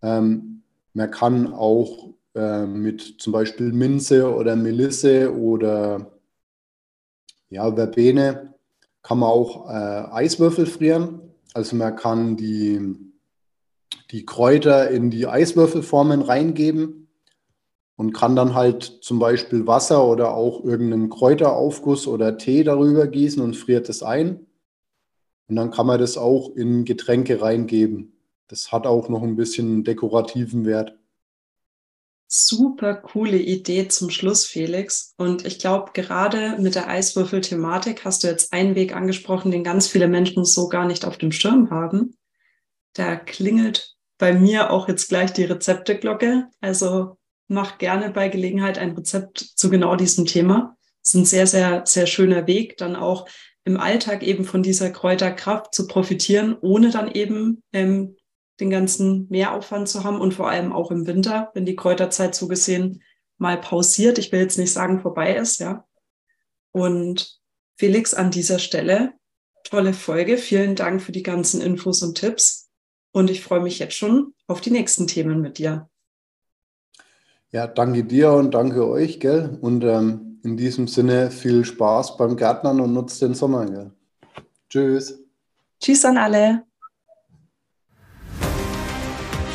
Ähm, 0.03 0.63
man 0.93 1.11
kann 1.11 1.53
auch 1.53 2.11
äh, 2.35 2.67
mit 2.67 3.17
zum 3.21 3.33
Beispiel 3.33 3.73
Minze 3.73 4.35
oder 4.35 4.57
Melisse 4.57 5.33
oder 5.37 6.11
ja, 7.49 7.73
Verbene 7.73 8.55
kann 9.03 9.19
man 9.19 9.31
auch 9.31 9.69
äh, 9.69 10.13
Eiswürfel 10.13 10.67
frieren. 10.67 11.21
Also 11.55 11.77
man 11.77 11.95
kann 11.95 12.37
die, 12.37 12.97
die 14.11 14.27
Kräuter 14.27 14.91
in 14.91 15.11
die 15.11 15.29
Eiswürfelformen 15.29 16.23
reingeben 16.23 17.00
und 18.01 18.15
kann 18.15 18.35
dann 18.35 18.55
halt 18.55 19.01
zum 19.03 19.19
Beispiel 19.19 19.67
Wasser 19.67 20.07
oder 20.07 20.33
auch 20.33 20.65
irgendeinen 20.65 21.11
Kräuteraufguss 21.11 22.07
oder 22.07 22.39
Tee 22.39 22.65
darüber 22.65 23.07
gießen 23.07 23.43
und 23.43 23.59
friert 23.59 23.91
es 23.91 24.03
ein. 24.03 24.47
Und 25.49 25.57
dann 25.57 25.71
kann 25.71 25.87
man 25.87 26.01
das 26.01 26.17
auch 26.17 26.57
in 26.57 26.87
Getränke 26.87 27.43
reingeben. 27.43 28.19
Das 28.49 28.73
hat 28.73 28.87
auch 28.87 29.11
noch 29.11 29.23
ein 29.23 29.37
bisschen 29.37 29.85
dekorativen 29.85 30.65
Wert. 30.65 30.97
Super 32.27 32.95
coole 32.95 33.37
Idee 33.37 33.89
zum 33.89 34.09
Schluss, 34.09 34.47
Felix. 34.47 35.13
Und 35.19 35.45
ich 35.45 35.59
glaube, 35.59 35.91
gerade 35.93 36.57
mit 36.59 36.77
der 36.77 36.89
Eiswürfel-Thematik 36.89 38.07
hast 38.07 38.25
du 38.25 38.29
jetzt 38.29 38.55
einen 38.55 38.77
Weg 38.77 38.97
angesprochen, 38.97 39.51
den 39.51 39.63
ganz 39.63 39.89
viele 39.89 40.09
Menschen 40.09 40.47
so 40.47 40.71
gar 40.71 40.87
nicht 40.87 41.05
auf 41.05 41.19
dem 41.19 41.33
Schirm 41.33 41.69
haben. 41.69 42.17
Da 42.95 43.17
klingelt 43.17 43.95
bei 44.17 44.33
mir 44.33 44.71
auch 44.71 44.89
jetzt 44.89 45.11
gleich 45.11 45.35
die 45.35 45.45
Rezepteglocke. 45.45 46.49
Also 46.63 47.19
mach 47.51 47.79
gerne 47.79 48.11
bei 48.11 48.29
Gelegenheit 48.29 48.79
ein 48.79 48.93
Rezept 48.93 49.39
zu 49.39 49.71
genau 49.71 49.97
diesem 49.97 50.25
Thema. 50.25 50.77
Das 51.03 51.15
ist 51.15 51.21
ein 51.21 51.25
sehr, 51.25 51.47
sehr, 51.47 51.83
sehr 51.85 52.07
schöner 52.07 52.47
Weg, 52.47 52.77
dann 52.77 52.97
auch 52.97 53.29
im 53.65 53.79
Alltag 53.79 54.23
eben 54.23 54.45
von 54.45 54.63
dieser 54.63 54.91
Kräuterkraft 54.91 55.75
zu 55.75 55.87
profitieren, 55.87 56.57
ohne 56.61 56.91
dann 56.91 57.11
eben 57.11 57.63
ähm, 57.73 58.17
den 58.61 58.71
ganzen 58.71 59.27
Mehraufwand 59.31 59.89
zu 59.89 60.05
haben 60.05 60.21
und 60.21 60.35
vor 60.35 60.49
allem 60.49 60.73
auch 60.73 60.91
im 60.91 61.07
Winter, 61.07 61.51
wenn 61.55 61.67
die 61.67 61.77
Kräuterzeit 61.77 62.35
so 62.35 62.49
gesehen 62.49 63.03
mal 63.39 63.59
pausiert. 63.59 64.19
Ich 64.19 64.33
will 64.33 64.41
jetzt 64.41 64.59
nicht 64.59 64.73
sagen 64.73 65.01
vorbei 65.01 65.35
ist, 65.35 65.61
ja. 65.61 65.85
Und 66.73 67.41
Felix, 67.77 68.15
an 68.15 68.31
dieser 68.31 68.59
Stelle 68.59 69.15
tolle 69.65 69.93
Folge. 69.93 70.37
Vielen 70.37 70.77
Dank 70.77 71.03
für 71.03 71.13
die 71.13 71.23
ganzen 71.23 71.61
Infos 71.61 72.03
und 72.03 72.17
Tipps. 72.17 72.71
Und 73.13 73.31
ich 73.31 73.43
freue 73.43 73.61
mich 73.61 73.79
jetzt 73.79 73.97
schon 73.97 74.35
auf 74.47 74.61
die 74.61 74.71
nächsten 74.71 75.07
Themen 75.07 75.41
mit 75.41 75.59
dir. 75.59 75.89
Ja, 77.53 77.67
danke 77.67 78.05
dir 78.05 78.31
und 78.33 78.55
danke 78.55 78.89
euch, 78.89 79.19
gell? 79.19 79.59
Und 79.61 79.83
ähm, 79.83 80.39
in 80.45 80.57
diesem 80.57 80.87
Sinne 80.87 81.33
viel 81.33 81.65
Spaß 81.65 82.17
beim 82.17 82.37
Gärtnern 82.37 82.81
und 82.81 82.93
nutzt 82.93 83.21
den 83.23 83.35
Sommer, 83.35 83.67
gell? 83.67 83.91
Tschüss. 84.69 85.19
Tschüss 85.81 86.05
an 86.05 86.17
alle. 86.17 86.63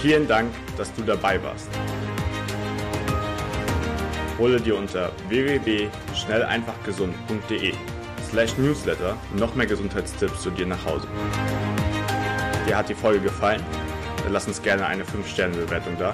Vielen 0.01 0.27
Dank, 0.27 0.51
dass 0.77 0.93
du 0.93 1.03
dabei 1.03 1.41
warst. 1.41 1.69
Hole 4.37 4.59
dir 4.59 4.77
unter 4.77 5.13
www.schnelleinfachgesund.de 5.29 7.71
slash 8.29 8.57
newsletter 8.57 9.15
noch 9.37 9.55
mehr 9.55 9.67
Gesundheitstipps 9.67 10.41
zu 10.41 10.49
dir 10.49 10.65
nach 10.65 10.85
Hause. 10.85 11.07
Dir 12.67 12.75
hat 12.77 12.89
die 12.89 12.93
Folge 12.93 13.21
gefallen? 13.21 13.63
Dann 14.23 14.33
lass 14.33 14.47
uns 14.47 14.61
gerne 14.61 14.85
eine 14.85 15.03
5-Sterne-Bewertung 15.03 15.93
da, 15.97 16.13